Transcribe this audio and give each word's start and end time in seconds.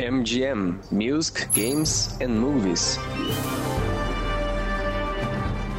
MGM 0.00 0.80
Music, 0.90 1.46
Games 1.48 2.18
and 2.22 2.30
Movies. 2.30 2.96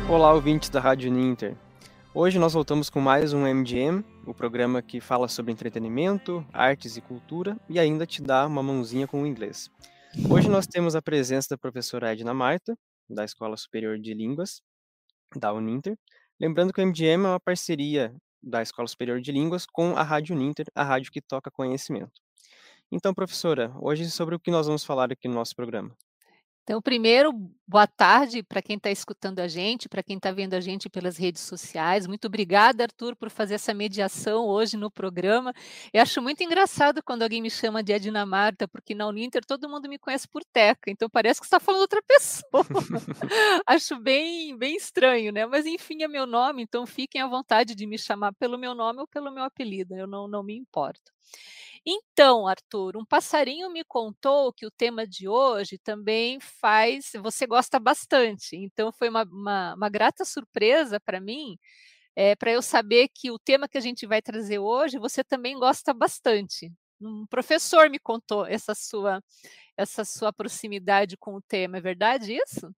Olá, 0.08 0.32
ouvintes 0.32 0.70
da 0.70 0.80
Rádio 0.80 1.12
Ninter. 1.12 1.58
Hoje 2.14 2.38
nós 2.38 2.54
voltamos 2.54 2.88
com 2.88 3.02
mais 3.02 3.34
um 3.34 3.48
MGM, 3.48 4.06
o 4.28 4.32
programa 4.32 4.80
que 4.80 5.02
fala 5.02 5.28
sobre 5.28 5.52
entretenimento, 5.52 6.46
artes 6.54 6.98
e 6.98 7.02
cultura 7.02 7.58
e 7.68 7.80
ainda 7.80 8.06
te 8.06 8.22
dá 8.22 8.46
uma 8.46 8.62
mãozinha 8.62 9.08
com 9.08 9.24
o 9.24 9.26
inglês. 9.26 9.72
Hoje 10.30 10.48
nós 10.48 10.68
temos 10.68 10.96
a 10.96 11.02
presença 11.02 11.48
da 11.50 11.58
professora 11.58 12.12
Edna 12.12 12.34
Marta, 12.34 12.78
da 13.10 13.26
Escola 13.26 13.58
Superior 13.58 13.98
de 13.98 14.14
Línguas, 14.14 14.62
da 15.36 15.52
Uninter. 15.52 15.98
Lembrando 16.40 16.72
que 16.72 16.80
o 16.80 16.86
MGM 16.86 17.26
é 17.26 17.30
uma 17.30 17.40
parceria 17.40 18.14
da 18.42 18.62
Escola 18.62 18.88
Superior 18.88 19.20
de 19.20 19.32
Línguas 19.32 19.66
com 19.66 19.98
a 19.98 20.04
Rádio 20.04 20.36
Uninter, 20.36 20.68
a 20.76 20.84
rádio 20.84 21.12
que 21.12 21.22
toca 21.22 21.50
conhecimento. 21.50 22.22
Então, 22.92 23.14
professora, 23.14 23.74
hoje 23.80 24.12
sobre 24.12 24.36
o 24.36 24.40
que 24.40 24.52
nós 24.52 24.68
vamos 24.68 24.84
falar 24.84 25.12
aqui 25.14 25.26
no 25.26 25.34
nosso 25.34 25.56
programa. 25.56 25.96
Então, 26.64 26.80
primeiro, 26.82 27.34
boa 27.68 27.88
tarde 27.88 28.44
para 28.44 28.62
quem 28.62 28.76
está 28.76 28.92
escutando 28.92 29.40
a 29.40 29.48
gente, 29.48 29.90
para 29.90 30.04
quem 30.04 30.18
está 30.18 30.32
vendo 30.32 30.54
a 30.54 30.60
gente 30.60 30.90
pelas 30.90 31.18
redes 31.18 31.42
sociais. 31.42 32.06
Muito 32.06 32.28
obrigada, 32.28 32.84
Arthur, 32.84 33.16
por 33.16 33.30
fazer 33.30 33.56
essa 33.56 33.74
mediação 33.74 34.46
hoje 34.46 34.78
no 34.78 34.92
programa. 34.92 35.54
Eu 35.92 36.02
acho 36.02 36.22
muito 36.22 36.44
engraçado 36.44 37.02
quando 37.04 37.24
alguém 37.24 37.42
me 37.42 37.50
chama 37.50 37.82
de 37.82 37.94
Edna 37.94 38.26
Marta, 38.26 38.68
porque 38.68 38.94
na 38.94 39.08
Uninter 39.08 39.44
todo 39.44 39.70
mundo 39.70 39.90
me 39.90 39.98
conhece 39.98 40.28
por 40.28 40.44
Teca, 40.44 40.92
então 40.92 41.10
parece 41.10 41.40
que 41.40 41.46
está 41.46 41.60
falando 41.60 41.82
outra 41.82 42.02
pessoa. 42.08 42.66
acho 43.66 44.00
bem, 44.00 44.56
bem 44.56 44.76
estranho, 44.76 45.32
né? 45.32 45.46
Mas 45.46 45.66
enfim, 45.66 46.04
é 46.04 46.08
meu 46.08 46.28
nome, 46.28 46.62
então 46.62 46.86
fiquem 46.86 47.22
à 47.22 47.28
vontade 47.28 47.74
de 47.74 47.88
me 47.88 47.98
chamar 47.98 48.34
pelo 48.34 48.58
meu 48.58 48.76
nome 48.76 49.00
ou 49.00 49.08
pelo 49.08 49.32
meu 49.32 49.44
apelido, 49.44 49.96
eu 49.96 50.06
não, 50.06 50.28
não 50.28 50.44
me 50.44 50.56
importo. 50.56 51.12
Então, 51.86 52.48
Arthur, 52.48 52.96
um 52.96 53.06
passarinho 53.06 53.72
me 53.72 53.84
contou 53.84 54.54
que 54.54 54.66
o 54.68 54.72
tema 54.72 55.08
de 55.08 55.28
hoje 55.28 55.80
também 55.80 56.40
faz. 56.40 57.12
Você 57.24 57.48
gosta 57.48 57.80
bastante, 57.80 58.56
então 58.56 58.92
foi 58.92 59.10
uma, 59.10 59.24
uma, 59.24 59.74
uma 59.76 59.90
grata 59.90 60.24
surpresa 60.24 61.00
para 61.00 61.20
mim, 61.20 61.58
é, 62.16 62.36
para 62.36 62.52
eu 62.52 62.62
saber 62.62 63.10
que 63.14 63.32
o 63.32 63.40
tema 63.40 63.68
que 63.70 63.78
a 63.78 63.82
gente 63.82 64.08
vai 64.08 64.22
trazer 64.22 64.60
hoje 64.60 65.00
você 65.00 65.24
também 65.24 65.58
gosta 65.60 65.94
bastante. 65.94 66.72
Um 67.02 67.26
professor 67.28 67.90
me 67.90 68.00
contou 68.00 68.46
essa 68.48 68.76
sua, 68.76 69.22
essa 69.78 70.06
sua 70.06 70.34
proximidade 70.34 71.18
com 71.18 71.36
o 71.36 71.42
tema, 71.42 71.78
é 71.80 71.82
verdade 71.82 72.34
isso? 72.36 72.72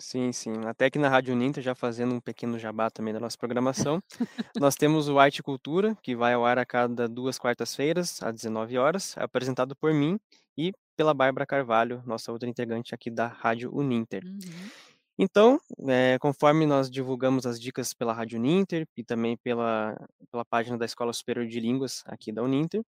Sim, 0.00 0.32
sim. 0.32 0.52
Até 0.66 0.88
que 0.88 0.98
na 0.98 1.10
Rádio 1.10 1.36
Ninter, 1.36 1.62
já 1.62 1.74
fazendo 1.74 2.14
um 2.14 2.20
pequeno 2.20 2.58
jabá 2.58 2.88
também 2.90 3.12
da 3.12 3.20
nossa 3.20 3.36
programação, 3.36 4.02
nós 4.58 4.74
temos 4.74 5.10
o 5.10 5.18
Arte 5.18 5.42
Cultura, 5.42 5.94
que 6.02 6.16
vai 6.16 6.32
ao 6.32 6.44
ar 6.44 6.58
a 6.58 6.64
cada 6.64 7.06
duas 7.06 7.38
quartas-feiras, 7.38 8.22
às 8.22 8.34
19 8.34 8.78
horas, 8.78 9.14
apresentado 9.18 9.76
por 9.76 9.92
mim 9.92 10.18
e 10.56 10.72
pela 10.96 11.12
Bárbara 11.12 11.44
Carvalho, 11.44 12.02
nossa 12.06 12.32
outra 12.32 12.48
integrante 12.48 12.94
aqui 12.94 13.10
da 13.10 13.26
Rádio 13.26 13.70
Uninter. 13.74 14.24
Uhum. 14.24 14.70
Então, 15.18 15.60
é, 15.86 16.18
conforme 16.18 16.64
nós 16.64 16.90
divulgamos 16.90 17.44
as 17.44 17.60
dicas 17.60 17.92
pela 17.92 18.14
Rádio 18.14 18.38
Uninter 18.38 18.86
e 18.96 19.04
também 19.04 19.36
pela, 19.36 19.94
pela 20.32 20.46
página 20.46 20.78
da 20.78 20.86
Escola 20.86 21.12
Superior 21.12 21.46
de 21.46 21.60
Línguas 21.60 22.02
aqui 22.06 22.32
da 22.32 22.42
Uninter, 22.42 22.82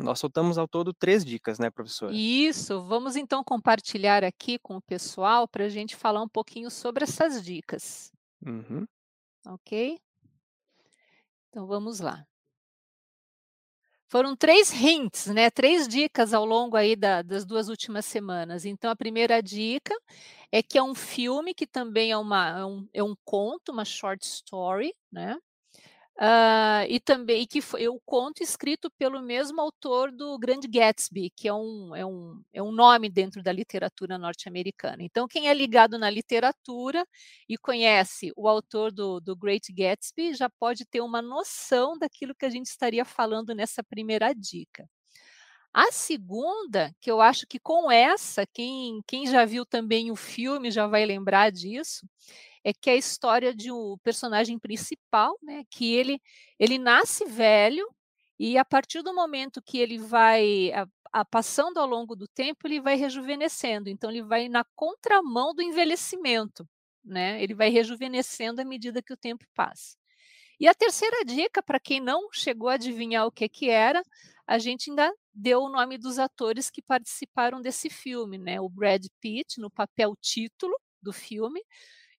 nós 0.00 0.18
soltamos 0.18 0.58
ao 0.58 0.66
todo 0.66 0.92
três 0.92 1.24
dicas, 1.24 1.58
né, 1.58 1.70
professora? 1.70 2.12
Isso, 2.12 2.82
vamos 2.82 3.14
então 3.14 3.44
compartilhar 3.44 4.24
aqui 4.24 4.58
com 4.58 4.76
o 4.76 4.82
pessoal 4.82 5.46
para 5.46 5.64
a 5.64 5.68
gente 5.68 5.94
falar 5.94 6.22
um 6.22 6.28
pouquinho 6.28 6.70
sobre 6.70 7.04
essas 7.04 7.42
dicas. 7.44 8.10
Uhum. 8.44 8.86
Ok? 9.46 9.98
Então 11.48 11.66
vamos 11.66 12.00
lá. 12.00 12.26
Foram 14.08 14.36
três 14.36 14.72
hints, 14.72 15.26
né? 15.26 15.50
Três 15.50 15.88
dicas 15.88 16.32
ao 16.32 16.44
longo 16.44 16.76
aí 16.76 16.94
da, 16.94 17.22
das 17.22 17.44
duas 17.44 17.68
últimas 17.68 18.04
semanas. 18.04 18.64
Então, 18.64 18.90
a 18.90 18.96
primeira 18.96 19.42
dica 19.42 19.92
é 20.52 20.62
que 20.62 20.78
é 20.78 20.82
um 20.82 20.94
filme 20.94 21.52
que 21.52 21.66
também 21.66 22.12
é, 22.12 22.16
uma, 22.16 22.60
é, 22.60 22.64
um, 22.64 22.88
é 22.92 23.02
um 23.02 23.16
conto, 23.24 23.72
uma 23.72 23.84
short 23.84 24.24
story, 24.24 24.94
né? 25.10 25.36
Uh, 26.16 26.86
e 26.88 27.00
também 27.00 27.42
e 27.42 27.46
que 27.46 27.60
foi 27.60 27.88
o 27.88 28.00
conto 28.06 28.40
escrito 28.40 28.88
pelo 28.96 29.20
mesmo 29.20 29.60
autor 29.60 30.12
do 30.12 30.38
Grande 30.38 30.68
Gatsby, 30.68 31.30
que 31.36 31.48
é 31.48 31.52
um, 31.52 31.94
é 31.96 32.06
um, 32.06 32.40
é 32.52 32.62
um 32.62 32.70
nome 32.70 33.10
dentro 33.10 33.42
da 33.42 33.50
literatura 33.52 34.16
norte-americana. 34.16 35.02
Então, 35.02 35.26
quem 35.26 35.48
é 35.48 35.54
ligado 35.54 35.98
na 35.98 36.08
literatura 36.08 37.04
e 37.48 37.58
conhece 37.58 38.32
o 38.36 38.48
autor 38.48 38.92
do, 38.92 39.18
do 39.20 39.34
Great 39.36 39.72
Gatsby 39.72 40.34
já 40.34 40.48
pode 40.48 40.84
ter 40.86 41.00
uma 41.00 41.20
noção 41.20 41.98
daquilo 41.98 42.34
que 42.34 42.46
a 42.46 42.50
gente 42.50 42.66
estaria 42.66 43.04
falando 43.04 43.52
nessa 43.52 43.82
primeira 43.82 44.32
dica. 44.32 44.88
A 45.74 45.90
segunda, 45.90 46.94
que 47.00 47.10
eu 47.10 47.20
acho 47.20 47.48
que 47.48 47.58
com 47.58 47.90
essa, 47.90 48.46
quem, 48.46 49.02
quem 49.08 49.26
já 49.26 49.44
viu 49.44 49.66
também 49.66 50.12
o 50.12 50.16
filme 50.16 50.70
já 50.70 50.86
vai 50.86 51.04
lembrar 51.04 51.50
disso, 51.50 52.08
é 52.62 52.72
que 52.72 52.88
é 52.88 52.92
a 52.92 52.96
história 52.96 53.52
de 53.52 53.72
um 53.72 53.96
personagem 54.02 54.56
principal, 54.58 55.36
né, 55.42 55.64
que 55.68 55.92
ele, 55.92 56.22
ele 56.60 56.78
nasce 56.78 57.24
velho 57.24 57.86
e 58.38 58.56
a 58.56 58.64
partir 58.64 59.02
do 59.02 59.12
momento 59.14 59.60
que 59.60 59.78
ele 59.78 59.98
vai 59.98 60.72
a, 60.72 60.86
a, 61.12 61.24
passando 61.24 61.78
ao 61.78 61.86
longo 61.86 62.16
do 62.16 62.28
tempo, 62.28 62.66
ele 62.66 62.80
vai 62.80 62.96
rejuvenescendo. 62.96 63.88
Então 63.88 64.10
ele 64.10 64.22
vai 64.22 64.48
na 64.48 64.64
contramão 64.76 65.54
do 65.54 65.62
envelhecimento, 65.62 66.68
né? 67.04 67.42
Ele 67.42 67.54
vai 67.54 67.68
rejuvenescendo 67.68 68.60
à 68.60 68.64
medida 68.64 69.02
que 69.02 69.12
o 69.12 69.16
tempo 69.16 69.44
passa. 69.54 69.96
E 70.58 70.68
a 70.68 70.74
terceira 70.74 71.24
dica, 71.24 71.62
para 71.62 71.80
quem 71.80 72.00
não 72.00 72.28
chegou 72.32 72.68
a 72.68 72.74
adivinhar 72.74 73.26
o 73.26 73.32
que, 73.32 73.48
que 73.48 73.70
era, 73.70 74.02
a 74.46 74.58
gente 74.58 74.90
ainda 74.90 75.12
deu 75.32 75.62
o 75.62 75.70
nome 75.70 75.98
dos 75.98 76.18
atores 76.18 76.70
que 76.70 76.82
participaram 76.82 77.60
desse 77.60 77.88
filme, 77.90 78.38
né? 78.38 78.60
O 78.60 78.68
Brad 78.68 79.04
Pitt 79.20 79.60
no 79.60 79.70
papel 79.70 80.14
título 80.20 80.74
do 81.02 81.12
filme, 81.12 81.60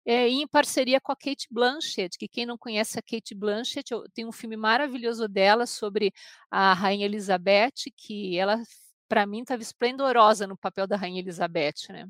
é, 0.06 0.28
em 0.28 0.48
parceria 0.48 1.02
com 1.02 1.12
a 1.12 1.16
Kate 1.16 1.48
Blanchett, 1.50 2.18
que 2.18 2.28
quem 2.28 2.46
não 2.46 2.58
conhece 2.58 3.00
a 3.00 3.02
Kate 3.02 3.34
Blanchett, 3.34 3.90
tem 4.14 4.26
um 4.26 4.32
filme 4.32 4.56
maravilhoso 4.56 5.28
dela 5.28 5.66
sobre 5.66 6.14
a 6.52 6.74
Rainha 6.74 7.06
Elizabeth, 7.06 7.92
que 7.98 8.38
ela, 8.38 8.62
para 9.08 9.26
mim, 9.26 9.42
estava 9.42 9.62
esplendorosa 9.64 10.46
no 10.46 10.58
papel 10.58 10.86
da 10.88 10.96
Rainha 10.96 11.22
Elizabeth, 11.22 11.90
né? 11.90 12.08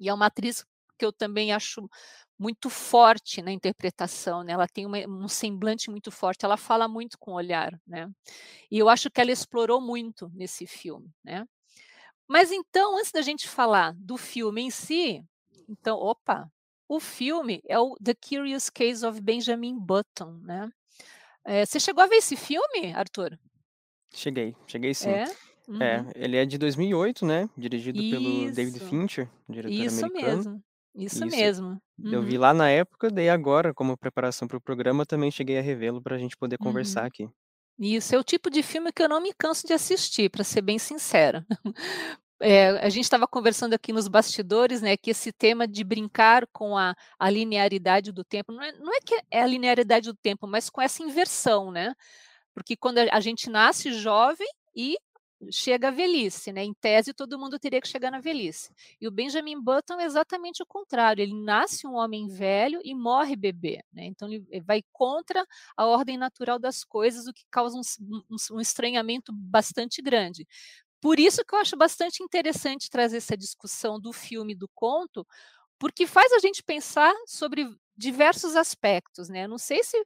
E 0.00 0.08
é 0.08 0.14
uma 0.14 0.26
atriz 0.26 0.64
que 0.98 1.04
eu 1.04 1.12
também 1.12 1.52
acho 1.52 1.88
muito 2.40 2.70
forte 2.70 3.42
na 3.42 3.52
interpretação, 3.52 4.42
né? 4.42 4.54
Ela 4.54 4.66
tem 4.66 4.86
uma, 4.86 4.96
um 5.06 5.28
semblante 5.28 5.90
muito 5.90 6.10
forte, 6.10 6.42
ela 6.42 6.56
fala 6.56 6.88
muito 6.88 7.18
com 7.18 7.32
o 7.32 7.34
olhar, 7.34 7.78
né? 7.86 8.10
E 8.70 8.78
eu 8.78 8.88
acho 8.88 9.10
que 9.10 9.20
ela 9.20 9.30
explorou 9.30 9.78
muito 9.78 10.30
nesse 10.32 10.66
filme, 10.66 11.12
né? 11.22 11.46
Mas 12.26 12.50
então, 12.50 12.96
antes 12.96 13.12
da 13.12 13.20
gente 13.20 13.46
falar 13.46 13.92
do 13.94 14.16
filme 14.16 14.62
em 14.62 14.70
si, 14.70 15.22
então, 15.68 15.98
opa, 15.98 16.50
o 16.88 16.98
filme 16.98 17.60
é 17.68 17.78
o 17.78 17.94
The 18.02 18.14
Curious 18.14 18.70
Case 18.70 19.04
of 19.04 19.20
Benjamin 19.20 19.78
Button, 19.78 20.40
né? 20.42 20.70
É, 21.44 21.66
você 21.66 21.78
chegou 21.78 22.02
a 22.02 22.06
ver 22.06 22.16
esse 22.16 22.36
filme, 22.36 22.94
Arthur? 22.94 23.38
Cheguei, 24.14 24.56
cheguei 24.66 24.94
sim. 24.94 25.10
É? 25.10 25.24
é 25.24 25.26
uhum. 25.68 25.82
é 25.82 26.06
ele 26.14 26.36
é 26.38 26.46
de 26.46 26.56
2008, 26.56 27.26
né? 27.26 27.50
Dirigido 27.54 28.00
Isso. 28.00 28.10
pelo 28.10 28.50
David 28.52 28.80
Fincher, 28.80 29.30
diretor 29.46 29.74
Isso 29.74 30.06
americano. 30.06 30.36
Mesmo. 30.36 30.69
Isso, 30.94 31.24
Isso 31.24 31.36
mesmo. 31.36 31.80
Uhum. 31.98 32.12
Eu 32.12 32.22
vi 32.22 32.34
uhum. 32.36 32.42
lá 32.42 32.54
na 32.54 32.68
época, 32.68 33.10
daí 33.10 33.28
agora, 33.28 33.72
como 33.72 33.96
preparação 33.96 34.48
para 34.48 34.56
o 34.56 34.60
programa, 34.60 35.06
também 35.06 35.30
cheguei 35.30 35.58
a 35.58 35.62
revê-lo 35.62 36.02
para 36.02 36.16
a 36.16 36.18
gente 36.18 36.36
poder 36.36 36.58
conversar 36.58 37.02
uhum. 37.02 37.06
aqui. 37.06 37.28
Isso 37.78 38.14
é 38.14 38.18
o 38.18 38.24
tipo 38.24 38.50
de 38.50 38.62
filme 38.62 38.92
que 38.92 39.02
eu 39.02 39.08
não 39.08 39.22
me 39.22 39.32
canso 39.32 39.66
de 39.66 39.72
assistir, 39.72 40.30
para 40.30 40.44
ser 40.44 40.60
bem 40.60 40.78
sincera. 40.78 41.46
É, 42.42 42.70
a 42.78 42.88
gente 42.88 43.04
estava 43.04 43.28
conversando 43.28 43.74
aqui 43.74 43.92
nos 43.92 44.08
bastidores, 44.08 44.80
né, 44.80 44.96
que 44.96 45.10
esse 45.10 45.30
tema 45.30 45.68
de 45.68 45.84
brincar 45.84 46.46
com 46.46 46.74
a, 46.74 46.96
a 47.18 47.28
linearidade 47.28 48.10
do 48.12 48.24
tempo, 48.24 48.50
não 48.50 48.62
é, 48.62 48.72
não 48.72 48.94
é, 48.94 48.98
que 49.04 49.14
é 49.30 49.42
a 49.42 49.46
linearidade 49.46 50.10
do 50.10 50.16
tempo, 50.16 50.46
mas 50.46 50.70
com 50.70 50.80
essa 50.80 51.02
inversão, 51.02 51.70
né? 51.70 51.94
Porque 52.54 52.78
quando 52.78 52.96
a 52.96 53.20
gente 53.20 53.50
nasce 53.50 53.92
jovem 53.92 54.48
e 54.74 54.96
chega 55.50 55.88
a 55.88 55.90
velhice, 55.90 56.52
né? 56.52 56.64
Em 56.64 56.74
tese, 56.74 57.14
todo 57.14 57.38
mundo 57.38 57.58
teria 57.58 57.80
que 57.80 57.88
chegar 57.88 58.10
na 58.10 58.20
velhice. 58.20 58.72
E 59.00 59.08
o 59.08 59.10
Benjamin 59.10 59.60
Button 59.60 59.98
é 60.00 60.04
exatamente 60.04 60.62
o 60.62 60.66
contrário. 60.66 61.22
Ele 61.22 61.34
nasce 61.34 61.86
um 61.86 61.94
homem 61.94 62.28
velho 62.28 62.80
e 62.84 62.94
morre 62.94 63.36
bebê, 63.36 63.82
né? 63.92 64.04
Então 64.04 64.28
ele 64.28 64.60
vai 64.60 64.82
contra 64.92 65.46
a 65.76 65.86
ordem 65.86 66.18
natural 66.18 66.58
das 66.58 66.84
coisas, 66.84 67.26
o 67.26 67.32
que 67.32 67.44
causa 67.50 67.76
um, 67.76 68.22
um, 68.30 68.56
um 68.56 68.60
estranhamento 68.60 69.32
bastante 69.32 70.02
grande. 70.02 70.46
Por 71.00 71.18
isso 71.18 71.44
que 71.44 71.54
eu 71.54 71.58
acho 71.58 71.76
bastante 71.76 72.22
interessante 72.22 72.90
trazer 72.90 73.16
essa 73.18 73.36
discussão 73.36 73.98
do 73.98 74.12
filme 74.12 74.54
do 74.54 74.68
conto, 74.74 75.26
porque 75.78 76.06
faz 76.06 76.32
a 76.32 76.38
gente 76.38 76.62
pensar 76.62 77.14
sobre 77.26 77.66
diversos 77.96 78.54
aspectos, 78.56 79.28
né? 79.28 79.46
Não 79.48 79.58
sei 79.58 79.82
se 79.82 79.96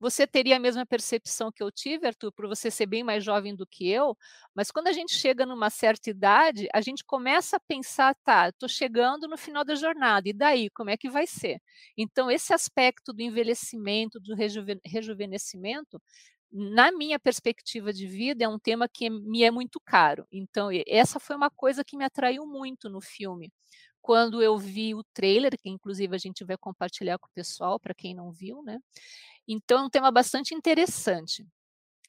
você 0.00 0.26
teria 0.26 0.56
a 0.56 0.60
mesma 0.60 0.86
percepção 0.86 1.50
que 1.52 1.62
eu 1.62 1.70
tive, 1.72 2.06
Arthur, 2.06 2.32
por 2.32 2.46
você 2.46 2.70
ser 2.70 2.86
bem 2.86 3.02
mais 3.02 3.24
jovem 3.24 3.54
do 3.54 3.66
que 3.66 3.88
eu, 3.90 4.16
mas 4.54 4.70
quando 4.70 4.88
a 4.88 4.92
gente 4.92 5.14
chega 5.14 5.44
numa 5.46 5.70
certa 5.70 6.10
idade, 6.10 6.68
a 6.72 6.80
gente 6.80 7.04
começa 7.04 7.56
a 7.56 7.60
pensar, 7.60 8.14
tá, 8.24 8.48
estou 8.48 8.68
chegando 8.68 9.26
no 9.28 9.36
final 9.36 9.64
da 9.64 9.74
jornada, 9.74 10.28
e 10.28 10.32
daí, 10.32 10.70
como 10.70 10.90
é 10.90 10.96
que 10.96 11.10
vai 11.10 11.26
ser? 11.26 11.60
Então, 11.96 12.30
esse 12.30 12.52
aspecto 12.54 13.12
do 13.12 13.22
envelhecimento, 13.22 14.20
do 14.20 14.34
rejuve 14.34 14.80
rejuvenescimento, 14.84 16.00
na 16.50 16.90
minha 16.92 17.18
perspectiva 17.18 17.92
de 17.92 18.06
vida, 18.06 18.44
é 18.44 18.48
um 18.48 18.58
tema 18.58 18.88
que 18.88 19.10
me 19.10 19.42
é 19.42 19.50
muito 19.50 19.78
caro. 19.84 20.26
Então, 20.32 20.70
essa 20.86 21.20
foi 21.20 21.36
uma 21.36 21.50
coisa 21.50 21.84
que 21.84 21.96
me 21.96 22.04
atraiu 22.04 22.46
muito 22.46 22.88
no 22.88 23.00
filme. 23.00 23.52
Quando 24.08 24.42
eu 24.42 24.56
vi 24.56 24.94
o 24.94 25.04
trailer, 25.12 25.52
que 25.60 25.68
inclusive 25.68 26.16
a 26.16 26.18
gente 26.18 26.42
vai 26.42 26.56
compartilhar 26.56 27.18
com 27.18 27.26
o 27.26 27.34
pessoal, 27.34 27.78
para 27.78 27.92
quem 27.92 28.14
não 28.14 28.32
viu, 28.32 28.62
né? 28.62 28.78
Então, 29.46 29.80
é 29.80 29.82
um 29.84 29.90
tema 29.90 30.10
bastante 30.10 30.54
interessante. 30.54 31.46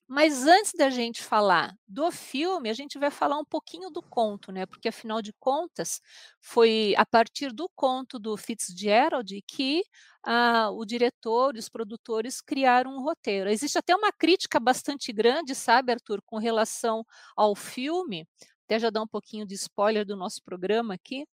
Mas 0.07 0.47
antes 0.47 0.71
da 0.77 0.89
gente 0.89 1.21
falar 1.21 1.75
do 1.85 2.09
filme, 2.09 2.69
a 2.69 2.73
gente 2.73 2.97
vai 2.97 3.11
falar 3.11 3.37
um 3.37 3.43
pouquinho 3.43 3.89
do 3.89 4.01
conto, 4.01 4.49
né? 4.49 4.65
Porque 4.65 4.87
afinal 4.87 5.21
de 5.21 5.33
contas, 5.33 5.99
foi 6.41 6.95
a 6.97 7.05
partir 7.05 7.51
do 7.51 7.69
conto 7.75 8.17
do 8.17 8.37
Fitzgerald 8.37 9.43
que 9.45 9.83
ah, 10.23 10.69
o 10.71 10.85
diretor 10.85 11.57
e 11.57 11.59
os 11.59 11.67
produtores 11.67 12.39
criaram 12.39 12.95
um 12.95 13.03
roteiro. 13.03 13.49
Existe 13.49 13.77
até 13.77 13.93
uma 13.93 14.13
crítica 14.13 14.57
bastante 14.57 15.11
grande, 15.11 15.53
sabe, 15.53 15.91
Arthur, 15.91 16.21
com 16.25 16.37
relação 16.37 17.05
ao 17.35 17.55
filme, 17.55 18.25
até 18.69 18.77
já 18.77 18.91
dar 18.91 19.01
um 19.01 19.07
pouquinho 19.07 19.47
de 19.47 19.55
spoiler 19.55 20.05
do 20.05 20.15
nosso 20.15 20.43
programa 20.43 20.93
aqui, 20.93 21.27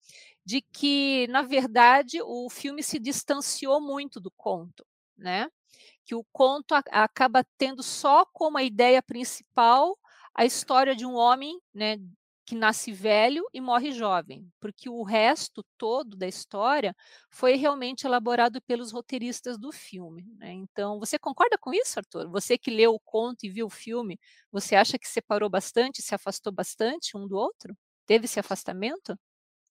de 0.45 0.61
que, 0.61 1.27
na 1.27 1.41
verdade, 1.41 2.21
o 2.21 2.49
filme 2.49 2.81
se 2.81 2.97
distanciou 2.97 3.81
muito 3.81 4.21
do 4.21 4.31
conto, 4.31 4.85
né? 5.17 5.49
que 6.05 6.15
o 6.15 6.23
conto 6.31 6.73
a, 6.73 6.83
acaba 6.91 7.43
tendo 7.57 7.83
só 7.83 8.25
como 8.25 8.57
a 8.57 8.63
ideia 8.63 9.01
principal 9.01 9.97
a 10.33 10.45
história 10.45 10.95
de 10.95 11.05
um 11.05 11.15
homem, 11.15 11.59
né, 11.73 11.97
que 12.45 12.55
nasce 12.55 12.91
velho 12.91 13.43
e 13.53 13.59
morre 13.59 13.91
jovem, 13.91 14.47
porque 14.59 14.87
o 14.87 15.01
resto 15.03 15.65
todo 15.77 16.15
da 16.15 16.27
história 16.27 16.95
foi 17.29 17.55
realmente 17.55 18.05
elaborado 18.05 18.61
pelos 18.61 18.91
roteiristas 18.91 19.57
do 19.57 19.71
filme. 19.71 20.25
Né? 20.37 20.51
Então, 20.51 20.99
você 20.99 21.17
concorda 21.17 21.57
com 21.57 21.73
isso, 21.73 21.97
Arthur? 21.99 22.29
Você 22.29 22.57
que 22.57 22.69
leu 22.69 22.93
o 22.93 22.99
conto 22.99 23.45
e 23.45 23.49
viu 23.49 23.65
o 23.65 23.69
filme, 23.69 24.19
você 24.51 24.75
acha 24.75 24.99
que 24.99 25.07
separou 25.07 25.49
bastante, 25.49 26.01
se 26.01 26.13
afastou 26.13 26.53
bastante 26.53 27.17
um 27.17 27.27
do 27.27 27.35
outro? 27.35 27.75
Teve 28.05 28.25
esse 28.25 28.39
afastamento? 28.39 29.17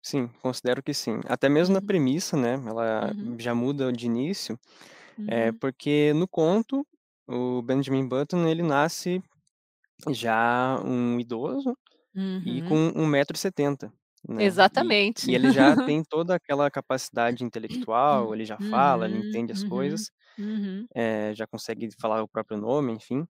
Sim, 0.01 0.29
considero 0.41 0.83
que 0.83 0.95
sim. 0.95 1.21
Até 1.27 1.49
mesmo 1.49 1.75
uhum. 1.75 1.81
na 1.81 1.87
premissa, 1.87 2.37
né? 2.37 2.55
Ela 2.55 3.13
uhum. 3.13 3.39
já 3.39 3.55
muda 3.55 3.93
de 3.93 4.07
início. 4.07 4.59
É, 5.29 5.53
porque 5.53 6.13
no 6.15 6.27
conto, 6.27 6.87
o 7.27 7.61
Benjamin 7.61 8.09
Button, 8.09 8.47
ele 8.47 8.63
nasce 8.63 9.23
já 10.09 10.81
um 10.83 11.21
idoso 11.21 11.77
e 12.45 12.63
com 12.63 12.77
Uhum. 12.77 12.97
1,70m, 12.97 13.93
né. 14.29 14.57
E 14.77 14.95
Exatamente. 14.97 15.23
e 15.23 15.35
ele 15.35 15.51
já 15.51 15.77
tem 15.85 16.03
toda 16.05 16.35
aquela 16.37 16.71
capacidade 16.71 17.45
intelectual, 17.45 18.35
ele 18.35 18.45
já 18.47 18.59
fala, 18.61 19.07
ele 19.07 19.19
Uhum, 19.19 19.19
entende 19.19 19.53
as 19.53 19.63
uhum, 19.63 19.65
coisas, 19.65 20.11
uhum. 20.39 20.89
eh, 20.95 21.35
já 21.35 21.47
consegue 21.47 21.89
falar 22.01 22.23
o 22.23 22.29
próprio 22.29 22.59
nome, 22.59 22.93
enfim. 22.95 23.27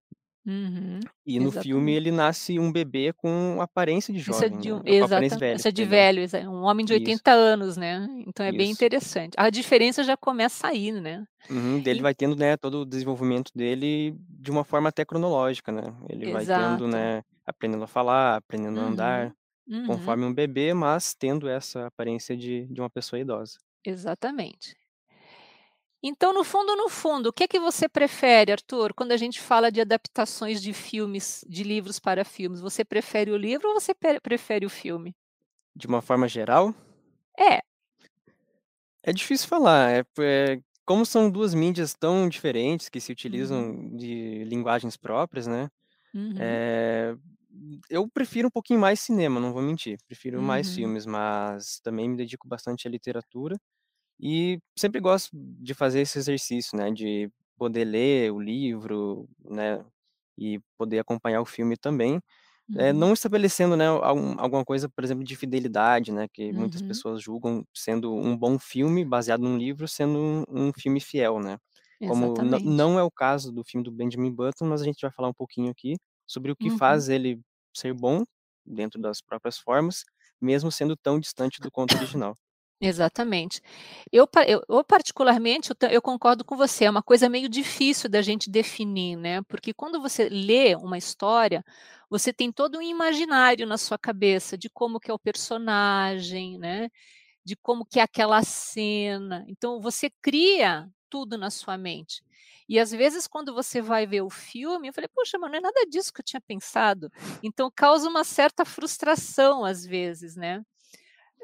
Uhum, 0.47 1.09
E 1.25 1.39
no 1.41 1.51
filme 1.53 1.93
exatamente. 1.93 1.97
ele 1.97 2.11
nasce 2.11 2.59
um 2.59 2.71
bebê 2.73 3.13
com 3.13 3.61
aparência 3.61 4.13
de 4.13 4.21
Isso 4.27 4.45
é 4.45 4.49
jovem, 4.49 4.59
de 4.59 4.73
né, 4.73 4.73
um 4.73 4.81
com 4.99 5.05
aparência 5.05 5.37
exata 5.37 5.39
velha, 5.39 5.65
isso 5.65 5.67
é 5.69 5.73
de 5.73 5.85
velho, 5.85 6.21
exa 6.23 6.41
um 6.49 6.63
homem 6.65 6.85
de 6.85 6.93
Isso. 6.93 6.93
80 6.93 7.31
anos, 7.33 7.77
né, 7.77 8.07
então 8.27 8.45
é 8.45 8.53
bem 8.53 8.71
Isso. 8.71 8.71
interessante. 8.71 9.35
A 9.39 9.51
diferença 9.51 10.05
já 10.05 10.17
começa 10.17 10.69
aí, 10.69 10.93
né. 10.93 11.25
Uhum, 11.49 11.83
ele 11.85 12.01
E 12.01 12.03
vai 12.03 12.15
tendo, 12.15 12.37
né, 12.37 12.57
todo 12.57 12.83
o 12.83 12.87
desenvolvimento 12.87 13.51
dele 13.55 14.15
de 14.29 14.51
uma 14.53 14.63
forma 14.65 14.89
até 14.89 15.05
cronológica, 15.05 15.73
né. 15.73 15.83
Ele 16.09 16.29
vai 16.29 16.47
tendo, 16.47 16.87
Exato. 16.87 16.87
né, 16.87 17.23
aprendendo 17.51 17.85
a 17.85 17.89
falar, 17.89 18.37
aprendendo 18.39 18.81
a 18.81 18.85
andar, 18.85 19.33
Uhum, 19.69 19.69
uhum. 19.69 20.15
conforme 20.15 20.25
um 20.27 20.35
bebê, 20.35 20.75
mas 20.75 21.15
tendo 21.15 21.49
essa 21.49 21.87
aparência 21.89 22.37
de 22.37 22.67
de 22.69 22.81
uma 22.81 22.91
pessoa 22.91 23.21
idosa. 23.21 23.59
Exatamente. 23.85 24.75
Então, 26.03 26.33
no 26.33 26.43
fundo, 26.45 26.75
no 26.77 26.89
fundo, 26.89 27.29
o 27.29 27.33
que 27.33 27.47
que 27.47 27.61
você 27.61 27.87
prefere, 27.89 28.53
Arthur, 28.53 28.95
quando 28.95 29.13
a 29.13 29.17
gente 29.19 29.39
fala 29.41 29.71
de 29.71 29.81
adaptações 29.83 30.63
de 30.63 30.73
filmes 30.73 31.45
de 31.47 31.63
livros 31.63 31.99
para 31.99 32.25
filmes, 32.25 32.61
você 32.61 32.85
prefere 32.85 33.31
o 33.31 33.37
livro 33.37 33.69
ou 33.69 33.75
você 33.75 33.93
prefere 33.95 34.65
o 34.65 34.71
filme? 34.71 35.15
De 35.75 35.87
uma 35.89 36.01
forma 36.01 36.29
geral? 36.29 36.73
É. 37.39 37.61
É 39.03 39.13
difícil 39.13 39.49
falar, 39.49 39.91
é 39.91 40.03
po 40.05 40.23
eh, 40.23 40.61
como 40.85 41.07
são 41.07 41.31
2 41.31 41.55
mídias 41.55 41.95
tão 41.95 42.29
diferentes, 42.29 42.89
que 42.89 43.01
se 43.01 43.13
Uhum. 43.27 43.71
utilizam 43.73 43.97
de 43.97 44.45
linguagens 44.45 44.97
próprias, 44.97 45.47
né, 45.47 45.69
Uhum. 46.15 46.61
eh, 46.61 47.17
eu 47.91 48.09
prefiro 48.11 48.49
um 48.49 48.51
pouquinho 48.51 48.81
mais 48.81 49.01
cinema, 49.01 49.41
não 49.41 49.53
vou 49.53 49.63
mentir, 49.63 49.99
prefiro 50.07 50.43
mais 50.43 50.73
Uhum. 50.73 50.73
filmes, 50.73 51.07
mas 51.07 51.81
também 51.83 52.09
me 52.09 52.17
dedico 52.17 52.49
bastante 52.49 52.89
à 52.89 52.91
literatura, 52.91 53.57
e 54.21 54.61
sempre 54.79 55.01
gosto 55.01 55.31
de 55.35 55.75
fazer 55.75 56.01
esse 56.03 56.19
exercício, 56.19 56.79
né, 56.79 56.91
de 56.93 57.31
poder 57.59 57.85
ler 57.87 58.33
o 58.33 58.41
livro, 58.41 59.29
né, 59.45 59.85
e 60.39 60.61
poder 60.79 61.01
acompanhar 61.01 61.41
o 61.43 61.47
filme 61.47 61.77
também, 61.77 62.21
eh, 62.77 62.93
Uhum. 62.93 62.95
não 62.95 63.13
estabelecendo, 63.15 63.77
né, 63.77 63.87
algum 63.89 64.37
alguma 64.41 64.65
coisa, 64.65 64.89
por 64.89 65.05
exemplo, 65.05 65.25
de 65.25 65.37
fidelidade, 65.37 66.13
né, 66.13 66.29
que 66.33 66.53
muitas 66.55 66.83
Uhum. 66.83 66.83
pessoas 66.83 67.23
julgam 67.23 67.65
sendo 67.75 68.15
um 68.15 68.37
bom 68.37 68.59
filme, 68.59 69.05
baseado 69.05 69.43
num 69.43 69.59
livro, 69.59 69.89
sendo 69.89 70.19
um 70.19 70.45
um 70.69 70.73
filme 70.75 71.01
fiel, 71.01 71.41
né. 71.41 71.59
Como 72.05 72.43
não 72.65 72.99
é 72.99 73.03
o 73.05 73.11
caso 73.11 73.53
do 73.53 73.65
filme 73.65 73.85
do 73.85 73.93
Benjamin 73.93 74.33
Button, 74.35 74.67
mas 74.67 74.83
a 74.83 74.85
gente 74.85 75.01
vai 75.03 75.11
falar 75.13 75.29
um 75.29 75.35
pouquinho 75.35 75.71
aqui 75.71 75.97
sobre 76.27 76.53
o 76.53 76.57
que 76.57 76.71
Uhum. 76.71 76.71
faz 76.71 77.09
ele 77.09 77.41
ser 77.75 77.95
bom, 77.95 78.25
dentro 78.67 79.01
das 79.01 79.21
próprias 79.23 79.59
formas, 79.59 80.05
mesmo 80.41 80.71
sendo 80.73 80.97
tão 80.97 81.19
distante 81.21 81.61
do 81.61 81.71
conto 81.71 81.97
original. 81.97 82.35
Exatamente. 82.83 83.61
Eu 84.11 84.27
eu 84.49 84.83
particularmente, 84.85 85.71
eu 85.71 85.89
eu 85.91 86.01
concordo 86.01 86.43
com 86.45 86.57
você, 86.57 86.87
é 86.87 86.91
uma 86.91 87.03
coisa 87.03 87.29
meio 87.29 87.47
difícil 87.49 88.09
da 88.09 88.23
gente 88.23 88.49
definir, 88.51 89.17
né, 89.17 89.43
porque 89.43 89.75
quando 89.75 90.01
você 90.01 90.29
lê 90.31 90.75
uma 90.77 90.97
história, 90.97 91.63
você 92.09 92.33
tem 92.33 92.51
todo 92.51 92.79
um 92.79 92.83
imaginário 92.83 93.67
na 93.67 93.77
sua 93.77 93.99
cabeça 93.99 94.57
de 94.57 94.71
como 94.71 94.99
que 94.99 95.11
é 95.11 95.15
o 95.15 95.19
personagem, 95.19 96.59
né, 96.59 96.89
de 97.45 97.57
como 97.57 97.85
que 97.87 98.01
é 98.01 98.05
aquela 98.05 98.43
cena, 98.45 99.45
então 99.49 99.81
você 99.81 100.11
cria 100.23 100.89
tudo 101.11 101.39
na 101.39 101.51
sua 101.51 101.77
mente. 101.79 102.23
E 102.69 102.79
às 102.81 102.93
vezes 102.93 103.27
quando 103.29 103.55
você 103.55 103.83
vai 103.83 104.07
ver 104.07 104.23
o 104.23 104.31
filme, 104.31 104.89
eu 104.89 104.95
falei: 104.95 105.09
"Poxa, 105.15 105.39
mas 105.39 105.51
não 105.53 105.59
é 105.59 105.63
nada 105.63 105.87
disso 105.91 106.13
que 106.15 106.21
eu 106.23 106.25
tinha 106.25 106.41
pensado", 106.43 107.11
então 107.43 107.71
causa 107.75 108.09
uma 108.09 108.25
certa 108.25 108.65
frustração 108.65 109.65
às 109.65 109.85
vezes, 109.87 110.37
né. 110.37 110.63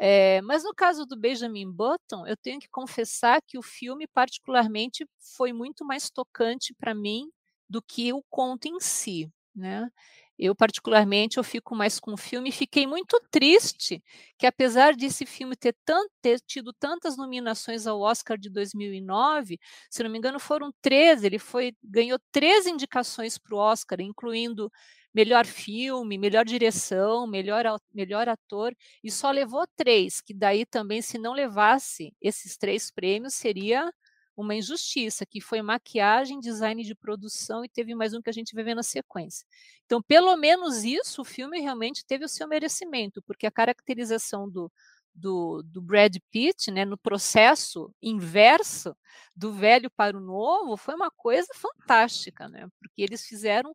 Eh, 0.00 0.40
mas 0.42 0.64
no 0.64 0.74
caso 0.74 1.06
do 1.06 1.16
Benjamin 1.18 1.70
Button, 1.72 2.26
eu 2.26 2.36
tenho 2.36 2.60
que 2.60 2.68
confessar 2.70 3.40
que 3.42 3.58
o 3.58 3.62
filme 3.62 4.06
particularmente 4.08 5.06
foi 5.36 5.52
muito 5.52 5.84
mais 5.86 6.10
tocante 6.10 6.74
para 6.74 6.94
mim, 6.94 7.30
do 7.68 7.82
que 7.82 8.12
o 8.12 8.22
conto 8.30 8.66
em 8.68 8.80
si, 8.80 9.30
né. 9.54 9.90
Eu 10.38 10.54
particularmente, 10.54 11.38
eu 11.38 11.44
fico 11.44 11.74
mais 11.74 11.98
com 11.98 12.12
o 12.12 12.16
filme 12.16 12.50
e 12.50 12.52
fiquei 12.52 12.86
muito 12.86 13.18
triste, 13.30 14.02
que 14.38 14.46
apesar 14.46 14.94
desse 14.94 15.24
filme 15.24 15.56
ter 15.56 15.74
tan 15.84 16.02
ter 16.20 16.38
tido 16.40 16.72
tantas 16.74 17.16
nominações 17.16 17.86
ao 17.86 18.00
Oscar 18.00 18.36
de 18.38 18.50
2009, 18.50 19.58
se 19.90 20.02
não 20.02 20.10
me 20.10 20.18
engano 20.18 20.38
foram 20.38 20.70
13, 20.82 21.26
ele 21.26 21.38
foi 21.38 21.72
ganhou 21.82 22.18
13 22.32 22.70
indicações 22.70 23.38
para 23.38 23.54
o 23.54 23.58
Oscar, 23.58 24.00
incluindo 24.00 24.70
melhor 25.14 25.46
filme, 25.46 26.18
melhor 26.18 26.44
direção, 26.44 27.26
melhor 27.26 27.64
melhor 27.94 28.28
ator, 28.28 28.74
e 29.02 29.10
só 29.10 29.30
levou 29.30 29.64
3, 29.76 30.20
que 30.20 30.34
daí 30.34 30.66
também 30.66 31.00
se 31.00 31.16
não 31.18 31.32
levasse 31.32 32.12
esses 32.20 32.56
3 32.58 32.90
prêmios 32.90 33.34
seria 33.34 33.90
uma 34.36 34.54
injustiça, 34.54 35.24
que 35.26 35.40
foi 35.40 35.62
maquiagem, 35.62 36.40
design 36.40 36.82
de 36.84 36.94
produção 36.94 37.64
e 37.64 37.68
teve 37.68 37.94
mais 37.94 38.14
um 38.14 38.20
que 38.22 38.30
a 38.30 38.32
gente 38.32 38.54
vai 38.54 38.64
ver 38.64 38.74
na 38.74 38.82
sequência. 38.82 39.46
Então 39.86 40.02
pelo 40.02 40.36
menos 40.36 40.84
isso, 40.84 41.22
o 41.22 41.24
filme 41.24 41.60
realmente 41.60 42.04
teve 42.06 42.24
o 42.24 42.28
seu 42.28 42.46
merecimento, 42.48 43.22
porque 43.22 43.46
a 43.46 43.50
caracterização 43.50 44.48
do 44.48 44.70
do 45.14 45.62
do 45.64 45.80
Brad 45.80 46.14
Pitt, 46.30 46.70
né, 46.70 46.84
no 46.84 46.98
processo 46.98 47.90
inverso, 48.02 48.94
do 49.34 49.52
velho 49.52 49.90
para 49.90 50.16
o 50.16 50.20
novo, 50.20 50.76
foi 50.76 50.94
uma 50.94 51.10
coisa 51.10 51.48
fantástica, 51.54 52.48
né, 52.48 52.68
porque 52.78 53.02
eles 53.02 53.24
fizeram, 53.26 53.74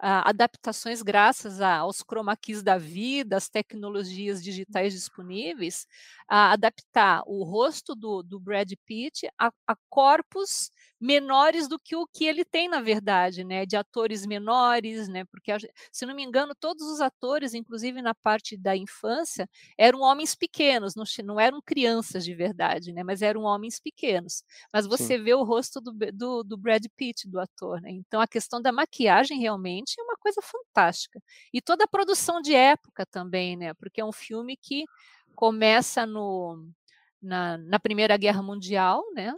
a 0.00 0.28
adaptações 0.30 1.02
graças 1.02 1.60
a 1.60 1.78
aos 1.78 2.02
chroma 2.02 2.36
keys 2.36 2.62
da 2.62 2.78
vida, 2.78 3.36
às 3.36 3.48
tecnologias 3.48 4.42
digitais 4.42 4.92
disponíveis, 4.94 5.86
adaptar 6.28 7.22
o 7.26 7.44
rosto 7.44 7.94
do 7.94 8.22
do 8.22 8.38
Brad 8.40 8.70
Pitt 8.86 9.28
a 9.38 9.50
a 9.66 9.76
corpos 9.90 10.70
menores 11.00 11.68
do 11.68 11.78
que 11.78 11.94
o 11.96 12.06
que 12.06 12.24
ele 12.26 12.44
tem 12.44 12.68
na 12.68 12.80
verdade, 12.80 13.44
né, 13.44 13.64
de 13.66 13.76
atores 13.76 14.26
menores, 14.26 15.08
né, 15.08 15.24
porque 15.26 15.52
se 15.92 16.04
não 16.06 16.14
me 16.14 16.22
engano 16.24 16.54
todos 16.58 16.86
os 16.88 17.00
atores, 17.00 17.54
inclusive 17.54 18.02
na 18.02 18.14
parte 18.14 18.56
da 18.56 18.76
infância, 18.76 19.48
eram 19.78 20.00
homens 20.00 20.34
pequenos, 20.34 20.94
não 20.96 21.04
não 21.24 21.38
eram 21.40 21.60
crianças 21.62 22.24
de 22.24 22.34
verdade, 22.34 22.92
né, 22.92 23.02
mas 23.04 23.22
eram 23.22 23.42
homens 23.42 23.78
pequenos. 23.80 24.42
Mas 24.72 24.86
Sim. 24.86 24.88
você 24.88 25.18
vê 25.18 25.34
o 25.34 25.44
rosto 25.44 25.80
do 25.80 25.92
do 26.12 26.42
do 26.44 26.56
Brad 26.56 26.84
Pitt, 26.96 27.28
do 27.28 27.38
ator, 27.40 27.80
né, 27.80 27.90
então 27.92 28.20
a 28.20 28.26
questão 28.28 28.60
da 28.60 28.72
maquiagem 28.72 29.38
realmente 29.40 29.94
é 29.98 30.02
uma 30.02 30.16
coisa 30.16 30.40
fantástica. 30.42 31.20
E 31.52 31.60
toda 31.62 31.84
a 31.84 31.88
produção 31.88 32.40
de 32.40 32.54
época 32.54 33.06
também, 33.06 33.56
né, 33.56 33.74
porque 33.74 34.00
é 34.00 34.04
um 34.04 34.12
filme 34.12 34.56
que 34.56 34.84
começa 35.34 36.06
no 36.06 36.68
na 37.22 37.58
na 37.58 37.80
primeira 37.80 38.16
guerra 38.16 38.42
mundial, 38.42 39.02
né, 39.14 39.32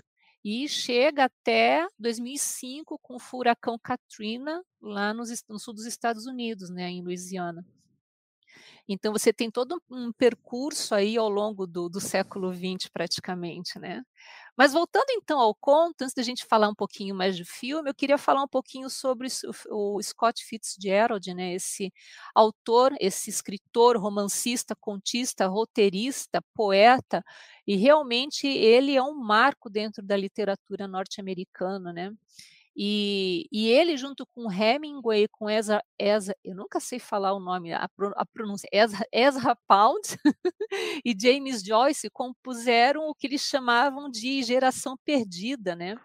e 0.45 0.69
chega 0.69 1.25
até 1.25 1.87
2005 1.99 2.99
com 2.99 3.17
o 3.17 3.21
furacão 3.21 3.79
Katrina 3.79 4.63
lá 4.81 5.13
no 5.13 5.25
sul 5.59 5.75
dos 5.75 5.87
Estados 5.87 6.27
Unidos, 6.27 6.71
né, 6.71 6.89
em 6.89 7.03
Louisiana. 7.03 7.65
Então 8.89 9.13
você 9.13 9.33
tem 9.33 9.51
todo 9.51 9.81
um 9.91 10.13
percurso 10.13 10.95
aí 10.95 11.17
ao 11.17 11.29
longo 11.29 11.67
do, 11.67 11.89
do 11.89 12.01
século 12.01 12.53
XX 12.53 12.89
praticamente, 12.93 13.79
né? 13.79 14.03
Mas 14.57 14.73
voltando 14.73 15.07
então 15.11 15.41
ao 15.41 15.55
conto, 15.55 16.03
antes 16.03 16.15
da 16.15 16.23
gente 16.23 16.45
falar 16.45 16.69
um 16.69 16.75
pouquinho 16.75 17.15
mais 17.15 17.39
do 17.39 17.45
filme, 17.47 17.89
eu 17.89 17.95
queria 17.95 18.19
falar 18.19 18.43
um 18.43 18.49
pouquinho 18.49 18.91
sobre 18.91 19.29
o, 19.71 20.03
Scott 20.03 20.45
Fitzgerald, 20.45 21.33
né? 21.35 21.55
Esse 21.55 21.93
autor, 22.35 22.93
esse 23.01 23.31
escritor, 23.31 23.97
romancista, 23.97 24.77
contista, 24.77 25.47
roteirista, 25.47 26.43
poeta, 26.55 27.25
e 27.67 27.77
realmente 27.77 28.47
ele 28.47 28.95
é 28.95 29.03
um 29.03 29.15
marco 29.15 29.71
dentro 29.71 30.05
da 30.05 30.17
literatura 30.17 30.87
norte-americana, 30.87 31.93
né? 31.93 32.13
E, 32.77 33.47
e, 33.53 33.69
ele, 33.69 33.97
junto 33.97 34.25
com 34.35 34.51
Hemingway, 34.51 35.27
com 35.29 35.51
Ezra, 35.51 35.83
Ezra, 35.99 36.35
eu 36.45 36.55
nunca 36.55 36.81
sei 36.81 36.99
falar 36.99 37.35
o 37.35 37.41
nome, 37.41 37.73
a, 37.73 37.89
pronúncia, 38.33 38.69
Ezra, 38.73 39.05
Ezra 39.13 39.57
Pound 39.67 40.17
e 41.05 41.15
James 41.21 41.63
Joyce 41.63 42.09
compuseram 42.11 43.09
o 43.09 43.15
que 43.15 43.27
eles 43.27 43.43
chamavam 43.43 44.09
de 44.09 44.43
geração 44.43 44.97
perdida, 45.05 45.75
né? 45.75 45.97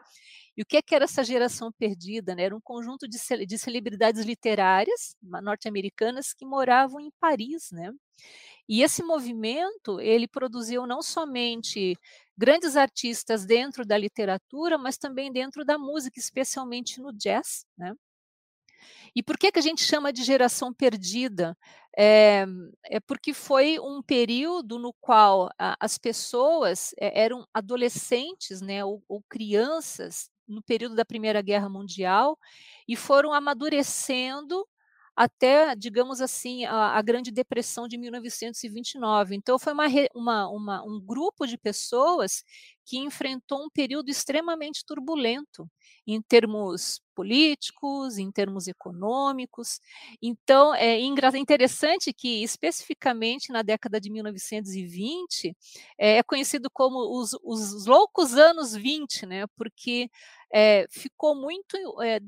E 0.57 0.61
o 0.61 0.65
que, 0.65 0.77
é 0.77 0.81
que 0.81 0.95
era 0.95 1.03
essa 1.03 1.23
geração 1.23 1.71
perdida? 1.71 2.33
Né? 2.33 2.43
Era 2.43 2.55
um 2.55 2.61
conjunto 2.61 3.07
de, 3.07 3.17
de 3.45 3.57
celebridades 3.57 4.23
literárias 4.23 5.15
norte-americanas 5.21 6.33
que 6.33 6.45
moravam 6.45 6.99
em 7.01 7.11
Paris, 7.19 7.71
né? 7.71 7.91
E 8.67 8.81
esse 8.81 9.03
movimento, 9.03 9.99
ele 10.01 10.27
produziu 10.27 10.87
não 10.87 11.01
somente 11.01 11.95
grandes 12.37 12.75
artistas 12.75 13.45
dentro 13.45 13.85
da 13.85 13.97
literatura, 13.97 14.77
mas 14.77 14.97
também 14.97 15.31
dentro 15.31 15.63
da 15.63 15.77
música, 15.77 16.19
especialmente 16.19 16.99
no 16.99 17.13
jazz, 17.13 17.65
né? 17.77 17.93
E 19.15 19.23
por 19.23 19.37
que, 19.37 19.51
que 19.51 19.59
a 19.59 19.61
gente 19.61 19.83
chama 19.83 20.11
de 20.11 20.23
geração 20.23 20.73
perdida? 20.73 21.57
É, 21.97 22.45
é 22.85 22.99
porque 22.99 23.33
foi 23.33 23.79
um 23.79 24.01
período 24.03 24.77
no 24.77 24.93
qual 24.99 25.49
a, 25.57 25.77
as 25.79 25.97
pessoas 25.97 26.93
é, 26.99 27.23
eram 27.23 27.47
adolescentes, 27.53 28.61
né, 28.61 28.83
ou, 28.83 29.01
ou 29.07 29.23
crianças 29.29 30.29
no 30.47 30.61
período 30.61 30.95
da 30.95 31.05
Primeira 31.05 31.41
Guerra 31.41 31.69
Mundial 31.69 32.37
e 32.87 32.95
foram 32.95 33.33
amadurecendo 33.33 34.67
até, 35.15 35.75
digamos 35.75 36.19
assim, 36.19 36.65
a, 36.65 36.97
a, 36.97 37.01
Grande 37.01 37.31
Depressão 37.31 37.87
de 37.87 37.97
1929. 37.97 39.35
Então, 39.35 39.57
foi 39.57 39.71
uma, 39.71 39.85
uma, 40.13 40.49
uma, 40.49 40.83
um 40.83 40.99
grupo 40.99 41.47
de 41.47 41.57
pessoas 41.57 42.43
que 42.85 42.97
enfrentou 42.97 43.63
um 43.65 43.69
período 43.69 44.09
extremamente 44.09 44.83
turbulento 44.85 45.67
em 46.05 46.21
termos 46.21 47.01
políticos, 47.15 48.17
em 48.17 48.31
termos 48.31 48.67
econômicos. 48.67 49.79
Então, 50.21 50.75
é 50.75 50.99
interessante 50.99 52.13
que, 52.13 52.43
especificamente 52.43 53.51
na 53.51 53.61
década 53.61 53.99
de 53.99 54.11
1920, 54.11 55.55
é 55.97 56.21
conhecido 56.23 56.69
como 56.71 57.19
os, 57.19 57.31
os 57.41 57.85
loucos 57.85 58.33
anos 58.35 58.75
20, 58.75 59.25
né? 59.25 59.45
porque 59.55 60.09
é, 60.53 60.85
ficou 60.89 61.35
muito 61.35 61.75
é, 62.03 62.19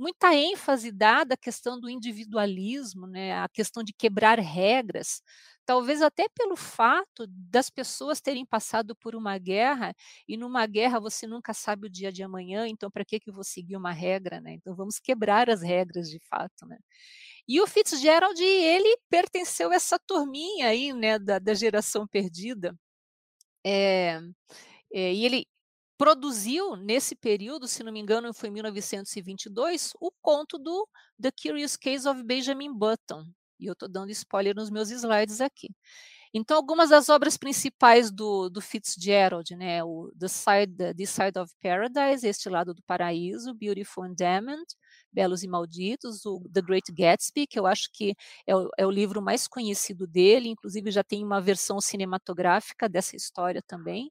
muita 0.00 0.34
ênfase 0.34 0.90
dada 0.90 1.34
à 1.34 1.36
questão 1.36 1.78
do 1.78 1.90
individualismo, 1.90 3.06
né, 3.06 3.34
a 3.38 3.48
questão 3.48 3.82
de 3.82 3.92
quebrar 3.92 4.38
regras, 4.38 5.22
talvez 5.66 6.00
até 6.00 6.26
pelo 6.30 6.56
fato 6.56 7.26
das 7.28 7.68
pessoas 7.68 8.20
terem 8.20 8.46
passado 8.46 8.96
por 8.96 9.14
uma 9.14 9.36
guerra 9.38 9.94
e 10.26 10.36
numa 10.38 10.66
guerra 10.66 10.98
você 10.98 11.26
nunca 11.26 11.52
sabe 11.52 11.86
o 11.86 11.90
dia 11.90 12.10
de 12.10 12.22
amanhã, 12.22 12.66
então 12.66 12.90
para 12.90 13.04
que 13.04 13.20
que 13.20 13.28
eu 13.30 13.34
vou 13.34 13.44
seguir 13.44 13.76
uma 13.76 13.92
regra, 13.92 14.40
né? 14.40 14.54
Então 14.54 14.74
vamos 14.74 14.98
quebrar 14.98 15.50
as 15.50 15.62
regras 15.62 16.08
de 16.08 16.18
fato, 16.18 16.66
né? 16.66 16.78
E 17.48 17.60
o 17.60 17.66
Fitzgerald, 17.66 18.42
ele 18.42 18.96
pertenceu 19.10 19.70
a 19.70 19.74
essa 19.74 19.98
turminha 19.98 20.68
aí, 20.68 20.92
né, 20.92 21.18
da, 21.18 21.38
da 21.38 21.54
geração 21.54 22.06
perdida. 22.06 22.74
É, 23.64 24.20
é, 24.92 25.12
e 25.14 25.24
ele 25.26 25.46
produziu 26.00 26.76
nesse 26.76 27.14
período, 27.14 27.68
se 27.68 27.84
não 27.84 27.92
me 27.92 28.00
engano, 28.00 28.32
foi 28.32 28.48
em 28.48 28.52
1922, 28.52 29.92
o 30.00 30.10
conto 30.22 30.58
do 30.58 30.88
The 31.20 31.30
Curious 31.30 31.76
Case 31.76 32.08
of 32.08 32.22
Benjamin 32.22 32.72
Button. 32.72 33.26
E 33.60 33.66
eu 33.66 33.74
estou 33.74 33.86
dando 33.86 34.10
spoiler 34.10 34.56
nos 34.56 34.70
meus 34.70 34.90
slides 34.90 35.42
aqui. 35.42 35.68
Então, 36.32 36.56
algumas 36.56 36.88
das 36.88 37.10
obras 37.10 37.36
principais 37.36 38.10
do, 38.10 38.48
do 38.48 38.62
Fitzgerald, 38.62 39.54
né, 39.54 39.84
o 39.84 40.10
The 40.18 40.28
Side, 40.28 40.94
The 40.96 41.04
Side 41.04 41.38
of 41.38 41.52
Paradise, 41.60 42.26
Este 42.26 42.48
Lado 42.48 42.72
do 42.72 42.82
Paraíso, 42.84 43.52
Beautiful 43.52 44.04
and 44.04 44.14
Damned, 44.16 44.64
Belos 45.12 45.42
e 45.42 45.48
Malditos, 45.48 46.24
o 46.24 46.40
The 46.50 46.62
Great 46.62 46.90
Gatsby, 46.92 47.46
que 47.46 47.58
eu 47.58 47.66
acho 47.66 47.90
que 47.92 48.14
é 48.46 48.56
o, 48.56 48.70
é 48.78 48.86
o 48.86 48.90
livro 48.90 49.20
mais 49.20 49.46
conhecido 49.46 50.06
dele, 50.06 50.48
inclusive 50.48 50.90
já 50.90 51.04
tem 51.04 51.22
uma 51.22 51.42
versão 51.42 51.78
cinematográfica 51.78 52.88
dessa 52.88 53.16
história 53.16 53.60
também. 53.60 54.10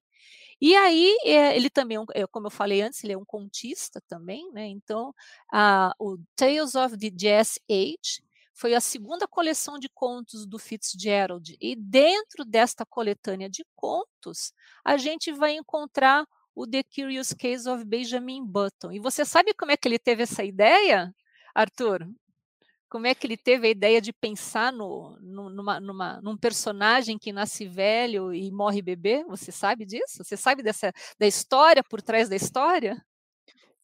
E 0.62 0.76
aí, 0.76 1.18
é, 1.24 1.56
ele 1.56 1.70
também, 1.70 1.98
é, 2.14 2.28
como 2.28 2.48
eu 2.48 2.52
falei 2.52 2.82
antes, 2.82 3.04
ele 3.04 3.14
é 3.14 3.18
um 3.18 3.26
contista 3.26 4.02
também, 4.08 4.52
né? 4.52 4.68
Então, 4.68 5.14
a, 5.52 5.94
o 6.00 6.18
Tales 6.36 6.76
of 6.76 6.98
the 6.98 7.10
Jazz 7.10 7.60
Age 7.70 8.22
foi 8.54 8.74
a 8.76 8.82
segunda 8.82 9.26
coleção 9.26 9.80
de 9.80 9.88
contos 9.88 10.46
do 10.46 10.60
Fitzgerald. 10.60 11.56
E 11.62 11.76
dentro 11.78 12.44
desta 12.44 12.86
coletânea 12.86 13.50
de 13.50 13.66
contos, 13.74 14.52
a 14.84 14.98
gente 14.98 15.32
vai 15.32 15.54
encontrar 15.54 16.26
o 16.54 16.68
The 16.68 16.84
Curious 16.84 17.32
Case 17.34 17.70
of 17.70 17.86
Benjamin 17.86 18.46
Button. 18.46 18.92
E 18.92 19.00
você 19.00 19.24
sabe 19.24 19.54
como 19.54 19.72
é 19.72 19.78
que 19.78 19.88
ele 19.88 19.98
teve 19.98 20.24
essa 20.24 20.44
ideia, 20.44 21.16
Arthur? 21.56 22.06
Como 22.90 23.08
é 23.08 23.14
que 23.14 23.28
ele 23.28 23.38
teve 23.38 23.68
a 23.68 23.70
ideia 23.70 24.02
de 24.02 24.12
pensar 24.12 24.74
no, 24.74 25.18
no, 25.22 25.50
numa, 25.50 25.80
numa, 25.80 26.22
num 26.22 26.36
personagem 26.36 27.18
que 27.18 27.32
nasce 27.32 27.66
velho 27.66 28.34
e 28.34 28.52
morre 28.52 28.82
bebê? 28.82 29.24
Você 29.26 29.52
sabe 29.52 29.86
disso? 29.86 30.24
Você 30.24 30.36
sabe 30.36 30.64
dessa 30.64 30.92
da 31.18 31.28
história 31.28 31.84
por 31.84 32.02
trás 32.02 32.28
da 32.28 32.36
história? 32.36 33.02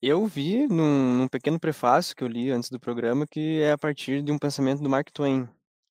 Eu 0.02 0.26
vi 0.26 0.68
num, 0.68 1.18
num 1.18 1.28
pequeno 1.28 1.60
prefácio 1.60 2.16
que 2.16 2.24
eu 2.24 2.28
li 2.28 2.52
antes 2.52 2.70
do 2.70 2.80
programa 2.80 3.26
que 3.26 3.62
é 3.62 3.72
a 3.72 3.78
partir 3.78 4.22
de 4.22 4.32
um 4.32 4.38
pensamento 4.38 4.82
do 4.82 4.90
Mark 4.90 5.10
Twain. 5.12 5.48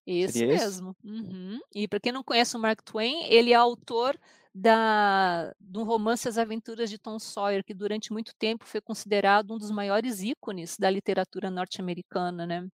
Isso 0.06 0.38
Seria 0.38 0.54
mesmo. 0.54 0.94
Uhum. 1.02 1.58
E 1.74 1.88
para 1.88 2.00
quem 2.00 2.12
não 2.12 2.22
conhece 2.22 2.56
o 2.56 2.60
Mark 2.60 2.82
Twain, 2.82 3.24
ele 3.24 3.52
é 3.52 3.56
autor 3.56 4.18
da, 4.54 5.52
do 5.58 5.82
romance 5.82 6.28
As 6.28 6.38
Aventuras 6.38 6.90
de 6.90 6.98
Tom 6.98 7.18
Sawyer, 7.18 7.64
que 7.64 7.74
durante 7.74 8.12
muito 8.12 8.32
tempo 8.38 8.64
foi 8.66 8.80
considerado 8.80 9.52
um 9.52 9.58
dos 9.58 9.70
maiores 9.70 10.22
ícones 10.22 10.76
da 10.78 10.90
literatura 10.90 11.50
norte-americana, 11.50 12.46
né? 12.46 12.68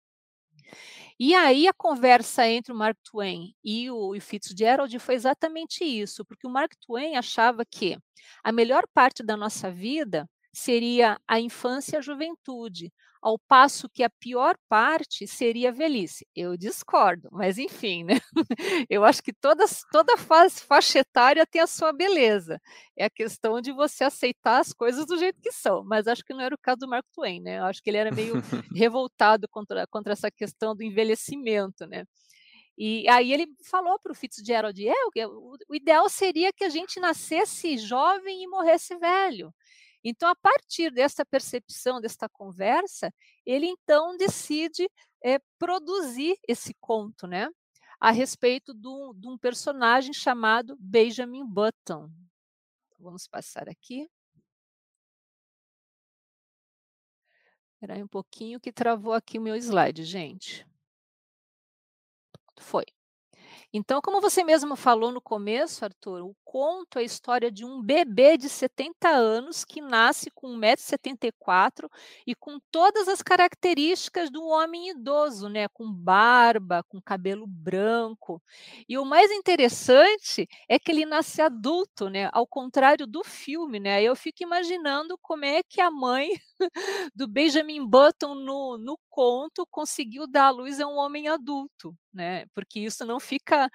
E 1.20 1.34
aí 1.34 1.68
a 1.68 1.74
conversa 1.74 2.48
entre 2.48 2.72
o 2.72 2.76
Mark 2.76 2.98
Twain 3.04 3.56
e 3.64 3.90
o, 3.92 4.16
e 4.16 4.20
Fitzgerald 4.20 4.98
foi 5.00 5.16
exatamente 5.16 5.84
isso, 5.84 6.24
porque 6.26 6.48
o 6.48 6.50
Mark 6.50 6.74
Twain 6.86 7.16
achava 7.16 7.66
que 7.66 7.98
a 8.44 8.52
melhor 8.52 8.84
parte 8.94 9.24
da 9.24 9.36
nossa 9.38 9.72
vida 9.72 10.30
seria 10.58 11.20
a 11.28 11.40
infância 11.40 11.96
e 11.96 12.00
a 12.00 12.02
juventude, 12.02 12.92
ao 13.22 13.38
passo 13.38 13.88
que 13.88 14.04
a 14.04 14.10
pior 14.10 14.58
parte 14.68 15.28
seria 15.28 15.70
a 15.70 15.72
velhice. 15.72 16.26
Eu 16.36 16.58
discordo, 16.58 17.30
mas 17.32 17.60
enfim, 17.60 18.04
né? 18.04 18.16
Eu 18.90 19.06
acho 19.06 19.22
que 19.22 19.32
toda, 19.32 19.66
toda 19.92 20.18
fase, 20.18 20.62
faixa 20.62 21.00
etária 21.00 21.46
tem 21.46 21.62
a 21.62 21.68
sua 21.68 21.94
beleza. 21.94 22.60
É 22.98 23.06
a 23.06 23.10
questão 23.10 23.62
de 23.62 23.72
você 23.72 24.04
aceitar 24.04 24.60
as 24.60 24.74
coisas 24.74 25.06
do 25.06 25.18
jeito 25.18 25.40
que 25.40 25.52
são, 25.52 25.84
mas 25.84 26.08
acho 26.08 26.24
que 26.24 26.34
não 26.34 26.42
era 26.42 26.56
o 26.56 26.60
caso 26.60 26.80
do 26.80 26.88
Mark 26.88 27.06
Twain, 27.14 27.40
né? 27.40 27.60
Eu 27.60 27.66
acho 27.66 27.82
que 27.84 27.90
ele 27.90 27.98
era 27.98 28.12
meio 28.12 28.34
revoltado 28.76 29.48
contra, 29.50 29.86
contra 29.88 30.14
essa 30.14 30.32
questão 30.32 30.76
do 30.76 30.84
envelhecimento, 30.84 31.86
né? 31.86 32.04
E 32.78 33.08
aí 33.10 33.32
ele 33.32 33.48
falou 33.70 34.00
para 34.00 34.12
o 34.12 34.16
Fitzgerald, 34.16 34.88
é, 34.88 35.28
o 35.28 35.76
ideal 35.76 36.10
seria 36.10 36.52
que 36.54 36.64
a 36.64 36.70
gente 36.70 37.00
nascesse 37.00 37.78
jovem 37.78 38.44
e 38.44 38.48
morresse 38.48 38.96
velho. 38.98 39.54
Então, 40.10 40.30
a 40.30 40.36
partir 40.36 40.90
dessa 40.90 41.26
percepção, 41.26 42.00
desta 42.00 42.30
conversa, 42.30 43.14
ele 43.46 43.66
então 43.66 44.16
decide 44.16 44.90
é, 45.22 45.38
produzir 45.60 46.40
esse 46.48 46.74
conto, 46.76 47.28
né? 47.28 47.50
A 48.00 48.10
respeito 48.10 48.74
de 48.74 49.28
um 49.28 49.38
personagem 49.38 50.14
chamado 50.14 50.78
Benjamin 50.80 51.46
Button. 51.46 52.10
Vamos 52.98 53.28
passar 53.28 53.68
aqui. 53.68 54.10
Espera 57.74 57.96
aí 57.96 58.02
um 58.02 58.08
pouquinho 58.08 58.62
que 58.62 58.72
travou 58.72 59.12
aqui 59.12 59.38
o 59.38 59.42
meu 59.42 59.58
slide, 59.58 60.06
gente. 60.06 60.66
Foi. 62.62 62.86
Então, 63.74 64.02
como 64.02 64.22
você 64.22 64.44
mesmo 64.44 64.76
falou 64.76 65.12
no 65.12 65.22
começo, 65.22 65.84
Arthur, 65.84 66.22
o 66.24 66.36
conto 66.46 66.98
é 66.98 67.02
a 67.02 67.06
história 67.06 67.52
de 67.52 67.66
um 67.66 67.82
bebê 67.82 68.38
de 68.38 68.48
70 68.48 69.10
anos 69.10 69.66
que 69.66 69.82
nasce 69.82 70.32
com 70.34 70.58
1,74m 70.58 71.90
e 72.26 72.34
com 72.34 72.58
todas 72.72 73.08
as 73.10 73.22
características 73.22 74.32
do 74.32 74.44
homem 74.46 74.90
idoso, 74.90 75.50
né? 75.50 75.68
Com 75.68 75.92
barba, 75.92 76.82
com 76.88 77.02
cabelo 77.02 77.46
branco. 77.46 78.42
E 78.88 78.98
o 78.98 79.04
mais 79.06 79.30
interessante 79.32 80.48
é 80.70 80.80
que 80.80 80.90
ele 80.92 81.06
nasce 81.06 81.42
adulto, 81.42 82.10
né? 82.10 82.30
Ao 82.32 82.48
contrário 82.48 83.06
do 83.06 83.24
filme, 83.24 83.80
né? 83.80 84.02
Eu 84.02 84.16
fico 84.16 84.44
imaginando 84.44 85.18
como 85.22 85.44
é 85.44 85.62
que 85.62 85.82
a 85.82 85.92
mãe 85.92 86.30
do 87.14 87.28
Benjamin 87.28 87.86
Button 87.86 88.34
no, 88.36 88.78
no 88.78 88.98
conto 89.18 89.66
conseguiu 89.72 90.28
dar 90.28 90.48
à 90.48 90.50
luz 90.52 90.80
a 90.80 90.88
um 90.88 90.98
homem 90.98 91.28
adulto, 91.28 91.96
né? 92.14 92.46
Porque 92.54 92.80
isso 92.80 93.06
não 93.06 93.20
fica 93.20 93.70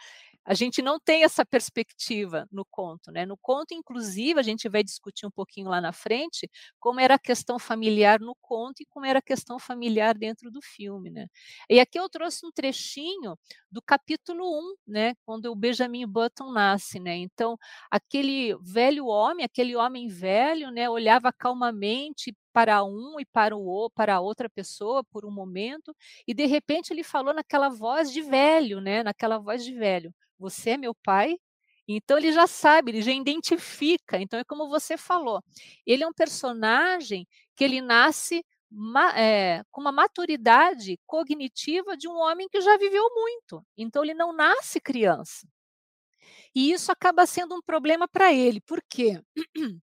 a 0.45 0.55
gente 0.55 0.83
não 0.83 0.99
tem 0.99 1.23
essa 1.25 1.45
perspectiva 1.47 2.49
no 2.51 2.65
conto, 2.69 3.13
né? 3.13 3.25
No 3.25 3.37
conto, 3.39 3.75
inclusive, 3.75 4.41
a 4.41 4.43
gente 4.43 4.69
vai 4.69 4.83
discutir 4.83 5.25
um 5.27 5.31
pouquinho 5.31 5.69
lá 5.69 5.81
na 5.81 5.93
frente 5.93 6.51
como 6.81 6.99
era 7.01 7.15
a 7.15 7.19
questão 7.19 7.59
familiar 7.61 8.21
no 8.21 8.35
conto 8.41 8.83
e 8.83 8.87
como 8.87 9.07
era 9.07 9.21
a 9.21 9.23
questão 9.23 9.59
familiar 9.59 10.15
dentro 10.19 10.51
do 10.51 10.61
filme, 10.61 11.11
né? 11.11 11.27
E 11.71 11.79
aqui 11.81 11.99
eu 11.99 12.09
trouxe 12.09 12.45
um 12.47 12.51
trechinho 12.53 13.37
do 13.71 13.81
capítulo 13.83 14.45
1, 14.45 14.75
né? 14.87 15.15
Quando 15.25 15.47
o 15.47 15.55
Benjamin 15.57 16.07
Button 16.07 16.51
nasce, 16.53 16.99
né? 17.01 17.17
Então, 17.17 17.57
aquele 17.91 18.57
velho 18.63 19.07
homem, 19.07 19.45
aquele 19.45 19.77
homem 19.77 20.09
velho, 20.09 20.71
né, 20.71 20.89
olhava 20.91 21.33
calmamente 21.33 22.35
para 22.53 22.85
um 22.85 23.19
e 23.19 23.25
para 23.25 23.57
o 23.57 23.91
para 23.91 24.21
outra 24.21 24.49
pessoa 24.49 25.03
por 25.05 25.25
um 25.25 25.31
momento, 25.31 25.95
e 26.27 26.35
de 26.35 26.47
repente 26.47 26.93
ele 26.93 27.03
falou 27.03 27.35
naquela 27.35 27.69
voz 27.69 28.13
de 28.13 28.23
velho, 28.23 28.81
né? 28.81 29.03
Naquela 29.03 29.39
voz 29.39 29.65
de 29.65 29.75
velho 29.75 30.15
você 30.43 30.71
é 30.71 30.77
meu 30.77 30.95
pai? 30.95 31.37
Então 31.87 32.19
ele 32.19 32.33
já 32.33 32.47
sabe, 32.47 32.91
ele 32.91 33.03
já 33.03 33.13
identifica. 33.13 34.19
Então 34.21 34.39
é 34.39 34.45
como 34.45 34.69
você 34.69 34.97
falou. 34.97 35.43
Ele 35.87 36.03
é 36.03 36.09
um 36.09 36.13
personagem 36.13 37.27
que 37.57 37.65
ele 37.65 37.81
nasce 37.81 38.45
é, 39.17 39.63
com 39.71 39.81
uma 39.81 39.93
maturidade 39.93 40.99
cognitiva 41.07 41.97
de 41.97 42.09
um 42.09 42.17
homem 42.17 42.49
que 42.49 42.61
já 42.61 42.77
viveu 42.77 43.05
muito. 43.15 43.65
Então 43.77 44.03
ele 44.03 44.15
não 44.15 44.33
nasce 44.33 44.81
criança. 44.81 45.47
E 46.55 46.73
isso 46.73 46.93
acaba 46.93 47.27
sendo 47.27 47.55
um 47.55 47.63
problema 47.63 48.09
para 48.09 48.33
ele. 48.33 48.61
Por 48.61 48.83
quê? 48.89 49.21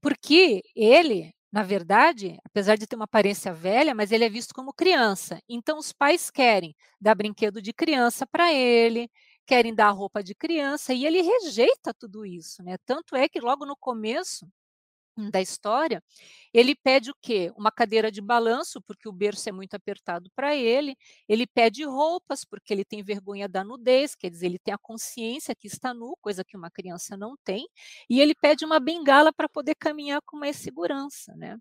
Porque 0.00 0.62
ele, 0.74 1.32
na 1.52 1.62
verdade, 1.62 2.38
apesar 2.44 2.76
de 2.76 2.86
ter 2.86 2.96
uma 2.96 3.04
aparência 3.06 3.52
velha, 3.52 3.94
mas 3.94 4.12
ele 4.12 4.24
é 4.24 4.28
visto 4.28 4.54
como 4.54 4.72
criança. 4.72 5.40
Então 5.48 5.78
os 5.78 5.92
pais 5.92 6.30
querem 6.30 6.74
dar 7.00 7.14
brinquedo 7.14 7.60
de 7.60 7.72
criança 7.72 8.26
para 8.26 8.52
ele, 8.52 9.10
querem 9.46 9.74
dar 9.74 9.90
roupa 9.90 10.22
de 10.22 10.34
criança 10.34 10.94
e 10.94 11.04
ele 11.06 11.20
rejeita 11.22 11.92
tudo 11.94 12.24
isso, 12.24 12.62
né? 12.62 12.76
Tanto 12.86 13.16
é 13.16 13.28
que 13.28 13.40
logo 13.40 13.66
no 13.66 13.76
começo 13.76 14.46
da 15.16 15.40
história, 15.40 16.02
ele 16.52 16.74
pede 16.74 17.10
o 17.10 17.14
quê? 17.20 17.52
Uma 17.56 17.70
cadeira 17.70 18.10
de 18.10 18.20
balanço, 18.20 18.80
porque 18.82 19.08
o 19.08 19.12
berço 19.12 19.48
é 19.48 19.52
muito 19.52 19.74
apertado 19.74 20.30
para 20.34 20.54
ele. 20.54 20.96
Ele 21.28 21.46
pede 21.46 21.84
roupas, 21.84 22.44
porque 22.44 22.72
ele 22.72 22.84
tem 22.84 23.02
vergonha 23.02 23.48
da 23.48 23.64
nudez, 23.64 24.14
quer 24.14 24.30
dizer, 24.30 24.46
ele 24.46 24.58
tem 24.58 24.74
a 24.74 24.78
consciência 24.78 25.54
que 25.54 25.66
está 25.66 25.92
nu, 25.94 26.16
coisa 26.20 26.44
que 26.44 26.56
uma 26.56 26.70
criança 26.70 27.16
não 27.16 27.36
tem. 27.44 27.68
E 28.08 28.20
ele 28.20 28.34
pede 28.34 28.64
uma 28.64 28.80
bengala 28.80 29.32
para 29.32 29.48
poder 29.48 29.74
caminhar 29.74 30.20
com 30.24 30.36
mais 30.36 30.56
segurança, 30.56 31.34
né? 31.36 31.58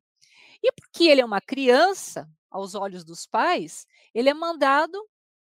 E 0.63 0.71
porque 0.71 1.05
ele 1.05 1.21
é 1.21 1.25
uma 1.25 1.41
criança, 1.41 2.29
aos 2.49 2.75
olhos 2.75 3.03
dos 3.03 3.25
pais, 3.25 3.85
ele 4.13 4.29
é 4.29 4.33
mandado 4.33 4.97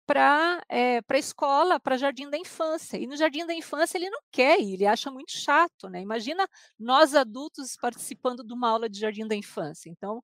para 0.07 0.63
é, 0.69 0.99
a 1.07 1.17
escola, 1.17 1.79
para 1.79 1.97
jardim 1.97 2.29
da 2.29 2.37
infância. 2.37 2.97
E 2.97 3.07
no 3.07 3.17
jardim 3.17 3.45
da 3.45 3.53
infância 3.53 3.97
ele 3.97 4.09
não 4.09 4.21
quer 4.31 4.59
ir, 4.61 4.75
ele 4.75 4.85
acha 4.87 5.11
muito 5.11 5.33
chato, 5.33 5.89
né? 5.89 6.01
Imagina 6.01 6.47
nós 6.79 7.13
adultos 7.15 7.77
participando 7.79 8.43
de 8.43 8.53
uma 8.53 8.69
aula 8.69 8.89
de 8.89 8.99
jardim 8.99 9.27
da 9.27 9.35
infância. 9.35 9.89
Então, 9.89 10.23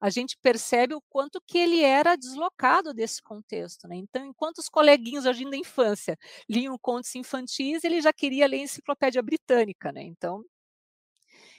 a 0.00 0.10
gente 0.10 0.36
percebe 0.42 0.94
o 0.94 1.02
quanto 1.08 1.40
que 1.46 1.58
ele 1.58 1.80
era 1.82 2.16
deslocado 2.16 2.92
desse 2.94 3.22
contexto, 3.22 3.88
né? 3.88 3.96
Então, 3.96 4.24
enquanto 4.26 4.58
os 4.58 4.68
coleguinhas 4.68 5.24
do 5.24 5.26
jardim 5.28 5.50
da 5.50 5.56
infância 5.56 6.16
liam 6.48 6.76
contos 6.78 7.14
infantis, 7.14 7.84
ele 7.84 8.00
já 8.02 8.12
queria 8.12 8.46
ler 8.46 8.58
enciclopédia 8.58 9.22
britânica, 9.22 9.92
né? 9.92 10.02
Então, 10.02 10.44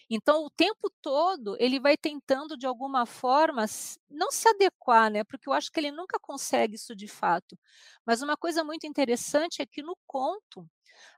então, 0.09 0.45
o 0.45 0.49
tempo 0.49 0.91
todo, 1.01 1.57
ele 1.59 1.79
vai 1.79 1.97
tentando, 1.97 2.57
de 2.57 2.67
alguma 2.67 3.05
forma, 3.05 3.65
não 4.09 4.31
se 4.31 4.47
adequar, 4.47 5.09
né? 5.09 5.23
Porque 5.23 5.49
eu 5.49 5.53
acho 5.53 5.71
que 5.71 5.79
ele 5.79 5.91
nunca 5.91 6.19
consegue 6.19 6.75
isso 6.75 6.95
de 6.95 7.07
fato. 7.07 7.57
Mas 8.05 8.21
uma 8.21 8.37
coisa 8.37 8.63
muito 8.63 8.85
interessante 8.85 9.61
é 9.61 9.65
que 9.65 9.81
no 9.81 9.97
conto, 10.05 10.69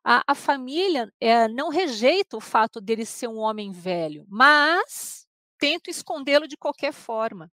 a, 0.04 0.24
a 0.26 0.36
família 0.36 1.12
é, 1.20 1.48
não 1.50 1.70
rejeita 1.70 2.38
o 2.38 2.42
fato 2.42 2.80
dele 2.80 3.06
ser 3.06 3.28
um 3.28 3.38
homem 3.38 3.72
velho, 3.72 4.26
mas 4.30 5.28
tenta 5.60 5.90
escondê-lo 5.90 6.48
de 6.48 6.56
qualquer 6.56 6.94
forma. 6.94 7.52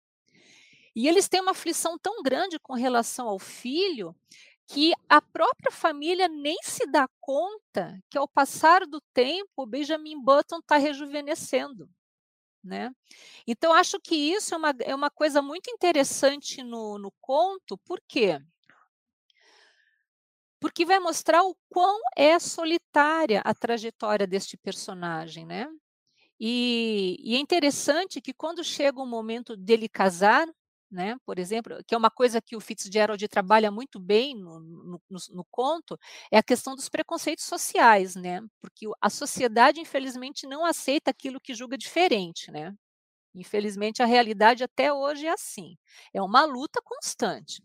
E 0.95 1.09
eles 1.09 1.27
têm 1.27 1.41
uma 1.41 1.51
aflição 1.51 1.97
tão 1.99 2.23
grande 2.23 2.57
com 2.57 2.73
relação 2.73 3.27
ao 3.27 3.37
filho 3.37 4.15
que 4.67 4.93
a 5.07 5.21
própria 5.21 5.71
família 5.71 6.27
nem 6.27 6.57
se 6.63 6.85
dá 6.87 7.07
conta 7.19 7.99
que, 8.09 8.17
ao 8.17 8.27
passar 8.27 8.85
do 8.85 8.99
tempo, 9.13 9.51
o 9.57 9.65
Benjamin 9.65 10.21
Button 10.21 10.59
está 10.59 10.77
rejuvenescendo. 10.77 11.89
Né? 12.63 12.91
Então, 13.45 13.71
acho 13.73 13.99
que 13.99 14.15
isso 14.15 14.55
é 14.55 14.57
uma, 14.57 14.73
é 14.81 14.95
uma 14.95 15.11
coisa 15.11 15.39
muito 15.39 15.69
interessante 15.69 16.63
no, 16.63 16.97
no 16.97 17.11
conto, 17.21 17.77
por 17.77 18.01
quê? 18.07 18.39
Porque 20.59 20.83
vai 20.83 20.99
mostrar 20.99 21.43
o 21.43 21.55
quão 21.69 21.99
é 22.17 22.39
solitária 22.39 23.41
a 23.45 23.53
trajetória 23.53 24.25
deste 24.25 24.57
personagem, 24.57 25.45
né? 25.45 25.67
E, 26.39 27.17
e 27.19 27.35
é 27.35 27.39
interessante 27.39 28.19
que 28.19 28.33
quando 28.33 28.63
chega 28.63 28.99
o 28.99 29.05
momento 29.05 29.55
dele 29.55 29.87
casar, 29.87 30.47
né, 30.91 31.17
por 31.25 31.39
exemplo, 31.39 31.77
que 31.85 31.95
é 31.95 31.97
uma 31.97 32.11
coisa 32.11 32.41
que 32.41 32.55
o 32.55 32.61
Fitzgerald 32.61 33.27
trabalha 33.27 33.71
muito 33.71 33.99
bem 33.99 34.35
no, 34.35 34.59
no, 34.59 35.01
no, 35.09 35.19
no, 35.31 35.45
conto, 35.51 35.97
é 36.31 36.37
a 36.37 36.43
questão 36.43 36.75
dos 36.75 36.89
preconceitos 36.89 37.45
sociais, 37.45 38.15
né, 38.15 38.41
porque 38.61 38.85
a 39.01 39.09
sociedade, 39.09 39.79
infelizmente, 39.79 40.47
não 40.47 40.65
aceita 40.65 41.11
aquilo 41.11 41.41
que 41.41 41.53
julga 41.53 41.77
diferente, 41.77 42.51
né, 42.51 42.73
infelizmente 43.33 44.01
a 44.01 44.05
realidade 44.05 44.63
até 44.63 44.93
hoje 44.93 45.25
é 45.25 45.31
assim, 45.31 45.75
é 46.13 46.21
uma 46.21 46.45
luta 46.45 46.81
constante. 46.83 47.61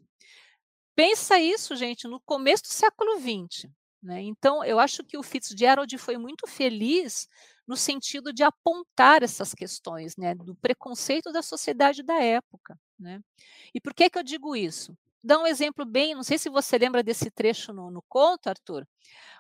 Pensa 0.95 1.39
isso, 1.39 1.77
gente, 1.77 2.09
no 2.09 2.21
começo 2.21 2.65
do 2.65 2.69
século 2.69 3.19
XX, 3.19 3.71
né, 4.03 4.23
então 4.23 4.65
eu 4.65 4.79
acho 4.79 5.05
que 5.05 5.19
o 5.19 5.23
Fitzgerald 5.23 5.97
foi 5.99 6.17
muito 6.17 6.47
feliz 6.47 7.29
no 7.71 7.77
sentido 7.77 8.33
de 8.33 8.43
apontar 8.43 9.23
essas 9.23 9.55
questões, 9.55 10.17
né, 10.17 10.35
do 10.35 10.57
preconceito 10.57 11.31
da 11.31 11.41
sociedade 11.41 12.03
da 12.03 12.21
época. 12.21 12.77
Né? 12.99 13.21
E 13.73 13.81
por 13.81 13.95
que, 13.95 14.11
que 14.11 14.19
eu 14.19 14.25
digo 14.25 14.57
isso? 14.57 14.99
Dá 15.23 15.39
um 15.39 15.47
exemplo 15.47 15.85
bem, 15.85 16.13
não 16.13 16.25
sei 16.25 16.37
se 16.37 16.51
você 16.51 16.77
lembra 16.77 17.01
desse 17.01 17.31
trecho 17.31 17.73
no, 17.73 17.89
no 17.89 18.03
conto, 18.09 18.49
Arthur, 18.49 18.85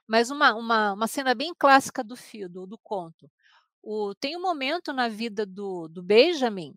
mas 0.06 0.30
uma, 0.30 0.54
uma, 0.54 0.92
uma 0.92 1.08
cena 1.08 1.34
bem 1.34 1.52
clássica 1.58 2.04
do 2.04 2.14
fio, 2.14 2.48
do, 2.48 2.68
do 2.68 2.78
conto. 2.78 3.28
O, 3.82 4.14
tem 4.14 4.36
um 4.36 4.42
momento 4.42 4.92
na 4.92 5.08
vida 5.08 5.44
do, 5.44 5.88
do 5.88 6.00
Benjamin 6.00 6.72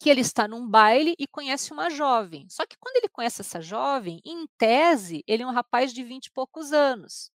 que 0.00 0.08
ele 0.08 0.22
está 0.22 0.48
num 0.48 0.66
baile 0.66 1.14
e 1.18 1.26
conhece 1.26 1.70
uma 1.70 1.90
jovem. 1.90 2.48
Só 2.48 2.64
que 2.64 2.78
quando 2.80 2.96
ele 2.96 3.10
conhece 3.10 3.42
essa 3.42 3.60
jovem, 3.60 4.22
em 4.24 4.46
tese, 4.56 5.22
ele 5.26 5.42
é 5.42 5.46
um 5.46 5.52
rapaz 5.52 5.92
de 5.92 6.02
20 6.02 6.26
e 6.26 6.32
poucos 6.32 6.72
anos. 6.72 7.30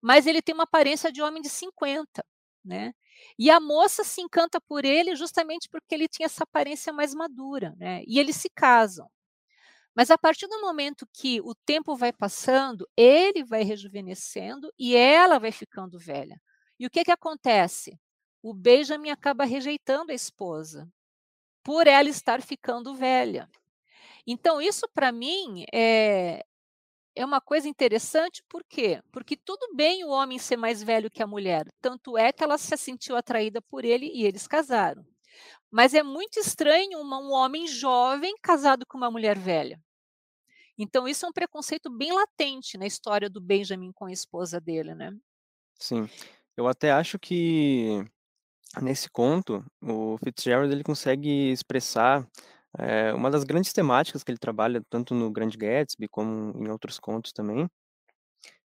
Mas 0.00 0.26
ele 0.26 0.40
tem 0.40 0.54
uma 0.54 0.64
aparência 0.64 1.12
de 1.12 1.20
homem 1.20 1.42
de 1.42 1.50
50, 1.50 2.24
né? 2.64 2.92
E 3.38 3.50
a 3.50 3.60
moça 3.60 4.04
se 4.04 4.20
encanta 4.20 4.60
por 4.60 4.84
ele 4.84 5.16
justamente 5.16 5.68
porque 5.68 5.94
ele 5.94 6.08
tinha 6.08 6.26
essa 6.26 6.44
aparência 6.44 6.92
mais 6.92 7.14
madura, 7.14 7.74
né? 7.78 8.02
E 8.06 8.18
eles 8.18 8.36
se 8.36 8.48
casam. 8.50 9.08
Mas 9.94 10.10
a 10.10 10.18
partir 10.18 10.46
do 10.46 10.60
momento 10.60 11.08
que 11.12 11.40
o 11.40 11.54
tempo 11.66 11.96
vai 11.96 12.12
passando, 12.12 12.88
ele 12.96 13.44
vai 13.44 13.64
rejuvenescendo 13.64 14.72
e 14.78 14.94
ela 14.96 15.38
vai 15.38 15.50
ficando 15.50 15.98
velha. 15.98 16.40
E 16.78 16.86
o 16.86 16.90
que 16.90 17.04
que 17.04 17.10
acontece? 17.10 17.98
O 18.42 18.54
Benjamin 18.54 19.10
acaba 19.10 19.44
rejeitando 19.44 20.12
a 20.12 20.14
esposa 20.14 20.88
por 21.64 21.86
ela 21.86 22.08
estar 22.08 22.40
ficando 22.42 22.94
velha. 22.94 23.48
Então, 24.26 24.60
isso 24.60 24.88
para 24.94 25.12
mim 25.12 25.64
é, 25.72 26.44
é 27.18 27.24
uma 27.24 27.40
coisa 27.40 27.68
interessante, 27.68 28.44
por 28.48 28.62
quê? 28.62 29.02
Porque 29.10 29.36
tudo 29.36 29.74
bem 29.74 30.04
o 30.04 30.10
homem 30.10 30.38
ser 30.38 30.56
mais 30.56 30.84
velho 30.84 31.10
que 31.10 31.20
a 31.20 31.26
mulher, 31.26 31.66
tanto 31.80 32.16
é 32.16 32.32
que 32.32 32.44
ela 32.44 32.56
se 32.56 32.76
sentiu 32.76 33.16
atraída 33.16 33.60
por 33.60 33.84
ele 33.84 34.06
e 34.06 34.24
eles 34.24 34.46
casaram. 34.46 35.04
Mas 35.68 35.94
é 35.94 36.02
muito 36.02 36.38
estranho 36.38 37.00
uma, 37.00 37.18
um 37.18 37.32
homem 37.32 37.66
jovem 37.66 38.36
casado 38.40 38.86
com 38.86 38.96
uma 38.96 39.10
mulher 39.10 39.36
velha. 39.36 39.82
Então, 40.78 41.08
isso 41.08 41.26
é 41.26 41.28
um 41.28 41.32
preconceito 41.32 41.90
bem 41.90 42.12
latente 42.12 42.78
na 42.78 42.86
história 42.86 43.28
do 43.28 43.40
Benjamin 43.40 43.90
com 43.90 44.04
a 44.04 44.12
esposa 44.12 44.60
dele, 44.60 44.94
né? 44.94 45.12
Sim. 45.74 46.08
Eu 46.56 46.68
até 46.68 46.92
acho 46.92 47.18
que 47.18 48.00
nesse 48.80 49.10
conto, 49.10 49.64
o 49.82 50.16
Fitzgerald 50.18 50.72
ele 50.72 50.84
consegue 50.84 51.50
expressar 51.50 52.24
é, 52.78 53.12
uma 53.12 53.30
das 53.30 53.44
grandes 53.44 53.72
temáticas 53.72 54.22
que 54.22 54.30
ele 54.30 54.38
trabalha, 54.38 54.82
tanto 54.88 55.14
no 55.14 55.30
Grande 55.30 55.58
Gatsby 55.58 56.08
como 56.08 56.52
em 56.56 56.70
outros 56.70 56.98
contos 56.98 57.32
também, 57.32 57.68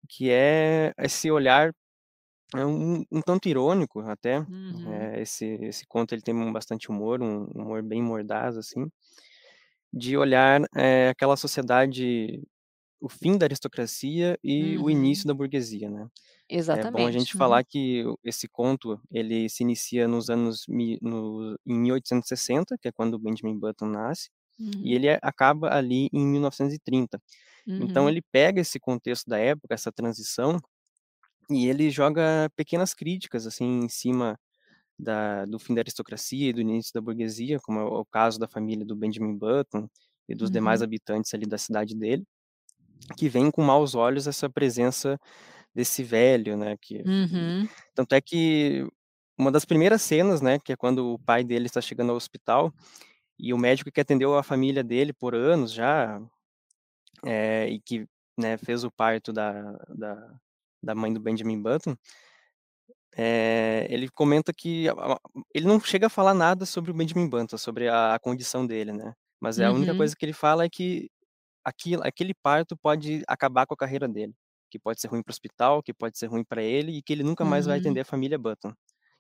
que 0.09 0.31
é 0.31 0.93
esse 0.99 1.31
olhar 1.31 1.73
é 2.55 2.65
um, 2.65 3.05
um 3.11 3.21
tanto 3.21 3.49
irônico 3.49 4.01
até. 4.01 4.39
Uhum. 4.41 4.93
É, 4.93 5.21
esse, 5.21 5.47
esse 5.63 5.87
conto 5.87 6.15
ele 6.15 6.23
tem 6.23 6.53
bastante 6.53 6.89
humor, 6.91 7.21
um 7.23 7.45
humor 7.47 7.83
bem 7.83 8.03
mordaz 8.03 8.57
assim, 8.57 8.89
de 9.93 10.17
olhar 10.17 10.61
é, 10.75 11.09
aquela 11.11 11.37
sociedade, 11.37 12.43
o 13.01 13.09
fim 13.09 13.39
da 13.39 13.47
aristocracia 13.47 14.39
e 14.43 14.79
o 14.79 14.91
início 14.91 15.27
Uhum. 15.27 15.29
da 15.29 15.35
burguesia, 15.35 15.91
né? 15.91 16.09
É 16.73 16.85
bom 16.85 17.07
a 17.07 17.13
gente 17.13 17.33
Exatamente. 17.33 17.37
Uhum. 17.37 17.37
falar 17.37 17.65
que 17.65 18.05
esse 18.25 18.49
conto 18.49 19.01
ele 19.11 19.49
se 19.49 19.63
inicia 19.63 20.09
nos 20.09 20.31
anos 20.31 20.65
no, 21.03 21.57
em 21.67 21.79
1860, 21.81 22.77
que 22.81 22.89
é 22.89 22.93
quando 22.93 23.19
Benjamin 23.19 23.59
Button 23.59 23.87
nasce, 23.87 24.31
e 24.83 24.93
Uhum. 24.93 24.95
ele 24.95 25.07
é, 25.09 25.19
acaba 25.23 25.71
ali 25.75 26.09
em 26.13 26.27
1930. 26.27 27.23
Então 27.79 28.09
Uhum. 28.09 28.11
ele 28.11 28.23
pega 28.33 28.61
esse 28.63 28.81
contexto 28.81 29.29
da 29.29 29.39
época, 29.39 29.75
essa 29.75 29.93
transição, 29.93 30.59
e 31.51 31.67
ele 31.69 31.91
joga 31.91 32.51
pequenas 32.57 32.95
críticas 32.95 33.47
assim 33.47 33.65
em 33.85 33.89
cima 33.89 34.39
da, 34.99 35.45
do 35.47 35.59
fim 35.59 35.75
da 35.75 35.83
aristocracia 35.83 36.51
e 36.51 36.55
do 36.55 36.61
início 36.63 36.93
da 36.95 37.01
burguesia, 37.01 37.61
como 37.61 37.81
é 37.81 37.85
o 37.85 38.05
caso 38.07 38.39
da 38.39 38.49
família 38.49 38.85
do 38.87 38.97
Benjamin 38.97 39.37
Button 39.39 39.89
e 40.29 40.35
dos 40.37 40.51
demais 40.51 40.83
Uhum. 40.83 40.85
habitantes 40.85 41.35
ali 41.35 41.47
da 41.47 41.59
cidade 41.59 41.97
dele, 41.97 42.25
que 43.17 43.29
veem 43.29 43.51
com 43.51 43.63
maus 43.63 43.95
olhos 43.95 44.27
essa 44.27 44.49
presença 44.51 45.19
desse 45.75 46.03
velho, 46.05 46.57
né? 46.57 46.77
Que 46.81 47.05
Uhum. 47.05 47.69
tanto 47.95 48.15
é 48.15 48.21
que 48.21 48.87
uma 49.39 49.53
das 49.53 49.65
primeiras 49.65 50.03
cenas, 50.03 50.41
né, 50.43 50.59
que 50.59 50.73
é 50.73 50.77
quando 50.77 51.15
o 51.15 51.19
pai 51.19 51.45
dele 51.45 51.67
está 51.67 51.81
chegando 51.81 52.11
ao 52.11 52.17
hospital 52.17 52.73
e 53.39 53.53
o 53.55 53.59
médico 53.59 53.91
que 53.93 54.01
atendeu 54.01 54.37
a 54.37 54.43
família 54.43 54.85
dele 54.85 55.13
por 55.13 55.35
anos 55.35 55.73
já, 55.73 56.21
é, 57.25 57.69
e 57.69 57.81
que 57.81 58.07
né, 58.39 58.57
fez 58.59 58.85
o 58.85 58.91
parto 58.91 59.33
da, 59.33 59.73
da, 59.89 60.35
da 60.83 60.95
mãe 60.95 61.13
do 61.13 61.21
Benjamin 61.21 61.61
Button, 61.61 61.97
é, 63.17 63.87
ele 63.91 64.09
comenta 64.11 64.53
que 64.53 64.87
ele 65.55 65.67
não 65.67 65.81
chega 65.81 66.07
a 66.07 66.11
falar 66.11 66.35
nada 66.35 66.67
sobre 66.67 66.91
o 66.91 66.95
Benjamin 66.95 67.29
Button, 67.29 67.57
sobre 67.59 67.89
a, 67.89 68.15
a 68.15 68.19
condição 68.19 68.67
dele, 68.67 68.93
né? 68.93 69.15
Mas 69.41 69.59
a 69.61 69.71
única 69.73 69.93
Uhum. 69.93 69.97
coisa 69.99 70.15
que 70.17 70.25
ele 70.25 70.33
fala 70.33 70.65
é 70.65 70.69
que 70.69 71.11
aquilo, 71.67 72.03
aquele 72.07 72.35
parto 72.35 72.77
pode 72.79 73.23
acabar 73.29 73.67
com 73.67 73.75
a 73.75 73.79
carreira 73.79 74.09
dele, 74.09 74.35
que 74.71 74.79
pode 74.81 75.01
ser 75.03 75.09
ruim 75.09 75.23
para 75.23 75.33
o 75.33 75.35
hospital, 75.35 75.83
que 75.83 75.95
pode 75.95 76.19
ser 76.19 76.29
ruim 76.29 76.45
para 76.45 76.63
ele 76.63 76.93
e 76.99 77.03
que 77.03 77.13
ele 77.15 77.25
nunca 77.25 77.45
mais 77.47 77.67
vai 77.67 77.77
Uhum. 77.77 77.79
atender 77.79 78.03
a 78.03 78.07
família 78.07 78.39
Button. 78.39 78.73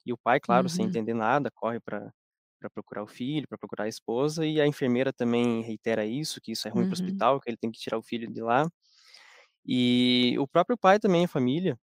E 0.07 0.13
o 0.15 0.19
pai, 0.19 0.41
claro, 0.41 0.69
sem 0.71 0.87
Uhum. 0.87 0.89
entender 0.89 1.15
nada, 1.15 1.51
corre 1.55 1.81
para 1.81 2.13
para 2.61 2.71
procurar 2.71 3.05
o 3.05 3.09
filho, 3.09 3.47
para 3.49 3.59
procurar 3.59 3.85
a 3.85 3.89
esposa, 3.89 4.47
e 4.47 4.61
a 4.61 4.67
enfermeira 4.67 5.13
também 5.13 5.63
reitera 5.63 6.07
isso, 6.07 6.41
que 6.43 6.53
isso 6.53 6.69
é 6.69 6.71
ruim 6.73 6.87
para 6.87 6.95
o 6.95 6.97
Uhum. 6.97 6.97
hospital, 6.97 7.41
que 7.41 7.51
ele 7.51 7.57
tem 7.59 7.71
que 7.73 7.79
tirar 7.81 7.99
o 7.99 8.03
filho 8.03 8.33
de 8.33 8.43
lá. 8.43 8.67
E 9.67 10.37
o 10.39 10.47
próprio 10.47 10.79
pai 10.79 10.99
também, 10.99 11.25
a 11.25 11.29
família, 11.29 11.79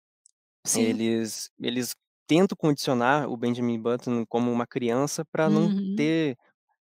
Sim. 0.64 1.02
eles 1.02 1.50
eles 1.60 1.92
tentam 2.28 2.56
condicionar 2.58 3.28
o 3.30 3.36
Benjamin 3.36 3.80
Button 3.80 4.24
como 4.28 4.52
uma 4.52 4.66
criança 4.66 5.24
para 5.26 5.50
não 5.50 5.70
Uhum. 5.70 5.92
ter 5.96 6.36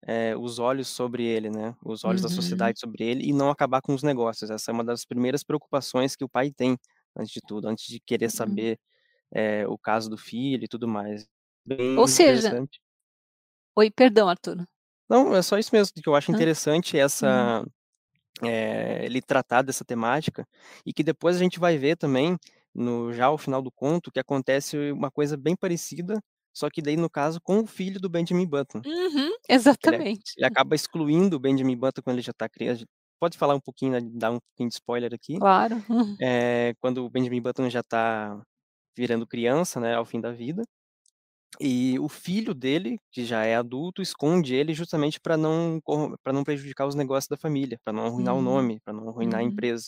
eh, 0.06 0.36
os 0.36 0.58
olhos 0.58 0.88
sobre 0.88 1.24
ele, 1.24 1.50
né? 1.50 1.74
Os 1.84 2.04
olhos 2.04 2.22
da 2.22 2.28
Uhum. 2.28 2.30
sociedade 2.30 2.80
sobre 2.80 3.04
ele 3.04 3.24
e 3.28 3.32
não 3.32 3.50
acabar 3.50 3.80
com 3.82 3.94
os 3.94 4.02
negócios. 4.04 4.50
Essa 4.50 4.70
é 4.72 4.74
uma 4.74 4.84
das 4.84 5.04
primeiras 5.06 5.44
preocupações 5.44 6.16
que 6.16 6.24
o 6.24 6.28
pai 6.28 6.50
tem, 6.52 6.76
antes 7.16 7.32
de 7.34 7.40
tudo, 7.46 7.68
antes 7.68 7.86
de 7.86 8.00
querer 8.00 8.30
Uhum. 8.32 8.32
saber 8.32 8.78
eh, 9.34 9.66
o 9.68 9.78
caso 9.78 10.10
do 10.10 10.18
filho 10.18 10.64
e 10.64 10.68
tudo 10.68 10.88
mais. 10.88 11.28
Bem 11.66 11.78
Ou 11.96 12.06
seja. 12.08 12.58
Oi, 13.76 13.90
perdão, 13.90 14.28
Arthur. 14.28 14.66
Não, 15.10 15.34
é 15.36 15.42
só 15.42 15.58
isso 15.58 15.70
mesmo, 15.74 15.92
que 16.02 16.08
eu 16.08 16.14
acho 16.14 16.30
interessante 16.30 16.96
Hum. 17.20 17.54
essa 17.54 17.62
eh, 18.44 19.04
ele 19.06 19.22
tratar 19.22 19.62
dessa 19.62 19.84
temática, 19.84 20.46
e 20.86 20.92
que 20.92 21.04
depois 21.04 21.36
a 21.36 21.40
gente 21.40 21.58
vai 21.60 21.78
ver 21.78 21.96
também, 21.96 22.38
no 22.74 23.12
já 23.12 23.26
ao 23.26 23.38
final 23.38 23.62
do 23.62 23.72
conto, 23.72 24.12
que 24.12 24.20
acontece 24.20 24.92
uma 24.92 25.10
coisa 25.10 25.36
bem 25.36 25.56
parecida, 25.56 26.20
só 26.54 26.70
que 26.70 26.82
daí 26.82 26.96
no 26.96 27.10
caso 27.10 27.40
com 27.42 27.60
o 27.60 27.66
filho 27.66 28.00
do 28.00 28.08
Benjamin 28.10 28.46
Button. 28.48 28.84
Uhum, 28.84 29.32
ele 29.82 29.96
exatamente. 29.96 30.36
ele 30.36 30.46
acaba 30.46 30.74
excluindo 30.74 31.36
o 31.36 31.40
Benjamin 31.40 31.76
Button 31.76 32.02
quando 32.02 32.16
ele 32.16 32.22
já 32.22 32.32
tá 32.32 32.48
cria 32.48 32.76
pode 33.20 33.38
falar 33.38 33.54
um 33.54 33.60
pouquinho, 33.60 33.92
né, 33.92 34.00
dar 34.02 34.32
um 34.32 34.40
pouquinho 34.40 34.68
de 34.70 34.74
spoiler 34.76 35.12
aqui. 35.14 35.40
Claro. 35.40 35.76
Eh, 36.20 36.74
quando 36.80 37.04
o 37.06 37.10
Benjamin 37.10 37.42
Button 37.42 37.70
já 37.70 37.82
tá 37.82 38.42
virando 38.96 39.26
criança, 39.26 39.80
né, 39.80 39.94
ao 39.96 40.04
fim 40.06 40.20
da 40.20 40.32
vida, 40.32 40.64
e 41.60 41.98
o 42.00 42.08
filho 42.08 42.54
dele, 42.54 42.98
que 43.12 43.24
já 43.24 43.44
é 43.46 43.56
adulto, 43.56 44.02
esconde 44.02 44.54
ele 44.54 44.74
justamente 44.74 45.20
para 45.20 45.36
não 45.36 45.80
pra 46.24 46.32
não 46.32 46.44
prejudicar 46.44 46.86
os 46.86 46.94
negócios 46.96 47.28
da 47.28 47.36
família, 47.36 47.78
para 47.84 47.92
não 47.92 48.06
arruinar 48.06 48.34
o 48.36 48.42
Uhum. 48.42 48.42
nome, 48.42 48.80
para 48.84 48.92
não 48.94 49.08
arruinar 49.08 49.40
a 49.40 49.44
Uhum. 49.44 49.44
empresa. 49.44 49.86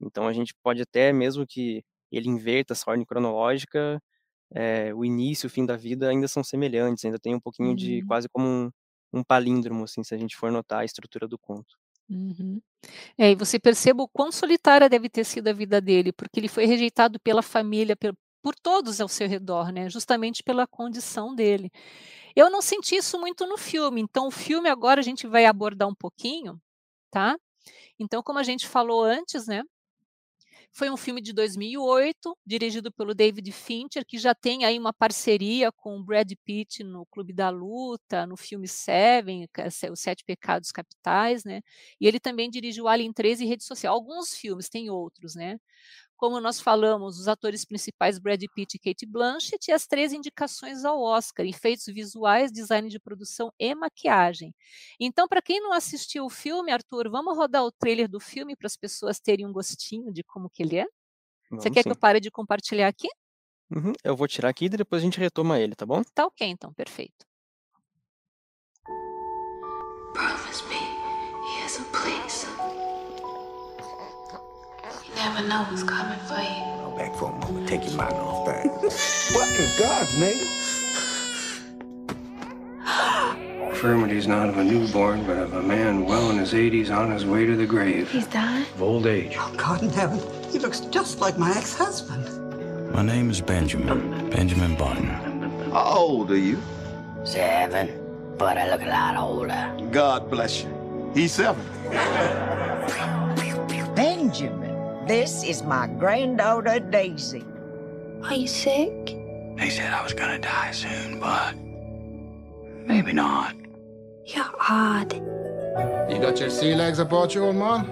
Então 0.00 0.26
a 0.28 0.32
gente 0.34 0.54
pode 0.62 0.82
até, 0.82 1.12
mesmo 1.12 1.46
que 1.48 1.82
ele 2.12 2.28
inverta 2.28 2.74
essa 2.74 2.90
ordem 2.90 3.06
cronológica, 3.06 4.00
eh, 4.54 4.92
o 4.94 5.04
início 5.04 5.46
e 5.46 5.48
o 5.48 5.50
fim 5.50 5.66
da 5.66 5.76
vida 5.76 6.08
ainda 6.10 6.28
são 6.28 6.44
semelhantes, 6.44 7.04
ainda 7.04 7.18
tem 7.18 7.34
um 7.34 7.40
pouquinho 7.40 7.74
de 7.76 8.02
Uhum. 8.02 8.04
quase 8.04 8.28
como 8.28 8.46
um 8.48 8.70
um 9.12 9.24
palíndromo, 9.24 9.84
assim, 9.84 10.04
se 10.04 10.14
a 10.14 10.18
gente 10.18 10.36
for 10.36 10.52
notar 10.52 10.80
a 10.80 10.84
estrutura 10.84 11.26
do 11.26 11.38
conto. 11.38 11.76
Uhum. 12.10 12.60
É, 13.18 13.32
e 13.32 13.36
você 13.36 13.58
perceba 13.58 14.02
o 14.02 14.08
quão 14.08 14.32
solitária 14.32 14.88
deve 14.88 15.08
ter 15.10 15.24
sido 15.24 15.48
a 15.48 15.52
vida 15.52 15.80
dele, 15.80 16.12
porque 16.12 16.40
ele 16.40 16.48
foi 16.48 16.66
rejeitado 16.66 17.20
pela 17.20 17.42
família, 17.42 17.96
pe 17.96 18.12
por 18.42 18.54
todos 18.56 19.00
ao 19.00 19.08
seu 19.08 19.28
redor, 19.28 19.72
né, 19.72 19.90
justamente 19.90 20.42
pela 20.44 20.66
condição 20.66 21.34
dele. 21.34 21.70
Eu 22.36 22.50
não 22.50 22.62
senti 22.62 22.96
isso 22.96 23.18
muito 23.20 23.46
no 23.46 23.58
filme, 23.58 24.00
então 24.02 24.28
o 24.28 24.30
filme 24.32 24.68
agora 24.70 25.00
a 25.00 25.04
gente 25.04 25.26
vai 25.26 25.46
abordar 25.46 25.88
um 25.88 25.94
pouquinho, 25.94 26.60
tá. 27.10 27.36
Então 27.98 28.22
como 28.22 28.38
a 28.40 28.44
gente 28.44 28.68
falou 28.68 29.02
antes, 29.04 29.46
né 29.48 29.62
foi 30.72 30.90
um 30.90 30.96
filme 30.96 31.20
de 31.20 31.32
2008, 31.32 32.36
dirigido 32.46 32.92
pelo 32.92 33.14
David 33.14 33.50
Fincher, 33.52 34.04
que 34.06 34.18
já 34.18 34.34
tem 34.34 34.64
aí 34.64 34.78
uma 34.78 34.92
parceria 34.92 35.72
com 35.72 35.98
o 35.98 36.04
Brad 36.04 36.30
Pitt 36.44 36.84
no 36.84 37.04
Clube 37.06 37.32
da 37.32 37.50
Luta, 37.50 38.26
no 38.26 38.36
filme 38.36 38.68
Seven, 38.68 39.46
é 39.56 39.90
Os 39.90 40.00
Sete 40.00 40.24
Pecados 40.24 40.70
Capitais, 40.72 41.44
né, 41.44 41.60
e 42.00 42.06
ele 42.06 42.20
também 42.20 42.48
dirigiu 42.50 42.86
Alien 42.88 43.12
3 43.12 43.40
e 43.40 43.46
Rede 43.46 43.64
Social. 43.64 43.94
Alguns 43.94 44.34
filmes, 44.34 44.68
tem 44.68 44.90
outros, 44.90 45.34
né. 45.34 45.58
Como 46.18 46.40
nós 46.40 46.60
falamos, 46.60 47.18
os 47.20 47.28
atores 47.28 47.64
principais 47.64 48.18
Brad 48.18 48.42
Pitt 48.52 48.76
e 48.76 48.78
Cate 48.80 49.06
Blanchett 49.06 49.70
e 49.70 49.72
as 49.72 49.86
3 49.86 50.12
indicações 50.12 50.84
ao 50.84 51.00
Oscar, 51.00 51.46
efeitos 51.46 51.86
visuais, 51.86 52.50
design 52.50 52.88
de 52.88 52.98
produção 52.98 53.52
e 53.56 53.72
maquiagem. 53.72 54.52
Então 54.98 55.28
para 55.28 55.40
quem 55.40 55.60
não 55.60 55.72
assistiu 55.72 56.26
o 56.26 56.30
filme, 56.30 56.72
Arthur, 56.72 57.08
vamos 57.08 57.36
rodar 57.36 57.64
o 57.64 57.70
trailer 57.70 58.08
do 58.08 58.18
filme 58.18 58.56
para 58.56 58.66
as 58.66 58.76
pessoas 58.76 59.20
terem 59.20 59.46
um 59.46 59.52
gostinho 59.52 60.12
de 60.12 60.24
como 60.24 60.50
que 60.50 60.62
ele 60.64 60.78
é? 60.78 60.86
Você 61.56 61.70
Vamos 61.70 61.70
quer 61.70 61.84
que 61.84 61.92
eu 61.92 61.94
sim. 61.94 62.00
pare 62.00 62.20
de 62.20 62.32
compartilhar 62.32 62.88
aqui? 62.88 63.08
Uhum. 63.70 63.92
Eu 64.02 64.16
vou 64.16 64.26
tirar 64.26 64.48
aqui 64.48 64.64
e 64.64 64.68
depois 64.70 65.02
a 65.02 65.04
gente 65.04 65.20
retoma 65.20 65.60
ele, 65.60 65.76
tá 65.76 65.86
bom? 65.86 66.02
Tá 66.14 66.26
ok 66.26 66.46
então, 66.48 66.72
perfeito. 66.74 67.27
Never 75.28 75.46
know 75.46 75.62
what's 75.64 75.82
coming 75.82 76.18
for 76.20 76.40
you. 76.40 76.64
Go 76.80 76.94
back 76.96 77.14
for 77.16 77.30
a 77.30 77.38
moment. 77.38 77.68
Take 77.68 77.84
your 77.84 77.96
mind 77.96 78.14
off 78.14 78.46
that. 78.46 78.66
what 79.34 79.60
in 79.60 79.68
God's 79.78 80.18
name? 80.18 80.46
Infirmity's 83.68 84.26
not 84.26 84.48
of 84.48 84.56
a 84.56 84.64
newborn, 84.64 85.24
but 85.26 85.36
of 85.36 85.52
a 85.52 85.62
man 85.62 86.04
well 86.06 86.30
in 86.30 86.38
his 86.38 86.52
80s 86.52 86.90
on 86.90 87.12
his 87.12 87.26
way 87.26 87.44
to 87.44 87.56
the 87.56 87.66
grave. 87.66 88.10
He's 88.10 88.26
dying? 88.26 88.64
Of 88.74 88.82
old 88.82 89.06
age. 89.06 89.36
Oh, 89.38 89.54
God 89.56 89.82
in 89.82 89.90
heaven. 89.90 90.18
He 90.50 90.58
looks 90.58 90.80
just 90.80 91.20
like 91.20 91.38
my 91.38 91.50
ex-husband. 91.50 92.92
My 92.92 93.02
name 93.02 93.30
is 93.30 93.40
Benjamin. 93.40 94.30
Benjamin 94.30 94.76
Button. 94.76 95.06
How 95.70 95.94
old 95.98 96.30
are 96.30 96.38
you? 96.38 96.60
Seven, 97.24 97.88
but 98.38 98.56
I 98.56 98.70
look 98.70 98.82
a 98.82 98.86
lot 98.86 99.16
older. 99.16 99.90
God 99.92 100.30
bless 100.30 100.62
you. 100.62 101.12
He's 101.14 101.32
seven. 101.32 101.64
Benjamin, 103.94 104.67
this 105.08 105.42
is 105.42 105.62
my 105.62 105.86
granddaughter 105.86 106.78
Daisy. 106.78 107.42
Are 108.24 108.34
you 108.34 108.46
sick? 108.46 109.16
They 109.56 109.70
said 109.70 109.92
I 109.92 110.02
was 110.02 110.12
gonna 110.12 110.38
die 110.38 110.70
soon, 110.70 111.18
but 111.18 111.56
maybe 112.86 113.12
not. 113.14 113.56
You're 114.26 114.54
odd. 114.68 115.14
You 116.10 116.18
got 116.20 116.38
your 116.38 116.50
sea 116.50 116.74
legs 116.74 116.98
about 116.98 117.34
you, 117.34 117.44
old 117.44 117.56
man? 117.56 117.90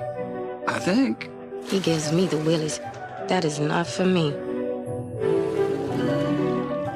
I 0.68 0.78
think. 0.78 1.30
He 1.68 1.80
gives 1.80 2.12
me 2.12 2.26
the 2.26 2.36
willies. 2.36 2.80
That 3.28 3.46
is 3.46 3.58
not 3.58 3.86
for 3.86 4.04
me. 4.04 4.30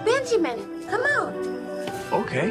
Benjamin, 0.04 0.86
come 0.86 1.04
out. 1.16 1.34
Okay. 2.12 2.50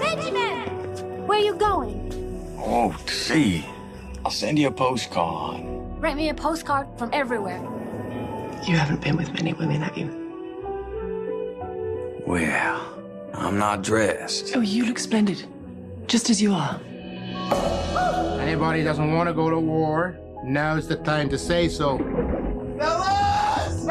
Benjamin! 0.00 1.26
Where 1.26 1.38
are 1.38 1.42
you 1.42 1.54
going? 1.54 2.10
Oh, 2.58 2.94
to 3.06 3.14
see. 3.14 3.64
I'll 4.24 4.30
send 4.30 4.58
you 4.58 4.68
a 4.68 4.72
postcard. 4.72 5.62
Write 6.00 6.16
me 6.16 6.28
a 6.30 6.34
postcard 6.34 6.86
from 6.98 7.10
everywhere. 7.12 7.60
You 8.66 8.76
haven't 8.76 9.00
been 9.02 9.16
with 9.16 9.32
many 9.34 9.52
women, 9.52 9.82
have 9.82 9.96
you? 9.98 10.22
Well, 12.26 13.02
I'm 13.34 13.58
not 13.58 13.82
dressed. 13.82 14.56
Oh, 14.56 14.60
you 14.60 14.86
look 14.86 14.98
splendid. 14.98 15.44
Just 16.06 16.30
as 16.30 16.40
you 16.40 16.54
are. 16.54 16.80
Anybody 18.40 18.82
doesn't 18.82 19.12
want 19.12 19.28
to 19.28 19.34
go 19.34 19.50
to 19.50 19.58
war, 19.58 20.18
Now's 20.44 20.86
the 20.86 20.96
time 20.96 21.30
to 21.30 21.38
say 21.38 21.68
so. 21.70 21.96
Fellas! 22.76 23.86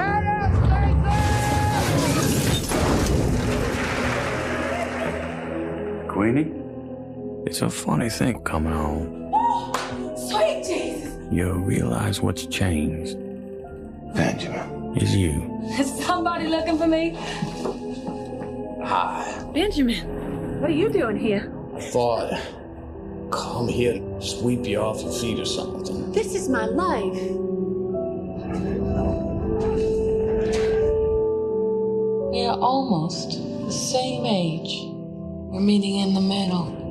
Queenie? 6.08 6.54
It's 7.48 7.64
a 7.64 7.70
funny 7.72 8.12
thing 8.12 8.40
coming 8.44 8.74
home. 8.74 9.34
Sweet 11.34 11.42
Jesus! 11.42 11.48
You'll 11.48 11.60
realize 11.60 12.22
what's 12.22 12.46
changed. 12.46 13.18
Benjamin. 14.14 14.98
Is 14.98 15.16
you. 15.16 15.50
Is 15.80 15.92
somebody 16.06 16.48
looking 16.48 16.78
for 16.78 16.88
me? 16.88 17.18
Hi. 18.86 19.52
Benjamin, 19.54 20.62
what 20.62 20.70
are 20.70 20.74
you 20.74 20.90
doing 20.90 21.18
here? 21.18 21.52
I 21.76 21.82
Thought 21.82 22.34
come 23.32 23.68
here 23.68 23.94
to 23.94 24.22
sweep 24.22 24.66
you 24.68 24.80
off 24.80 25.02
your 25.02 25.12
feet 25.12 25.40
or 25.40 25.46
something. 25.46 26.12
This 26.12 26.36
is 26.36 26.48
my 26.50 26.66
life. 26.66 27.22
We 32.32 32.46
are 32.46 32.60
almost 32.60 33.42
the 33.66 33.72
same 33.72 34.26
age. 34.26 34.86
We're 35.52 35.62
meeting 35.62 35.96
in 36.00 36.14
the 36.14 36.22
middle. 36.22 36.82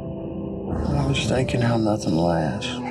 I 0.99 1.07
was 1.07 1.29
thinking 1.29 1.61
how 1.61 1.77
nothing 1.77 2.17
lasts. 2.17 2.82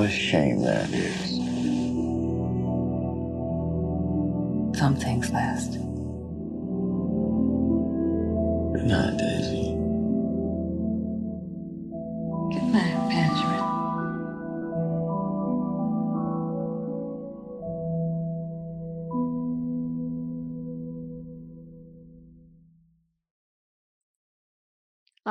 What 0.00 0.08
a 0.08 0.12
shame 0.12 0.62
that 0.62 0.88
is. 0.94 1.30
Some 4.78 4.96
things 4.96 5.30
last. 5.30 5.89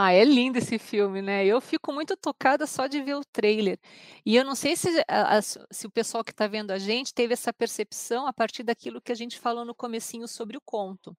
Ah, 0.02 0.14
é 0.14 0.24
lindo 0.24 0.58
esse 0.58 0.80
filme, 0.80 1.22
né? 1.22 1.46
Eu 1.46 1.60
fico 1.60 1.92
muito 1.92 2.16
tocada 2.16 2.66
só 2.66 2.88
de 2.88 3.02
ver 3.02 3.16
o 3.16 3.26
trailer. 3.34 3.78
E 4.26 4.34
eu 4.36 4.46
não 4.46 4.56
sei 4.56 4.76
se, 4.78 4.88
a- 5.10 5.38
a- 5.38 5.42
se 5.42 5.86
o 5.86 5.92
pessoal 5.92 6.24
que 6.24 6.32
está 6.32 6.48
vendo 6.48 6.72
a 6.72 6.78
gente 6.78 7.14
teve 7.14 7.34
essa 7.34 7.52
percepção 7.52 8.26
a 8.26 8.32
partir 8.32 8.64
daquilo 8.64 9.02
que 9.02 9.12
a 9.12 9.16
gente 9.16 9.38
falou 9.38 9.66
no 9.66 9.76
comecinho 9.76 10.26
sobre 10.28 10.56
o 10.58 10.62
conto. 10.62 11.14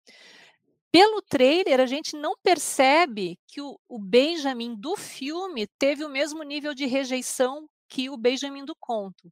Pelo 0.93 1.23
trailer, 1.23 1.81
a 1.81 1.87
gente 1.87 2.17
não 2.17 2.35
percebe 2.43 3.39
que 3.47 3.61
o, 3.61 3.79
o 3.89 3.99
Benjamin 3.99 4.75
do 4.75 4.97
filme 4.97 5.67
teve 5.79 6.05
o 6.05 6.09
mesmo 6.09 6.43
nível 6.43 6.75
de 6.75 6.87
rejeição 6.87 7.69
que 7.89 8.11
o 8.11 8.17
Benjamin 8.17 8.65
do 8.65 8.75
conto 8.81 9.31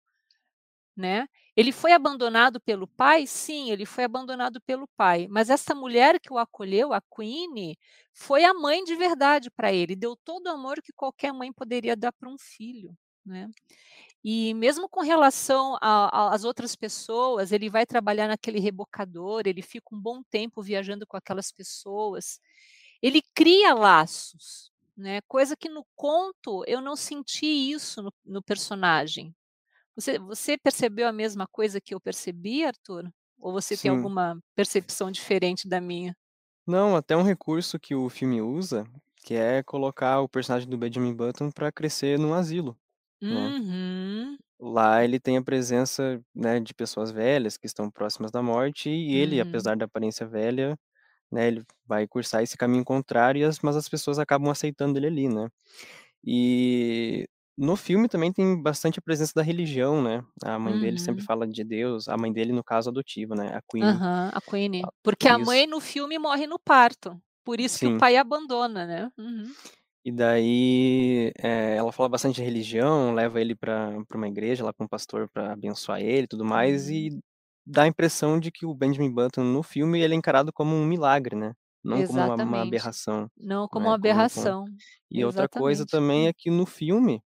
né? 0.98 1.28
Ele 1.56 1.72
foi 1.72 1.92
abandonado 1.92 2.60
pelo 2.60 2.86
pai? 2.88 3.26
Sim, 3.26 3.70
ele 3.70 3.86
foi 3.86 4.04
abandonado 4.04 4.60
pelo 4.60 4.88
pai. 4.96 5.28
Mas 5.30 5.48
essa 5.50 5.74
mulher 5.74 6.20
que 6.20 6.32
o 6.32 6.38
acolheu, 6.38 6.92
a 6.92 7.00
Queenie, 7.00 7.78
foi 8.12 8.44
a 8.44 8.52
mãe 8.54 8.82
de 8.84 8.96
verdade 8.96 9.50
para 9.50 9.72
ele, 9.72 9.96
deu 9.96 10.16
todo 10.16 10.46
o 10.46 10.50
amor 10.50 10.82
que 10.82 10.92
qualquer 10.92 11.32
mãe 11.32 11.52
poderia 11.52 11.96
dar 11.96 12.12
para 12.12 12.28
um 12.28 12.36
filho, 12.38 12.96
né? 13.24 13.48
E 14.24 14.54
mesmo 14.54 14.88
com 14.88 15.00
relação 15.00 15.78
às 15.80 16.44
outras 16.44 16.74
pessoas, 16.76 17.52
ele 17.52 17.70
vai 17.70 17.86
trabalhar 17.86 18.28
naquele 18.28 18.58
rebocador, 18.60 19.42
ele 19.46 19.62
fica 19.62 19.94
um 19.94 20.00
bom 20.00 20.22
tempo 20.30 20.62
viajando 20.62 21.06
com 21.06 21.16
aquelas 21.16 21.52
pessoas. 21.52 22.40
Ele 23.02 23.22
cria 23.34 23.74
laços, 23.74 24.72
né? 24.96 25.20
Coisa 25.28 25.56
que 25.56 25.68
no 25.68 25.86
conto 25.96 26.64
eu 26.66 26.80
não 26.80 26.96
senti 26.96 27.46
isso 27.46 28.02
no, 28.02 28.12
no 28.24 28.42
personagem. 28.42 29.34
Você, 29.98 30.18
você 30.18 30.56
percebeu 30.58 31.08
a 31.08 31.12
mesma 31.12 31.46
coisa 31.46 31.80
que 31.80 31.94
eu 31.94 32.00
percebi, 32.00 32.64
Arthur? 32.64 33.10
Ou 33.38 33.52
você 33.52 33.76
tem 33.76 33.90
Sim. 33.90 33.90
alguma 33.90 34.38
percepção 34.56 35.10
diferente 35.10 35.68
da 35.68 35.80
minha? 35.80 36.14
Não, 36.66 36.94
até 36.96 37.16
um 37.16 37.22
recurso 37.22 37.78
que 37.80 37.94
o 37.94 38.08
filme 38.08 38.40
usa, 38.42 38.84
que 39.16 39.34
é 39.34 39.62
colocar 39.62 40.20
o 40.20 40.28
personagem 40.28 40.68
do 40.68 40.76
Benjamin 40.78 41.14
Button 41.14 41.50
para 41.50 41.72
crescer 41.72 42.18
num 42.18 42.34
asilo, 42.34 42.78
né? 43.28 43.54
Uhum, 43.58 44.38
Lá 44.60 45.04
ele 45.04 45.20
tem 45.20 45.36
a 45.36 45.42
presença, 45.42 46.20
né, 46.34 46.58
de 46.60 46.74
pessoas 46.74 47.10
velhas 47.12 47.56
que 47.56 47.66
estão 47.66 47.90
próximas 47.90 48.30
da 48.32 48.42
morte 48.42 48.90
e 48.90 49.14
ele, 49.16 49.40
uhum. 49.40 49.40
apesar 49.40 49.76
da 49.76 49.84
aparência 49.84 50.26
velha, 50.26 50.76
né, 51.30 51.48
ele 51.48 51.64
vai 51.86 52.08
cursar 52.08 52.42
esse 52.42 52.56
caminho 52.56 52.84
contrário, 52.84 53.46
as- 53.48 53.60
mas 53.60 53.76
as 53.76 53.88
pessoas 53.90 54.18
acabam 54.18 54.50
aceitando 54.50 54.98
ele 54.98 55.08
ali, 55.08 55.28
né? 55.28 55.48
E 56.24 57.28
no 57.58 57.76
filme 57.76 58.08
também 58.08 58.32
tem 58.32 58.60
bastante 58.62 58.98
a 59.00 59.02
presença 59.02 59.32
da 59.36 59.42
religião, 59.42 60.02
né? 60.02 60.24
A 60.44 60.58
mãe 60.58 60.78
dele 60.78 60.98
sempre 60.98 61.22
Uhum. 61.22 61.26
fala 61.26 61.46
de 61.48 61.64
Deus, 61.64 62.08
a 62.08 62.16
mãe 62.16 62.32
dele, 62.32 62.52
no 62.52 62.64
caso, 62.64 62.90
adotiva, 62.90 63.34
né? 63.36 63.54
A. 63.56 63.62
Aham, 63.80 64.30
a 64.34 64.40
Queenie. 64.40 64.90
Porque 65.02 65.28
a 65.28 65.38
Isso. 65.38 65.38
mãe 65.38 65.66
no 65.66 65.80
filme 65.80 66.18
morre 66.18 66.46
no 66.46 66.58
parto. 66.58 67.20
Por 67.44 67.60
isso 67.60 67.78
que 67.78 67.86
Sim. 67.86 67.88
o 67.88 67.96
pai 67.96 68.16
abandona, 68.16 68.86
né? 68.86 69.10
Uhum. 69.16 69.54
E 70.04 70.12
daí 70.12 71.32
eh, 71.38 71.76
ela 71.76 71.92
fala 71.92 72.08
bastante 72.08 72.36
de 72.36 72.42
religião, 72.42 73.12
leva 73.14 73.40
ele 73.40 73.54
para 73.54 73.90
uma 74.14 74.28
igreja 74.28 74.64
lá 74.64 74.72
com 74.72 74.84
o 74.84 74.88
pastor 74.88 75.28
para 75.30 75.52
abençoar 75.52 76.00
ele 76.00 76.22
e 76.24 76.26
tudo 76.28 76.44
mais, 76.44 76.88
Uhum. 76.88 76.90
e 76.90 77.10
dá 77.66 77.82
a 77.82 77.86
impressão 77.88 78.38
de 78.40 78.50
que 78.50 78.64
o 78.64 78.74
Benjamin 78.74 79.12
Button 79.12 79.42
no 79.44 79.62
filme 79.62 80.00
ele 80.00 80.14
é 80.14 80.16
encarado 80.16 80.52
como 80.52 80.74
um 80.74 80.86
milagre, 80.86 81.36
né? 81.36 81.52
Não 81.84 82.02
como 82.04 82.20
uma, 82.20 82.36
uma 82.36 82.62
Exatamente. 82.62 82.62
aberração, 82.62 83.28
Não 83.36 83.68
como 83.68 83.88
né? 83.88 83.90
uma 83.90 83.94
Como, 84.00 84.28
como... 84.30 84.52
aberração. 84.52 84.64
E 85.10 85.24
outra 85.24 85.48
coisa 85.48 85.86
Exatamente. 85.86 85.88
também 85.88 86.28
é 86.28 86.32
que 86.34 86.50
no 86.50 86.66
filme, 86.66 87.22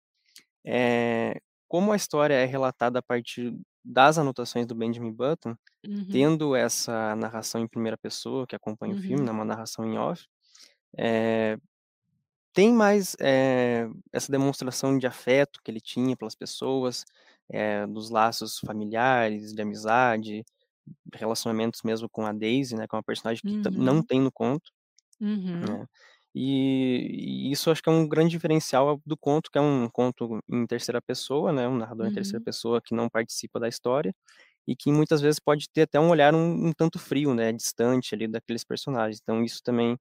eh, 0.64 1.40
como 1.68 1.92
a 1.92 1.96
história 1.96 2.34
é 2.34 2.44
relatada 2.46 2.98
a 3.00 3.02
partir 3.02 3.54
das 3.84 4.18
anotações 4.18 4.66
do 4.66 4.74
Benjamin 4.74 5.12
Button, 5.12 5.56
Uhum. 5.86 6.10
tendo 6.10 6.56
essa 6.56 7.16
narração 7.16 7.60
em 7.62 7.68
primeira 7.68 7.98
pessoa 7.98 8.46
que 8.46 8.56
acompanha 8.56 8.94
o 8.94 8.98
filme, 8.98 9.24
né? 9.24 9.30
Uhum. 9.30 9.32
Uma 9.32 9.44
narração 9.46 9.84
em 9.86 9.98
off, 9.98 10.26
eh, 10.98 11.58
tem 12.52 12.72
mais 12.72 13.16
eh, 13.20 13.88
essa 14.12 14.30
demonstração 14.32 14.98
de 14.98 15.06
afeto 15.06 15.60
que 15.64 15.70
ele 15.70 15.80
tinha 15.80 16.16
pelas 16.16 16.34
pessoas, 16.34 17.04
eh, 17.50 17.86
dos 17.86 18.10
laços 18.10 18.58
familiares, 18.60 19.52
de 19.54 19.62
amizade, 19.62 20.44
relacionamentos 21.14 21.82
mesmo 21.84 22.08
com 22.10 22.26
a 22.26 22.32
Daisy, 22.32 22.76
né? 22.76 22.86
Que 22.88 22.94
é 22.96 22.98
uma 22.98 23.04
personagem 23.04 23.42
que 23.46 23.54
ta- 23.62 23.72
não 23.74 24.02
Uhum. 24.02 24.04
tem 24.04 24.20
no 24.20 24.32
conto, 24.32 24.70
Uhum. 25.20 25.66
né? 25.66 25.86
E, 26.34 27.48
e 27.48 27.52
isso 27.52 27.70
acho 27.70 27.82
que 27.82 27.88
é 27.88 27.92
um 27.92 28.08
grande 28.08 28.30
diferencial 28.30 29.00
do 29.06 29.16
conto, 29.16 29.50
que 29.50 29.58
é 29.58 29.60
um 29.60 29.88
conto 29.90 30.40
em 30.48 30.66
terceira 30.66 31.02
pessoa, 31.02 31.52
né? 31.52 31.68
Um 31.68 31.76
narrador 31.78 32.06
em 32.06 32.10
terceira 32.12 32.40
Uhum. 32.40 32.44
pessoa 32.44 32.80
que 32.82 32.94
não 32.94 33.08
participa 33.08 33.58
da 33.60 33.68
história 33.68 34.14
e 34.68 34.76
que 34.76 34.92
muitas 34.92 35.20
vezes 35.22 35.40
pode 35.40 35.68
ter 35.70 35.82
até 35.82 36.00
um 36.00 36.10
olhar 36.10 36.34
um, 36.34 36.68
um 36.68 36.72
tanto 36.72 36.98
frio, 36.98 37.34
né? 37.34 37.52
Distante 37.52 38.14
ali 38.14 38.28
daqueles 38.28 38.64
personagens. 38.64 39.20
Então 39.22 39.44
isso 39.44 39.60
também 39.64 39.98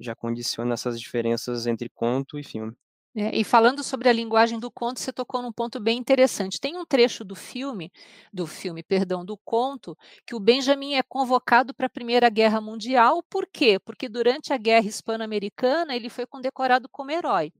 já 0.00 0.14
condiciona 0.16 0.74
essas 0.74 1.00
diferenças 1.00 1.66
entre 1.66 1.90
conto 1.90 2.38
e 2.38 2.44
filme. 2.44 2.74
É, 3.16 3.36
e 3.36 3.44
falando 3.44 3.84
sobre 3.84 4.08
a 4.08 4.12
linguagem 4.12 4.58
do 4.58 4.68
conto, 4.72 4.98
você 4.98 5.12
tocou 5.12 5.40
num 5.40 5.52
ponto 5.52 5.78
bem 5.78 5.96
interessante. 5.96 6.60
Tem 6.60 6.76
um 6.76 6.84
trecho 6.84 7.24
do 7.24 7.36
filme, 7.36 7.92
do 8.32 8.44
filme, 8.44 8.82
perdão, 8.82 9.24
do 9.24 9.36
conto, 9.38 9.96
que 10.26 10.34
o 10.34 10.40
Benjamin 10.40 10.94
é 10.94 11.02
convocado 11.02 11.72
para 11.72 11.86
a 11.86 11.90
Primeira 11.90 12.28
Guerra 12.28 12.60
Mundial. 12.60 13.22
Por 13.30 13.46
quê? 13.46 13.78
Porque 13.78 14.08
durante 14.08 14.52
a 14.52 14.56
Guerra 14.56 14.88
Hispano-Americana 14.88 15.94
ele 15.94 16.08
foi 16.10 16.26
condecorado 16.26 16.88
como 16.90 17.12
herói. 17.12 17.52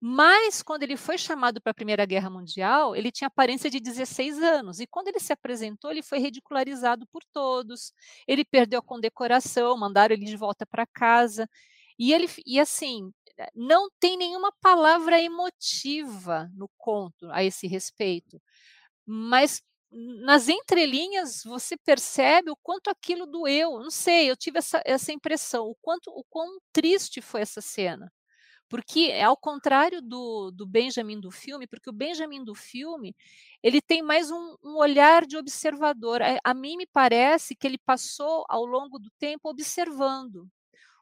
Mas 0.00 0.62
quando 0.62 0.82
ele 0.82 0.96
foi 0.96 1.18
chamado 1.18 1.60
para 1.60 1.72
a 1.72 1.74
Primeira 1.74 2.04
Guerra 2.06 2.30
Mundial, 2.30 2.96
ele 2.96 3.12
tinha 3.12 3.28
aparência 3.28 3.70
de 3.70 3.80
16 3.80 4.38
anos. 4.38 4.80
E 4.80 4.86
quando 4.86 5.08
ele 5.08 5.20
se 5.20 5.32
apresentou, 5.32 5.90
ele 5.90 6.02
foi 6.02 6.18
ridicularizado 6.18 7.06
por 7.08 7.22
todos. 7.32 7.92
Ele 8.26 8.44
perdeu 8.44 8.80
a 8.80 8.82
condecoração, 8.82 9.76
mandaram 9.78 10.14
ele 10.14 10.24
de 10.26 10.36
volta 10.36 10.66
para 10.66 10.86
casa. 10.86 11.48
E 11.98 12.12
ele 12.12 12.28
e 12.46 12.58
assim, 12.60 13.12
não 13.54 13.88
tem 14.00 14.16
nenhuma 14.16 14.52
palavra 14.60 15.20
emotiva 15.20 16.50
no 16.54 16.68
conto 16.76 17.30
a 17.30 17.42
esse 17.44 17.66
respeito, 17.66 18.40
mas 19.06 19.62
nas 20.24 20.48
entrelinhas 20.48 21.42
você 21.44 21.76
percebe 21.76 22.50
o 22.50 22.56
quanto 22.56 22.88
aquilo 22.90 23.26
doeu. 23.26 23.78
Não 23.78 23.90
sei, 23.90 24.30
eu 24.30 24.36
tive 24.36 24.58
essa, 24.58 24.82
essa 24.84 25.12
impressão, 25.12 25.66
o 25.66 25.76
quanto 25.80 26.10
o 26.10 26.24
quão 26.28 26.58
triste 26.72 27.20
foi 27.20 27.42
essa 27.42 27.60
cena. 27.60 28.12
Porque 28.68 29.10
é 29.12 29.22
ao 29.22 29.36
contrário 29.36 30.02
do, 30.02 30.50
do 30.50 30.66
Benjamin 30.66 31.20
do 31.20 31.30
filme, 31.30 31.66
porque 31.66 31.90
o 31.90 31.92
Benjamin 31.92 32.42
do 32.44 32.54
filme 32.54 33.14
ele 33.62 33.80
tem 33.80 34.02
mais 34.02 34.30
um, 34.30 34.56
um 34.64 34.76
olhar 34.78 35.26
de 35.26 35.36
observador. 35.36 36.22
A, 36.22 36.38
a 36.42 36.54
mim 36.54 36.76
me 36.76 36.86
parece 36.86 37.54
que 37.54 37.66
ele 37.66 37.78
passou 37.78 38.44
ao 38.48 38.64
longo 38.64 38.98
do 38.98 39.10
tempo 39.18 39.48
observando, 39.48 40.48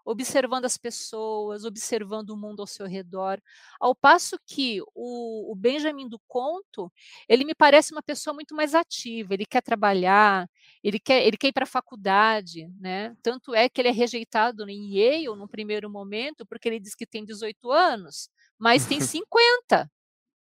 observando 0.04 0.64
as 0.64 0.76
pessoas, 0.76 1.64
observando 1.64 2.30
o 2.30 2.36
mundo 2.36 2.60
ao 2.60 2.66
seu 2.66 2.86
redor. 2.86 3.40
Ao 3.80 3.94
passo 3.94 4.38
que 4.46 4.80
o, 4.94 5.52
o 5.52 5.54
Benjamin 5.54 6.08
do 6.08 6.20
conto, 6.26 6.92
ele 7.28 7.44
me 7.44 7.54
parece 7.54 7.92
uma 7.92 8.02
pessoa 8.02 8.34
muito 8.34 8.54
mais 8.54 8.74
ativa, 8.74 9.34
ele 9.34 9.46
quer 9.46 9.62
trabalhar, 9.62 10.48
ele 10.82 10.98
quer, 10.98 11.26
ele 11.26 11.36
quer 11.36 11.48
ir 11.48 11.52
para 11.52 11.64
a 11.64 11.66
faculdade, 11.66 12.68
né? 12.80 13.14
Tanto 13.22 13.54
é 13.54 13.68
que 13.68 13.80
ele 13.80 13.88
é 13.88 13.92
rejeitado 13.92 14.68
em 14.68 14.94
Yale 14.96 15.36
no 15.36 15.48
primeiro 15.48 15.88
momento, 15.90 16.46
porque 16.46 16.68
ele 16.68 16.80
diz 16.80 16.94
que 16.94 17.06
tem 17.06 17.24
18 17.24 17.70
anos, 17.70 18.28
mas 18.58 18.86
tem 18.86 18.98
50, 19.00 19.90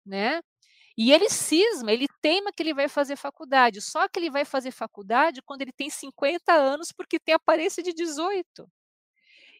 né? 0.06 0.40
E 0.96 1.12
ele 1.12 1.28
cisma, 1.28 1.92
ele 1.92 2.06
teima 2.22 2.52
que 2.52 2.62
ele 2.62 2.72
vai 2.74 2.88
fazer 2.88 3.16
faculdade, 3.16 3.80
só 3.80 4.08
que 4.08 4.18
ele 4.18 4.30
vai 4.30 4.44
fazer 4.44 4.70
faculdade 4.70 5.42
quando 5.42 5.62
ele 5.62 5.72
tem 5.72 5.90
50 5.90 6.52
anos, 6.52 6.92
porque 6.92 7.18
tem 7.18 7.34
aparência 7.34 7.82
de 7.82 7.92
18. 7.92 8.68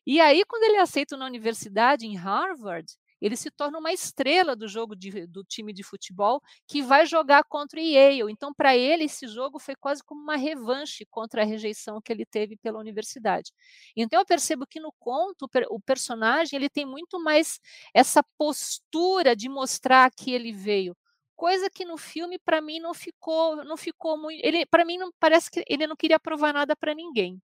E 0.07 0.21
aí, 0.21 0.45
quando 0.45 0.65
ele 0.65 0.77
é 0.77 0.81
aceito 0.81 1.17
na 1.17 1.27
universidade, 1.27 2.07
em 2.07 2.17
Harvard, 2.17 2.93
ele 3.21 3.37
se 3.37 3.51
torna 3.51 3.79
uma 3.79 3.91
estrela 3.93 4.55
do 4.55 4.69
jogo 4.69 4.95
de, 4.95 5.27
do 5.27 5.43
time 5.43 5.73
de 5.73 5.83
futebol 5.83 6.43
que 6.67 6.83
vai 6.83 7.07
jogar 7.07 7.43
contra 7.45 7.81
o 7.81 7.83
Yale. 7.83 8.31
Então, 8.31 8.53
para 8.53 8.77
ele, 8.77 9.05
esse 9.05 9.27
jogo 9.27 9.59
foi 9.59 9.75
quase 9.75 10.03
como 10.05 10.21
uma 10.21 10.37
revanche 10.37 11.07
contra 11.11 11.41
a 11.41 11.45
rejeição 11.45 12.03
que 12.03 12.13
ele 12.13 12.27
teve 12.27 12.57
pela 12.57 12.79
universidade. 12.79 13.51
Então, 13.97 14.21
eu 14.21 14.27
percebo 14.27 14.67
que 14.67 14.79
no 14.79 14.93
conto, 14.99 15.49
o 15.71 15.81
personagem 15.81 16.57
ele 16.57 16.69
tem 16.69 16.85
muito 16.85 17.19
mais 17.19 17.59
essa 17.95 18.23
postura 18.37 19.35
de 19.35 19.49
mostrar 19.49 20.11
que 20.11 20.31
ele 20.33 20.53
veio 20.53 20.95
coisa 21.35 21.69
que 21.69 21.85
no 21.85 21.97
filme 21.97 22.39
para 22.39 22.61
mim 22.61 22.79
não 22.79 22.95
ficou 22.95 23.57
não 23.65 23.77
ficou 23.77 24.17
muito 24.17 24.41
ele 24.45 24.65
para 24.67 24.85
mim 24.85 24.97
não 24.97 25.11
parece 25.19 25.51
que 25.51 25.65
ele 25.69 25.85
não 25.85 25.97
queria 25.97 26.19
provar 26.19 26.53
nada 26.55 26.77
para 26.77 26.95
ninguém 26.95 27.43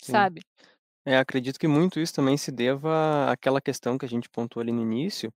Sim. 0.00 0.12
sabe 0.12 0.42
é, 1.04 1.18
acredito 1.18 1.58
que 1.58 1.68
muito 1.68 2.00
isso 2.00 2.14
também 2.14 2.36
se 2.36 2.52
deva 2.52 3.30
àquela 3.32 3.60
questão 3.60 3.98
que 3.98 4.04
a 4.06 4.08
gente 4.08 4.28
pontuou 4.30 4.62
ali 4.62 4.72
no 4.72 4.82
início, 4.82 5.32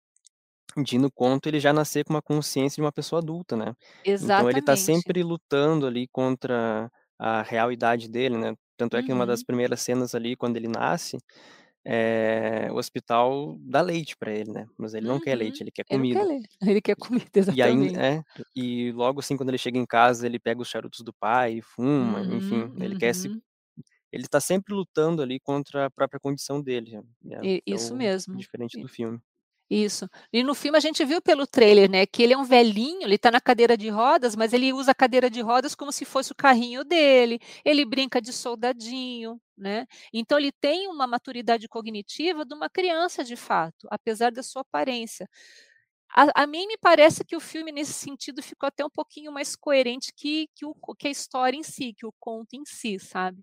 de 0.84 0.98
no 0.98 1.10
conto 1.12 1.48
ele 1.48 1.60
já 1.60 1.72
nascer 1.72 2.04
com 2.04 2.14
uma 2.14 2.22
consciência 2.22 2.76
de 2.76 2.82
uma 2.82 2.92
pessoa 2.92 3.20
adulta, 3.22 3.56
né. 3.56 3.74
Então 4.20 4.50
ele 4.50 4.60
está 4.60 4.76
sempre 4.76 5.22
lutando 5.24 5.86
ali 5.86 6.08
contra 6.08 6.90
a 7.18 7.42
real 7.42 7.72
idade 7.72 8.08
dele, 8.10 8.38
né. 8.38 8.54
Tanto 8.78 8.96
é 8.96 9.02
que 9.04 9.12
uma 9.12 9.26
das 9.26 9.42
Uhum. 9.42 9.44
primeiras 9.44 9.80
cenas 9.82 10.14
ali, 10.14 10.36
quando 10.36 10.56
ele 10.58 10.68
nasce, 10.68 11.18
eh, 11.86 12.68
o 12.72 12.76
hospital 12.76 13.58
dá 13.60 13.82
leite 13.82 14.16
para 14.18 14.32
ele, 14.32 14.52
né, 14.52 14.66
mas 14.78 14.94
ele 14.94 15.06
não 15.06 15.20
quer 15.20 15.36
Uhum. 15.36 15.36
leite, 15.36 15.62
ele 15.64 15.72
quer 15.72 15.84
Ele 15.88 15.98
não 16.00 16.06
quer 16.08 16.24
comida. 16.24 16.26
ler, 16.26 16.42
ele 16.62 16.80
quer 16.82 16.96
comida, 16.96 17.30
E 17.50 17.60
aí 17.62 17.90
exatamente. 17.90 17.96
é, 17.96 18.22
e 18.54 18.92
logo 18.92 19.20
assim 19.20 19.36
quando 19.36 19.48
ele 19.50 19.58
chega 19.58 19.78
em 19.78 19.86
casa, 19.86 20.26
ele 20.26 20.38
pega 20.38 20.60
os 20.62 20.68
charutos 20.68 21.00
do 21.00 21.12
pai 21.12 21.54
e 21.58 21.62
fuma, 21.62 22.24
Uhum, 22.24 22.30
enfim, 22.30 22.72
ele 22.80 22.94
quer 22.96 23.14
se 23.14 23.28
uhum. 23.28 23.42
Ele 24.12 24.24
está 24.24 24.40
sempre 24.40 24.74
lutando 24.74 25.22
ali 25.22 25.40
contra 25.40 25.86
a 25.86 25.90
própria 25.90 26.20
condição 26.20 26.60
dele, 26.62 27.00
né, 27.22 27.48
que 27.66 27.74
é 27.76 27.76
isso 27.76 27.94
mesmo. 27.94 28.36
diferente 28.36 28.78
do 28.78 28.88
filme. 28.88 29.20
isso. 29.70 30.06
E 30.32 30.42
no 30.42 30.54
filme 30.54 30.76
a 30.76 30.80
gente 30.80 31.02
viu 31.04 31.22
pelo 31.22 31.46
trailer, 31.46 31.90
né, 31.90 32.04
que 32.06 32.22
ele 32.22 32.34
é 32.34 32.38
um 32.38 32.44
velhinho, 32.44 33.02
ele 33.04 33.14
está 33.14 33.30
na 33.30 33.40
cadeira 33.40 33.76
de 33.76 33.88
rodas, 33.88 34.36
mas 34.36 34.52
ele 34.52 34.72
usa 34.72 34.90
a 34.92 34.94
cadeira 34.94 35.30
de 35.30 35.40
rodas 35.40 35.74
como 35.74 35.90
se 35.92 36.04
fosse 36.04 36.30
o 36.32 36.34
carrinho 36.34 36.84
dele, 36.84 37.38
ele 37.64 37.84
brinca 37.86 38.20
de 38.20 38.32
soldadinho, 38.32 39.40
né. 39.56 39.86
Então 40.12 40.38
ele 40.38 40.52
tem 40.52 40.88
uma 40.88 41.06
maturidade 41.06 41.68
cognitiva 41.68 42.44
de 42.44 42.54
uma 42.54 42.68
criança 42.68 43.24
de 43.24 43.36
fato, 43.36 43.88
apesar 43.90 44.30
da 44.32 44.42
sua 44.42 44.60
aparência. 44.62 45.26
A 46.14 46.42
a 46.44 46.46
mim 46.46 46.66
me 46.66 46.76
parece 46.78 47.24
que 47.24 47.36
o 47.36 47.40
filme 47.40 47.72
nesse 47.72 47.92
sentido 47.94 48.42
ficou 48.42 48.66
até 48.68 48.84
um 48.84 48.90
pouquinho 48.90 49.32
mais 49.32 49.56
coerente 49.56 50.12
que 50.16 50.48
que 50.54 50.64
o 50.66 50.74
que 50.98 51.08
a 51.08 51.10
história 51.10 51.56
em 51.58 51.62
si, 51.64 51.94
que 51.94 52.06
o 52.06 52.12
conto 52.20 52.54
em 52.54 52.64
si, 52.66 52.98
sabe. 52.98 53.42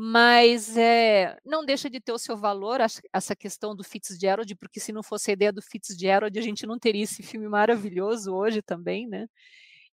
Mas, 0.00 0.76
eh, 0.76 1.36
não 1.44 1.64
deixa 1.64 1.90
de 1.90 1.98
ter 2.00 2.12
o 2.12 2.18
seu 2.18 2.36
valor 2.36 2.78
essa 3.12 3.34
questão 3.34 3.74
do 3.74 3.82
Fitzgerald, 3.82 4.54
porque 4.54 4.78
se 4.78 4.92
não 4.92 5.02
fosse 5.02 5.28
a 5.32 5.34
ideia 5.34 5.52
do 5.52 5.60
Fitzgerald, 5.60 6.38
a 6.38 6.42
gente 6.42 6.64
não 6.64 6.78
teria 6.78 7.02
esse 7.02 7.20
filme 7.20 7.48
maravilhoso 7.48 8.32
hoje 8.32 8.62
também, 8.62 9.08
né. 9.08 9.26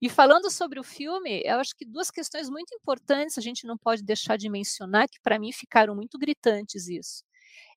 E 0.02 0.10
falando 0.10 0.52
sobre 0.52 0.80
o 0.80 0.84
filme, 0.84 1.42
eu 1.46 1.58
acho 1.60 1.76
que 1.76 1.86
2 1.86 2.12
questões 2.12 2.50
muito 2.50 2.74
importantes 2.76 3.38
a 3.38 3.42
gente 3.42 3.68
não 3.68 3.78
pode 3.78 4.04
deixar 4.04 4.38
de 4.38 4.50
mencionar, 4.50 5.08
que 5.10 5.20
para 5.24 5.40
mim 5.40 5.52
ficaram 5.54 5.96
muito 5.96 6.18
gritantes 6.20 6.88
isso. 6.90 7.24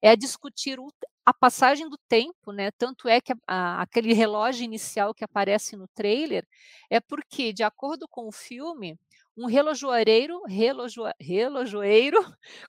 É 0.02 0.16
discutir 0.16 0.78
a 1.26 1.34
passagem 1.34 1.88
do 1.88 1.98
tempo, 2.08 2.52
né, 2.52 2.70
tanto 2.78 3.08
é 3.08 3.20
que 3.20 3.32
a 3.48 3.82
aquele 3.82 4.14
relógio 4.14 4.64
inicial 4.64 5.14
que 5.14 5.24
aparece 5.24 5.76
no 5.76 5.88
trailer, 5.94 6.46
é 6.90 7.00
porque, 7.00 7.52
de 7.52 7.62
acordo 7.64 8.08
com 8.10 8.28
o 8.28 8.32
filme, 8.32 8.98
um 9.38 9.46
relojoeiro 9.46 10.42
relojoa 10.46 11.14
relojoeiro 11.20 12.18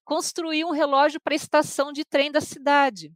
construiu 0.06 0.68
um 0.68 0.72
relógio 0.72 1.20
para 1.20 1.34
a 1.34 1.36
estação 1.36 1.92
de 1.92 2.06
trem 2.06 2.32
da 2.32 2.42
cidade. 2.42 3.12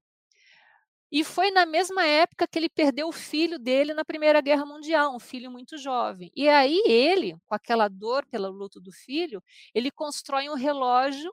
E 1.11 1.23
foi 1.23 1.51
na 1.51 1.63
mesma 1.65 2.03
época 2.05 2.47
que 2.47 2.57
ele 2.57 2.67
perdeu 2.69 3.07
o 3.07 3.11
filho 3.11 3.59
dele 3.59 3.93
na 3.93 4.03
Primeira 4.03 4.41
Guerra 4.41 4.65
Mundial, 4.65 5.15
um 5.15 5.19
filho 5.19 5.51
muito 5.51 5.77
jovem. 5.77 6.31
E 6.35 6.49
aí 6.49 6.81
ele, 6.87 7.35
com 7.45 7.53
aquela 7.53 7.87
dor 7.87 8.25
pelo 8.25 8.49
luto 8.49 8.81
do 8.81 8.91
filho, 8.91 9.41
ele 9.75 9.91
constrói 9.91 10.49
um 10.49 10.55
relógio 10.55 11.31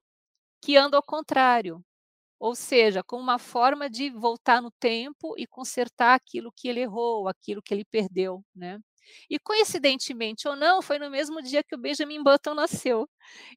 que 0.63 0.77
anda 0.77 0.97
ao 0.99 1.03
contrário, 1.03 1.83
ou 2.41 2.55
seja, 2.57 3.03
com 3.05 3.19
uma 3.19 3.39
forma 3.39 3.91
de 3.91 4.11
voltar 4.11 4.63
no 4.63 4.71
tempo 4.73 5.35
e 5.39 5.47
consertar 5.47 6.15
aquilo 6.15 6.53
que 6.57 6.69
ele 6.69 6.81
errou, 6.81 7.29
aquilo 7.29 7.63
que 7.63 7.75
ele 7.75 7.85
perdeu, 7.85 8.45
né. 8.55 8.81
E 9.31 9.39
coincidentemente 9.39 10.49
ou 10.49 10.57
não, 10.57 10.83
foi 10.83 10.99
no 10.99 11.11
mesmo 11.11 11.43
dia 11.43 11.63
que 11.65 11.75
o 11.75 11.79
Benjamin 11.79 12.23
Button 12.23 12.55
nasceu. 12.55 13.09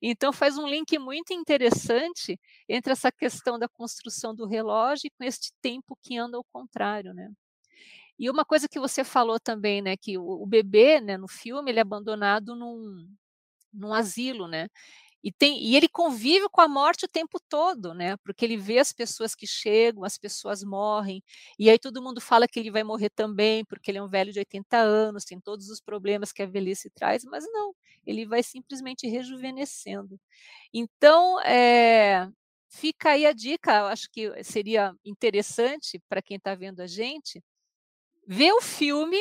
Então 0.01 0.33
faz 0.33 0.57
um 0.57 0.67
link 0.67 0.97
muito 0.99 1.33
interessante 1.33 2.39
entre 2.69 2.91
essa 2.93 3.11
questão 3.11 3.59
da 3.59 3.67
construção 3.69 4.35
do 4.35 4.45
relógio 4.47 5.07
e 5.07 5.11
com 5.11 5.23
este 5.23 5.51
tempo 5.61 5.97
que 6.03 6.17
anda 6.17 6.37
ao 6.37 6.43
contrário, 6.53 7.13
né. 7.13 7.29
E 8.19 8.29
uma 8.29 8.45
coisa 8.45 8.67
que 8.69 8.79
você 8.79 9.03
falou 9.03 9.39
também, 9.39 9.81
né, 9.81 9.97
que 9.97 10.17
o 10.17 10.43
o 10.43 10.47
bebê, 10.47 11.01
né, 11.01 11.17
no 11.17 11.27
filme, 11.29 11.71
ele 11.71 11.79
é 11.79 11.81
abandonado 11.83 12.55
num 12.55 13.07
num 13.73 13.93
asilo, 13.93 14.47
né. 14.47 14.67
E 15.23 15.31
tem 15.31 15.63
e 15.63 15.75
ele 15.75 15.87
convive 15.87 16.49
com 16.49 16.61
a 16.61 16.67
morte 16.67 17.05
o 17.05 17.07
tempo 17.07 17.39
todo, 17.49 17.93
né, 17.93 18.17
porque 18.17 18.43
ele 18.45 18.57
vê 18.57 18.79
as 18.79 18.91
pessoas 18.93 19.33
que 19.35 19.47
chegam, 19.47 20.03
as 20.03 20.17
pessoas 20.17 20.63
morrem, 20.63 21.23
e 21.57 21.69
aí 21.69 21.79
todo 21.79 22.01
mundo 22.03 22.19
fala 22.21 22.47
que 22.47 22.59
ele 22.59 22.69
vai 22.71 22.83
morrer 22.83 23.09
também, 23.09 23.63
porque 23.65 23.89
ele 23.91 23.97
é 23.99 24.03
um 24.03 24.09
velho 24.09 24.33
de 24.33 24.39
80 24.39 24.77
anos, 24.77 25.25
tem 25.25 25.39
todos 25.39 25.69
os 25.69 25.79
problemas 25.81 26.31
que 26.33 26.43
a 26.43 26.45
velhice 26.45 26.89
traz, 26.89 27.23
mas 27.23 27.45
não, 27.51 27.73
ele 28.05 28.25
vai 28.25 28.43
simplesmente 28.43 29.07
rejuvenescendo. 29.07 30.19
Então, 30.73 31.39
eh, 31.41 32.29
fica 32.69 33.11
aí 33.11 33.25
a 33.25 33.33
dica, 33.33 33.71
eu 33.79 33.85
acho 33.87 34.09
que 34.11 34.43
seria 34.43 34.93
interessante 35.05 35.99
para 36.09 36.21
quem 36.21 36.37
está 36.37 36.55
vendo 36.55 36.81
a 36.81 36.87
gente, 36.87 37.41
ver 38.27 38.53
o 38.53 38.61
filme 38.61 39.17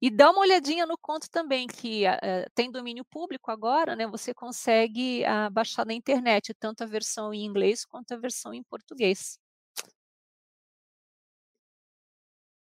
e 0.00 0.10
dar 0.10 0.30
uma 0.30 0.40
olhadinha 0.40 0.86
no 0.86 0.98
conto 0.98 1.28
também, 1.30 1.66
que, 1.66 2.04
eh, 2.06 2.46
tem 2.54 2.70
domínio 2.70 3.04
público 3.04 3.50
agora, 3.50 3.96
né, 3.96 4.06
você 4.06 4.34
consegue, 4.34 5.24
ah, 5.24 5.50
baixar 5.50 5.86
na 5.86 5.94
internet, 5.94 6.54
tanto 6.54 6.82
a 6.84 6.86
versão 6.86 7.32
em 7.34 7.44
inglês 7.44 7.84
quanto 7.84 8.12
a 8.14 8.16
versão 8.18 8.54
em 8.54 8.62
português. 8.62 9.36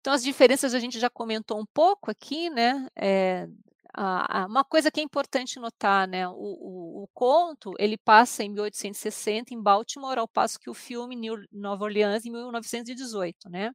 Então 0.06 0.14
as 0.14 0.24
diferenças 0.24 0.74
a 0.74 0.80
gente 0.80 1.00
já 1.00 1.10
comentou 1.10 1.60
um 1.60 1.66
pouco 1.74 2.10
aqui, 2.12 2.50
né, 2.50 2.88
eh, 2.96 3.48
a 3.94 4.44
a 4.44 4.46
uma 4.46 4.64
coisa 4.64 4.92
que 4.92 5.00
é 5.00 5.04
importante 5.04 5.60
notar, 5.60 6.08
né, 6.08 6.28
o 6.30 6.34
o 6.34 7.04
o 7.04 7.08
conto, 7.14 7.74
ele 7.80 7.98
passa 7.98 8.44
em 8.44 8.50
1860 8.50 9.54
em 9.54 9.62
Baltimore, 9.62 10.18
ao 10.20 10.28
passo 10.28 10.60
que 10.60 10.70
o 10.70 10.74
filme 10.74 11.16
New 11.16 11.36
Nova 11.52 11.84
Orleans 11.86 12.26
em 12.26 12.32
1918, 12.32 13.50
né. 13.50 13.72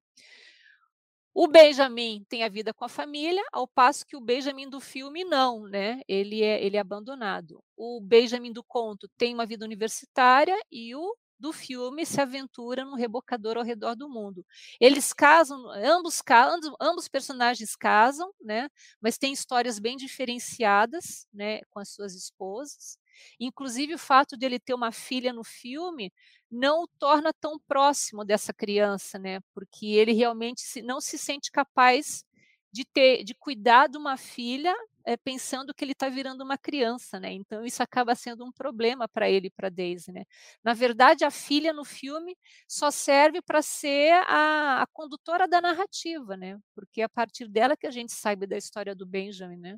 O 1.34 1.48
Benjamin 1.48 2.24
tem 2.28 2.44
a 2.44 2.48
vida 2.48 2.74
com 2.74 2.84
a 2.84 2.88
família, 2.90 3.42
ao 3.52 3.66
passo 3.66 4.04
que 4.06 4.14
o 4.16 4.20
Benjamin 4.20 4.68
do 4.68 4.80
filme 4.80 5.24
não, 5.24 5.62
né, 5.66 6.02
ele 6.06 6.42
é 6.42 6.62
ele 6.62 6.76
é 6.76 6.80
abandonado. 6.80 7.62
O 7.74 8.00
Benjamin 8.02 8.52
do 8.52 8.62
conto 8.62 9.08
tem 9.16 9.32
uma 9.32 9.46
vida 9.46 9.64
universitária 9.64 10.54
e 10.70 10.94
o 10.94 11.16
do 11.38 11.50
filme 11.52 12.04
se 12.06 12.20
aventura 12.20 12.84
num 12.84 12.94
rebocador 12.94 13.56
ao 13.56 13.64
redor 13.64 13.96
do 13.96 14.08
mundo. 14.08 14.44
Eles 14.78 15.12
casam, 15.12 15.58
ambos 15.70 16.20
ca 16.20 16.46
ambos 16.54 16.70
ambos 16.80 17.08
personagens 17.08 17.74
casam, 17.74 18.30
né, 18.40 18.68
mas 19.00 19.16
têm 19.16 19.32
histórias 19.32 19.78
bem 19.78 19.96
diferenciadas, 19.96 21.26
né, 21.32 21.60
com 21.70 21.80
as 21.80 21.88
suas 21.88 22.14
esposas. 22.14 22.96
Inclusive 23.40 23.94
o 23.94 23.98
fato 23.98 24.36
de 24.36 24.46
ele 24.46 24.58
ter 24.60 24.74
uma 24.74 24.92
filha 24.92 25.32
no 25.32 25.44
filme, 25.44 26.12
não 26.50 26.82
o 26.84 26.88
torna 26.98 27.32
tão 27.32 27.58
próximo 27.68 28.24
dessa 28.24 28.52
criança, 28.52 29.18
né, 29.18 29.40
porque 29.54 29.86
ele 29.86 30.12
realmente 30.12 30.82
não 30.82 31.00
se 31.00 31.18
sente 31.18 31.50
capaz 31.50 32.24
de 32.72 32.84
ter 32.86 33.22
de 33.24 33.34
cuidar 33.34 33.86
de 33.88 33.98
uma 33.98 34.16
filha, 34.16 34.74
eh, 35.06 35.16
pensando 35.16 35.74
que 35.74 35.84
ele 35.84 35.92
está 35.92 36.08
virando 36.08 36.42
uma 36.42 36.56
criança, 36.56 37.20
né, 37.20 37.32
então 37.32 37.64
isso 37.66 37.82
acaba 37.82 38.14
sendo 38.14 38.44
um 38.44 38.52
problema 38.52 39.06
para 39.08 39.28
ele 39.30 39.48
e 39.48 39.50
pra 39.50 39.68
Daisy, 39.68 40.10
né. 40.12 40.24
Na 40.64 40.72
verdade 40.74 41.24
a 41.24 41.30
filha 41.30 41.72
no 41.72 41.84
filme 41.84 42.36
só 42.68 42.90
serve 42.90 43.42
para 43.42 43.60
ser 43.62 44.12
a 44.28 44.82
a 44.82 44.86
condutora 44.92 45.46
da 45.48 45.60
narrativa, 45.60 46.36
né, 46.36 46.58
porque 46.74 47.02
é 47.02 47.04
a 47.04 47.08
partir 47.08 47.48
dela 47.48 47.76
que 47.76 47.86
a 47.86 47.90
gente 47.90 48.12
sabe 48.12 48.46
da 48.46 48.56
história 48.56 48.94
do 48.94 49.06
Benjamin, 49.06 49.56
né. 49.58 49.76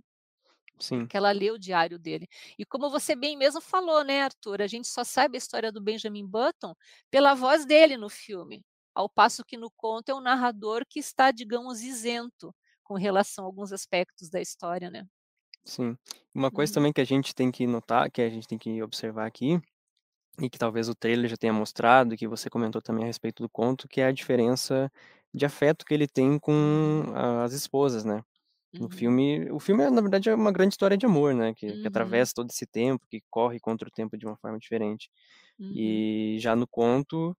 Sim. 0.79 1.11
Porque 1.11 1.17
ela 1.17 1.33
lê 1.33 1.51
o 1.51 1.59
diário 1.59 1.99
dele. 1.99 2.27
E 2.59 2.65
como 2.65 2.91
você 2.91 3.15
bem 3.17 3.37
mesmo 3.37 3.61
falou, 3.61 4.05
né, 4.05 4.23
Arthur, 4.23 4.63
a 4.63 4.67
gente 4.67 4.89
só 4.89 5.05
sabe 5.05 5.37
a 5.37 5.39
história 5.39 5.71
do 5.73 5.81
Benjamin 5.83 6.27
Button 6.27 6.75
pela 7.11 7.35
voz 7.35 7.67
dele 7.67 7.97
no 7.97 8.09
filme, 8.09 8.65
ao 8.95 9.09
passo 9.09 9.45
que 9.45 9.57
no 9.59 9.71
conto 9.71 10.09
é 10.11 10.15
um 10.15 10.21
narrador 10.21 10.85
que 10.89 10.99
está, 11.01 11.31
digamos, 11.31 11.83
isento 11.83 12.55
com 12.83 12.95
relação 12.95 13.45
a 13.45 13.49
alguns 13.49 13.73
aspectos 13.73 14.31
da 14.31 14.41
história, 14.41 14.91
né. 14.91 15.05
Sim. 15.65 15.97
Uma 16.35 16.51
coisa 16.51 16.73
Uhum. 16.73 16.75
também 16.75 16.93
que 16.93 17.01
a 17.01 17.05
gente 17.05 17.35
tem 17.35 17.51
que 17.51 17.67
notar, 17.67 18.11
que 18.11 18.21
a 18.23 18.29
gente 18.29 18.47
tem 18.47 18.59
que 18.59 18.83
observar 18.83 19.27
aqui, 19.27 19.61
e 20.41 20.51
que 20.51 20.59
talvez 20.59 20.89
o 20.89 20.95
trailer 20.97 21.31
já 21.31 21.37
tenha 21.37 21.53
mostrado, 21.53 22.15
e 22.15 22.19
que 22.19 22.29
você 22.29 22.51
comentou 22.51 22.83
também 22.83 23.05
a 23.05 23.07
respeito 23.09 23.43
do 23.43 23.49
conto, 23.51 23.89
que 23.89 24.01
é 24.01 24.07
a 24.07 24.13
diferença 24.13 24.91
de 25.35 25.47
afeto 25.47 25.85
que 25.87 25.95
ele 25.95 26.09
tem 26.09 26.39
com 26.39 27.05
as 27.45 27.53
esposas, 27.55 28.05
né. 28.05 28.23
No 28.79 28.89
Uhum. 28.89 28.91
filme 28.91 29.51
o 29.53 29.61
filme 29.61 29.85
é, 29.85 29.91
na 29.91 30.01
verdade, 30.03 30.31
é 30.31 30.35
uma 30.35 30.53
grande 30.53 30.75
história 30.75 30.97
de 30.99 31.07
amor, 31.07 31.35
né, 31.35 31.55
que 31.55 31.79
que 31.79 31.89
Uhum. 31.89 31.89
atravessa 31.89 32.33
todo 32.35 32.51
esse 32.51 32.67
tempo, 32.67 33.07
que 33.11 33.23
corre 33.31 33.61
contra 33.61 33.89
o 33.89 33.93
tempo 33.93 34.17
de 34.19 34.27
uma 34.27 34.37
forma 34.37 34.59
diferente. 34.59 35.11
Uhum. 35.59 36.05
E 36.11 36.37
já 36.41 36.57
no 36.57 36.67
conto, 36.69 37.37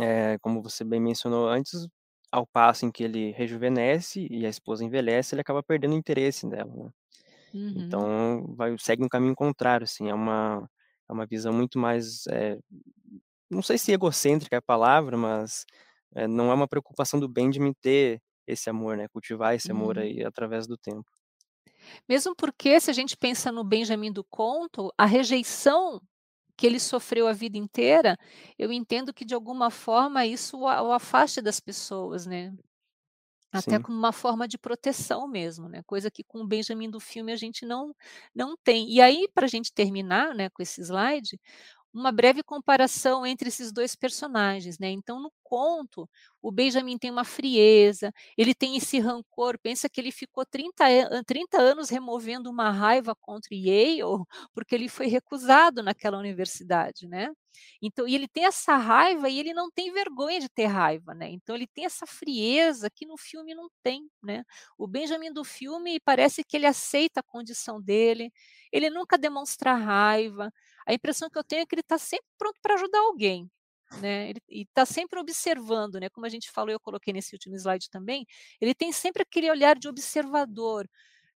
eh, 0.00 0.38
como 0.40 0.62
você 0.62 0.84
bem 0.84 1.00
mencionou 1.00 1.48
antes, 1.48 1.86
ao 2.32 2.46
passo 2.46 2.86
em 2.86 2.90
que 2.92 3.04
ele 3.04 3.32
rejuvenesce 3.32 4.26
e 4.30 4.46
a 4.46 4.48
esposa 4.50 4.84
envelhece, 4.84 5.34
ele 5.34 5.40
acaba 5.42 5.62
perdendo 5.62 5.94
o 5.94 5.98
interesse 5.98 6.46
nela, 6.46 6.72
né. 6.74 6.90
Uhum. 7.52 7.98
Então 7.98 8.54
vai 8.56 8.76
segue 8.78 9.04
um 9.04 9.08
caminho 9.08 9.34
contrário, 9.36 9.84
assim, 9.84 10.08
é 10.10 10.14
uma 10.14 10.68
é 11.10 11.12
uma 11.14 11.26
visão 11.26 11.52
muito 11.54 11.78
mais, 11.78 12.26
eh, 12.28 12.58
não 13.50 13.62
sei 13.62 13.78
se 13.78 13.92
egocêntrica 13.92 14.56
é 14.56 14.58
a 14.60 14.62
palavra, 14.62 15.16
mas, 15.16 15.64
eh, 16.16 16.26
não 16.28 16.50
é 16.50 16.54
uma 16.54 16.68
preocupação 16.68 17.20
do 17.20 17.28
Benjamin 17.28 17.74
ter 17.82 18.20
esse 18.48 18.70
amor, 18.70 18.96
né, 18.98 19.08
cultivar 19.08 19.54
esse 19.54 19.72
amor 19.72 19.98
Uhum. 19.98 20.00
aí 20.00 20.24
através 20.24 20.66
do 20.66 20.76
tempo. 20.78 21.10
Mesmo 22.08 22.34
porque 22.34 22.80
se 22.80 22.90
a 22.90 22.94
gente 22.94 23.16
pensa 23.16 23.52
no 23.52 23.64
Benjamin 23.64 24.12
do 24.12 24.24
conto, 24.24 24.92
a 24.96 25.04
rejeição 25.06 26.00
que 26.56 26.66
ele 26.66 26.80
sofreu 26.80 27.28
a 27.28 27.32
vida 27.32 27.58
inteira, 27.58 28.16
eu 28.58 28.72
entendo 28.72 29.14
que 29.14 29.24
de 29.24 29.34
alguma 29.34 29.70
forma 29.70 30.26
isso 30.26 30.58
o 30.60 30.66
a 30.68 30.96
afaste 30.96 31.40
das 31.42 31.60
pessoas, 31.60 32.26
né. 32.26 32.52
Até 33.52 33.78
Sim. 33.78 33.80
como 33.80 33.98
uma 33.98 34.12
forma 34.12 34.48
de 34.48 34.58
proteção 34.58 35.28
mesmo, 35.28 35.68
né, 35.68 35.82
coisa 35.86 36.10
que 36.10 36.24
com 36.24 36.40
o 36.42 36.46
Benjamin 36.48 36.90
do 36.90 37.00
filme 37.00 37.32
a 37.32 37.36
gente 37.36 37.66
não 37.66 37.94
não 38.34 38.56
tem. 38.64 38.90
E 38.90 39.00
aí 39.00 39.28
pra 39.34 39.46
gente 39.48 39.72
terminar, 39.74 40.34
né, 40.34 40.50
com 40.50 40.62
esse 40.62 40.80
slide, 40.82 41.40
uma 41.94 42.12
breve 42.12 42.42
comparação 42.44 43.26
entre 43.26 43.48
esses 43.48 43.72
2 43.72 43.96
personagens, 43.96 44.78
né. 44.80 44.90
Então 44.90 45.20
no 45.22 45.32
conto, 45.48 46.08
o 46.42 46.50
Benjamin 46.52 46.98
tem 46.98 47.10
uma 47.10 47.24
frieza, 47.24 48.12
ele 48.36 48.54
tem 48.54 48.76
esse 48.76 48.98
rancor, 48.98 49.58
pensa 49.62 49.88
que 49.88 50.00
ele 50.00 50.12
ficou 50.12 50.44
30 50.46 50.84
an 50.86 51.22
30 51.24 51.58
anos 51.60 51.88
removendo 51.90 52.50
uma 52.50 52.70
raiva 52.70 53.14
contra 53.14 53.54
Yale, 53.54 54.02
porque 54.54 54.74
ele 54.74 54.88
foi 54.88 55.06
recusado 55.06 55.82
naquela 55.82 56.18
universidade, 56.18 57.08
né. 57.08 57.30
Então 57.82 58.06
e 58.06 58.14
ele 58.14 58.28
tem 58.28 58.44
essa 58.46 58.76
raiva 58.76 59.28
e 59.28 59.38
ele 59.38 59.52
não 59.54 59.70
tem 59.70 59.92
vergonha 59.92 60.40
de 60.40 60.48
ter 60.48 60.66
raiva, 60.66 61.14
né, 61.14 61.28
então 61.30 61.54
ele 61.56 61.66
tem 61.66 61.84
essa 61.84 62.06
frieza 62.06 62.90
que 62.90 63.06
no 63.06 63.16
filme 63.16 63.54
não 63.54 63.68
tem, 63.82 64.08
né. 64.22 64.44
O 64.76 64.86
Benjamin 64.86 65.32
do 65.32 65.44
filme 65.44 66.00
parece 66.00 66.44
que 66.44 66.56
ele 66.56 66.66
aceita 66.66 67.20
a 67.20 67.22
condição 67.22 67.80
dele, 67.80 68.30
ele 68.72 68.90
nunca 68.90 69.16
demonstra 69.18 69.74
raiva, 69.74 70.52
a 70.86 70.92
impressão 70.94 71.28
que 71.30 71.38
eu 71.38 71.44
tenho 71.44 71.62
é 71.62 71.66
que 71.66 71.74
ele 71.74 71.82
tá 71.82 71.98
sempre 71.98 72.26
pronto 72.38 72.58
pra 72.62 72.74
ajudar 72.74 72.98
alguém, 73.00 73.48
né, 74.00 74.30
ele 74.30 74.40
e 74.48 74.66
tá 74.74 74.86
sempre 74.86 75.18
observando, 75.20 75.98
né, 76.00 76.08
como 76.10 76.26
a 76.26 76.28
gente 76.30 76.50
falou 76.50 76.70
eu 76.72 76.80
coloquei 76.80 77.12
nesse 77.12 77.34
último 77.34 77.54
slide 77.56 77.90
também, 77.90 78.26
ele 78.60 78.74
tem 78.74 78.92
sempre 78.92 79.22
aquele 79.22 79.50
olhar 79.50 79.76
de 79.78 79.88
observador, 79.88 80.88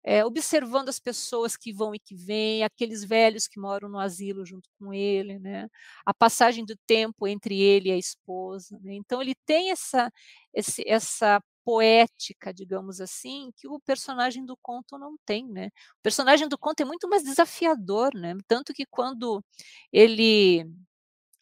eh, 0.05 0.25
observando 0.25 0.89
as 0.91 1.01
pessoas 1.01 1.57
que 1.57 1.73
vão 1.73 1.95
e 1.95 2.01
que 2.01 2.15
vêm, 2.17 2.65
aqueles 2.65 3.05
velhos 3.05 3.49
que 3.49 3.61
moram 3.61 3.89
no 3.89 3.99
asilo 4.01 4.45
junto 4.47 4.69
com 4.79 4.95
ele, 4.95 5.39
né, 5.41 5.69
a 6.07 6.15
passagem 6.15 6.65
do 6.67 6.77
tempo 6.87 7.27
entre 7.29 7.61
ele 7.61 7.89
e 7.91 7.93
a 7.93 7.99
esposa, 7.99 8.79
né, 8.83 8.95
então 8.95 9.23
ele 9.23 9.35
tem 9.47 9.71
essa 9.73 10.11
esse 10.55 10.85
essa 10.89 11.43
poética, 11.65 12.53
digamos 12.55 13.01
assim, 13.01 13.51
que 13.57 13.69
o 13.69 13.81
personagem 13.81 14.45
do 14.47 14.57
conto 14.63 14.99
não 14.99 15.17
tem, 15.27 15.49
né. 15.49 15.69
O 16.01 16.03
personagem 16.03 16.49
do 16.49 16.59
conto 16.59 16.81
é 16.83 16.85
muito 16.87 17.09
mais 17.09 17.23
desafiador, 17.25 18.13
né, 18.15 18.35
tanto 18.49 18.73
que 18.75 18.87
quando 18.87 19.45
ele 19.93 20.67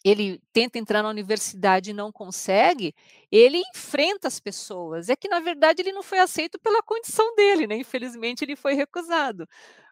ele 0.04 0.40
tenta 0.52 0.78
entrar 0.78 1.02
na 1.02 1.08
universidade 1.10 1.90
e 1.90 1.94
não 1.94 2.12
consegue, 2.12 2.94
ele 3.30 3.62
enfrenta 3.74 4.28
as 4.28 4.40
pessoas, 4.40 5.08
é 5.08 5.16
que 5.16 5.28
na 5.28 5.40
verdade 5.40 5.82
ele 5.82 5.92
não 5.92 6.02
foi 6.02 6.18
aceito 6.20 6.58
pela 6.60 6.82
condição 6.82 7.34
dele, 7.34 7.66
né, 7.66 7.76
infelizmente 7.76 8.42
ele 8.44 8.56
foi 8.56 8.74
recusado. 8.74 9.46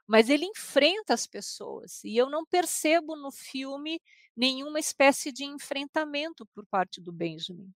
Mas 0.07 0.29
ele 0.31 0.47
enfrenta 0.47 1.15
as 1.15 1.27
pessoas, 1.27 2.03
e 2.05 2.17
eu 2.17 2.31
não 2.31 2.45
percebo 2.47 3.17
no 3.17 3.33
filme 3.33 4.01
nenhuma 4.37 4.81
espécie 4.81 5.33
de 5.33 5.45
enfrentamento 5.45 6.47
por 6.55 6.67
parte 6.67 7.01
do 7.01 7.13
Benjamin. 7.13 7.73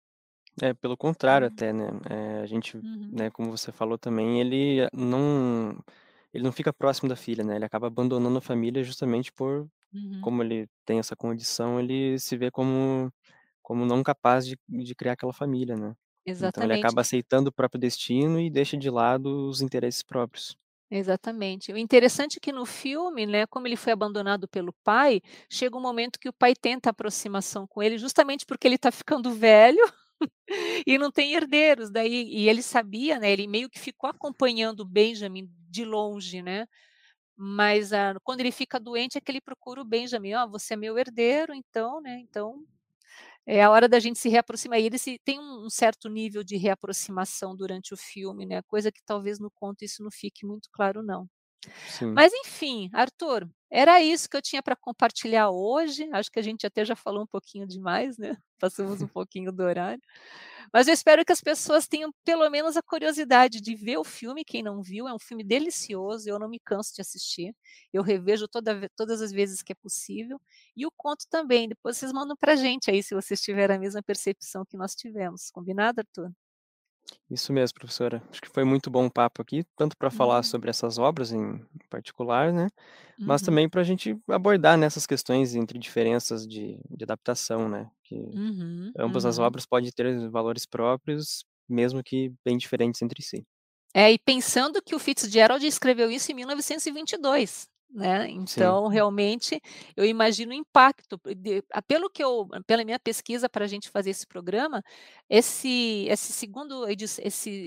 É, 0.61 0.73
pelo 0.73 0.97
contrário 0.97 1.47
Uhum. 1.47 1.47
até, 1.47 1.71
né, 1.71 1.85
eh, 2.09 2.41
a 2.41 2.45
gente, 2.45 2.81
Uhum. 2.81 3.11
né, 3.11 3.29
como 3.29 3.49
você 3.55 3.71
falou 3.71 3.97
também, 3.97 4.41
ele 4.41 4.87
não 4.93 5.77
ele 6.33 6.43
não 6.43 6.51
fica 6.51 6.73
próximo 6.73 7.09
da 7.09 7.15
filha, 7.15 7.43
né, 7.43 7.55
ele 7.57 7.65
acaba 7.65 7.87
abandonando 7.87 8.37
a 8.37 8.41
família 8.41 8.83
justamente 8.83 9.31
por 9.33 9.67
Uhum. 9.93 10.21
como 10.21 10.43
ele 10.43 10.67
tem 10.85 10.99
essa 10.99 11.15
condição, 11.15 11.79
ele 11.79 12.19
se 12.19 12.37
vê 12.37 12.51
como 12.51 13.11
como 13.63 13.85
não 13.85 14.03
capaz 14.03 14.45
de 14.47 14.57
de 14.69 14.95
criar 14.95 15.13
aquela 15.13 15.33
família, 15.33 15.75
né. 15.77 15.95
Então 16.39 16.63
ele 16.65 16.73
Exatamente. 16.73 16.75
acaba 16.75 17.01
aceitando 17.01 17.49
o 17.49 17.53
próprio 17.53 17.79
destino 17.81 18.39
e 18.41 18.49
deixa 18.51 18.77
de 18.77 18.89
lado 18.91 19.47
os 19.49 19.61
interesses 19.61 20.03
próprios. 20.03 20.57
Exatamente. 20.91 21.71
O 21.71 21.77
interessante 21.77 22.37
é 22.37 22.39
que 22.39 22.51
no 22.51 22.65
filme, 22.65 23.25
né, 23.27 23.45
como 23.45 23.67
ele 23.67 23.75
foi 23.75 23.93
abandonado 23.93 24.47
pelo 24.47 24.73
pai, 24.83 25.21
chega 25.49 25.77
um 25.77 25.81
momento 25.81 26.19
que 26.19 26.27
o 26.29 26.33
pai 26.33 26.53
tenta 26.55 26.89
aproximação 26.89 27.67
com 27.67 27.83
ele, 27.83 27.97
justamente 27.99 28.43
porque 28.45 28.67
ele 28.67 28.77
tá 28.77 28.91
ficando 28.91 29.31
velho 29.31 29.77
e 30.87 30.97
não 30.97 31.11
tem 31.11 31.33
herdeiros, 31.33 31.91
daí 31.91 32.25
e 32.29 32.49
ele 32.49 32.63
sabia, 32.63 33.19
né, 33.19 33.31
ele 33.31 33.47
meio 33.47 33.69
que 33.69 33.79
ficou 33.79 34.09
acompanhando 34.09 34.81
o 34.81 34.85
Benjamin 34.85 35.49
de 35.69 35.85
longe, 35.85 36.41
né, 36.41 36.67
mas, 37.37 37.93
ah, 37.93 38.15
quando 38.23 38.41
ele 38.41 38.51
fica 38.51 38.79
doente 38.79 39.17
é 39.17 39.21
que 39.21 39.31
ele 39.31 39.41
procura 39.41 39.81
o 39.81 39.85
Benjamin: 39.85 40.35
"Ó, 40.35 40.47
você 40.49 40.73
é 40.75 40.77
meu 40.77 40.97
herdeiro, 40.99 41.53
então, 41.55 42.01
né, 42.01 42.19
então, 42.21 42.65
é 43.47 43.63
a 43.63 43.71
hora 43.71 43.87
da 43.89 43.99
gente 43.99 44.19
se 44.19 44.29
reaproximar", 44.29 44.79
e 44.81 44.85
eles 44.87 45.01
se 45.03 45.19
tem 45.25 45.39
um 45.39 45.65
um 45.67 45.69
certo 45.71 46.09
nível 46.09 46.43
de 46.43 46.57
reaproximação 46.57 47.55
durante 47.55 47.93
o 47.93 47.97
filme, 47.97 48.45
né, 48.47 48.61
coisa 48.63 48.91
que 48.91 49.01
talvez 49.05 49.39
no 49.39 49.51
conto 49.51 49.83
isso 49.85 50.03
não 50.03 50.11
fique 50.11 50.45
muito 50.45 50.69
claro 50.73 51.03
não. 51.03 51.27
Sim. 51.85 52.19
Mas 52.19 52.33
enfim, 52.33 52.89
Arthur, 52.93 53.49
era 53.71 54.01
isso 54.01 54.29
que 54.29 54.37
eu 54.37 54.41
tinha 54.41 54.63
pra 54.63 54.75
compartilhar 54.75 55.49
hoje, 55.51 56.09
acho 56.13 56.31
que 56.31 56.39
a 56.39 56.41
gente 56.43 56.65
até 56.67 56.85
já 56.85 56.95
falou 56.95 57.23
um 57.23 57.27
pouquinho 57.27 57.67
demais, 57.67 58.17
né, 58.17 58.35
passamos 58.59 59.01
um 59.01 59.07
pouquinho 59.07 59.51
do 59.51 59.63
horário, 59.63 60.01
mas 60.73 60.87
eu 60.87 60.93
espero 60.93 61.25
que 61.25 61.31
as 61.31 61.41
pessoas 61.41 61.87
tenham 61.87 62.11
pelo 62.25 62.49
menos 62.49 62.77
a 62.77 62.81
curiosidade 62.81 63.61
de 63.61 63.75
ver 63.75 63.97
o 63.97 64.03
filme, 64.03 64.45
quem 64.45 64.63
não 64.63 64.81
viu, 64.81 65.07
é 65.07 65.13
um 65.13 65.19
filme 65.19 65.43
delicioso, 65.43 66.29
eu 66.29 66.39
não 66.39 66.49
me 66.49 66.59
canso 66.59 66.93
de 66.95 67.01
assistir, 67.01 67.55
eu 67.93 68.03
revejo 68.03 68.47
toda 68.47 68.89
todas 68.95 69.21
as 69.21 69.31
vezes 69.31 69.61
que 69.63 69.71
é 69.73 69.75
possível, 69.75 70.39
e 70.75 70.85
o 70.85 70.91
conto 70.95 71.25
também, 71.29 71.67
depois 71.69 71.97
vocês 71.97 72.11
mandam 72.13 72.35
pra 72.37 72.55
gente 72.55 72.91
aí 72.91 73.03
se 73.03 73.15
vocês 73.15 73.41
tiveram 73.41 73.75
a 73.75 73.79
mesma 73.79 74.01
percepção 74.03 74.65
que 74.65 74.77
nós 74.77 74.95
tivemos, 74.95 75.49
combinado, 75.51 76.01
Arthur? 76.01 76.31
Isso 77.29 77.53
mesmo, 77.53 77.75
professora. 77.79 78.23
Acho 78.29 78.41
que 78.41 78.49
foi 78.49 78.63
muito 78.63 78.89
bom 78.89 79.05
o 79.05 79.11
papo 79.11 79.41
aqui, 79.41 79.63
tanto 79.77 79.95
falar 80.11 80.41
Uhum. 80.41 80.43
sobre 80.43 80.69
essas 80.69 80.97
obras 80.97 81.31
em 81.31 81.59
particular, 81.89 82.51
né, 82.53 82.67
mas 83.25 83.41
Uhum. 83.41 83.43
também 83.43 83.69
pra 83.69 83.83
gente 83.83 84.17
abordar, 84.29 84.77
né, 84.77 84.87
essas 84.87 85.05
questões 85.07 85.55
entre 85.55 85.79
diferenças 85.79 86.47
de 86.47 86.79
de 86.89 87.03
adaptação, 87.03 87.69
né, 87.69 87.91
que 88.03 88.17
Uhum, 88.33 88.95
ambas 88.97 89.25
as 89.25 89.39
uhum. 89.39 89.39
obras 89.39 89.65
podem 89.67 89.91
ter 89.91 90.29
valores 90.31 90.65
próprios, 90.67 91.45
mesmo 91.69 92.03
que 92.03 92.33
bem 92.45 92.57
diferentes 92.57 93.01
entre 93.03 93.23
si. 93.23 93.45
É, 93.93 94.11
e 94.11 94.19
pensando 94.19 94.81
que 94.81 94.95
o 94.95 94.99
Fitzgerald 94.99 95.65
escreveu 95.65 96.11
isso 96.11 96.31
em 96.31 96.35
1922, 96.35 97.67
né, 97.91 98.29
Sim. 98.45 98.79
então 98.81 98.87
realmente 98.87 99.59
eu 99.97 100.05
imagino 100.05 100.51
o 100.51 100.55
impacto 100.55 101.19
de 101.35 101.63
pelo 101.87 102.09
que 102.09 102.23
eu 102.23 102.47
pela 102.67 102.85
minha 102.85 102.99
pesquisa 102.99 103.49
pra 103.49 103.67
gente 103.67 103.89
fazer 103.89 104.11
esse 104.11 104.27
programa, 104.27 104.83
esse 105.29 106.05
esse 106.09 106.31
segundo 106.33 106.87
esse 106.87 107.21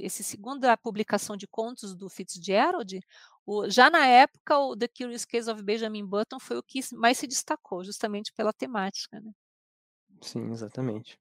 esse 0.05 0.23
segunda 0.23 0.77
publicação 0.77 1.37
de 1.37 1.47
contos 1.49 1.95
do 1.97 2.09
Fitzgerald, 2.09 3.01
o 3.47 3.68
já 3.68 3.91
na 3.91 4.07
época 4.07 4.59
o 4.59 4.77
The 4.77 4.89
Curious 4.89 5.25
Case 5.25 5.51
of 5.51 5.62
Benjamin 5.62 6.07
Button 6.07 6.39
foi 6.41 6.57
o 6.59 6.62
que 6.62 6.81
mais 6.95 7.18
se 7.18 7.27
destacou, 7.27 7.83
justamente 7.85 8.33
pela 8.33 8.53
temática, 8.53 9.20
né. 9.20 9.33
Sim, 10.23 10.51
exatamente. 10.53 11.18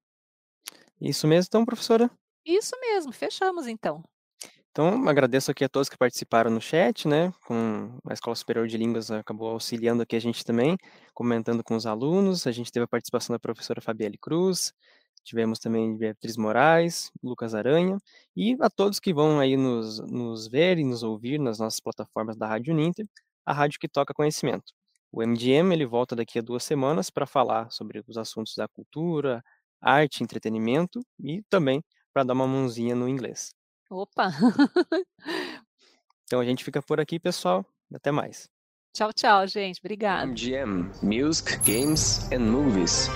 Isso 1.00 1.28
mesmo, 1.28 1.48
então, 1.50 1.66
professora. 1.66 2.12
Isso 2.46 2.76
mesmo, 2.80 3.12
fechamos 3.12 3.68
então. 3.68 4.04
Então, 4.72 5.08
agradeço 5.10 5.52
aqui 5.52 5.66
a 5.66 5.70
todos 5.70 5.90
que 5.90 5.98
participaram 5.98 6.50
no 6.50 6.62
chat, 6.62 7.06
né, 7.08 7.34
com 7.46 7.98
a 8.08 8.14
Escola 8.14 8.36
Superior 8.36 8.68
de 8.68 8.78
Línguas 8.78 9.12
acabou 9.12 9.50
auxiliando 9.50 10.02
aqui 10.02 10.16
a 10.16 10.20
gente 10.20 10.46
também, 10.46 10.78
comentando 11.14 11.62
com 11.62 11.76
os 11.76 11.86
alunos, 11.86 12.48
a 12.48 12.52
gente 12.54 12.72
teve 12.72 12.86
a 12.86 12.88
participação 12.88 13.34
da 13.34 13.40
professora 13.40 13.82
Fabielle 13.82 14.18
Cruz, 14.18 14.74
Tivemos 15.24 15.60
também 15.60 15.96
Beatriz 15.98 16.36
Moraes, 16.38 17.12
Lucas 17.24 17.54
Aranha, 17.54 17.98
e 18.36 18.56
a 18.60 18.70
todos 18.70 19.00
que 19.00 19.14
vão 19.14 19.40
aí 19.40 19.56
nos, 19.56 20.00
nos 20.00 20.48
ver 20.48 20.80
e 20.80 20.84
nos 20.84 21.04
ouvir 21.04 21.40
nas 21.40 21.60
nossas 21.60 21.80
plataformas 21.80 22.36
da 22.38 22.48
Rádio 22.48 22.74
Ninter, 22.74 23.06
a 23.46 23.54
rádio 23.54 23.80
que 23.80 23.88
toca 23.88 24.14
conhecimento. 24.14 24.74
O 25.12 25.22
MDM 25.22 25.74
ele 25.74 25.86
volta 25.86 26.16
daqui 26.16 26.40
a 26.40 26.42
duas 26.42 26.64
semanas 26.64 27.10
para 27.10 27.28
falar 27.28 27.70
sobre 27.72 28.04
os 28.08 28.18
assuntos 28.18 28.56
da 28.56 28.68
cultura, 28.68 29.44
arte, 29.82 30.24
entretenimento 30.24 31.00
e 31.20 31.44
também 31.50 31.84
para 32.14 32.24
dar 32.24 32.34
uma 32.34 32.48
mãozinha 32.48 32.96
no 32.96 33.08
inglês. 33.08 33.54
Opa! 33.92 34.32
então 36.24 36.40
a 36.40 36.46
gente 36.46 36.64
fica 36.64 36.82
por 36.82 37.00
aqui, 37.00 37.20
pessoal. 37.20 37.66
Até 37.94 38.10
mais. 38.10 38.50
Tchau, 38.94 39.12
tchau, 39.14 39.46
gente. 39.48 39.80
Obrigada. 39.80 40.26
MGM 40.26 40.90
Music, 41.04 41.58
Games 41.58 42.32
and 42.32 42.40
Movies. 42.40 43.10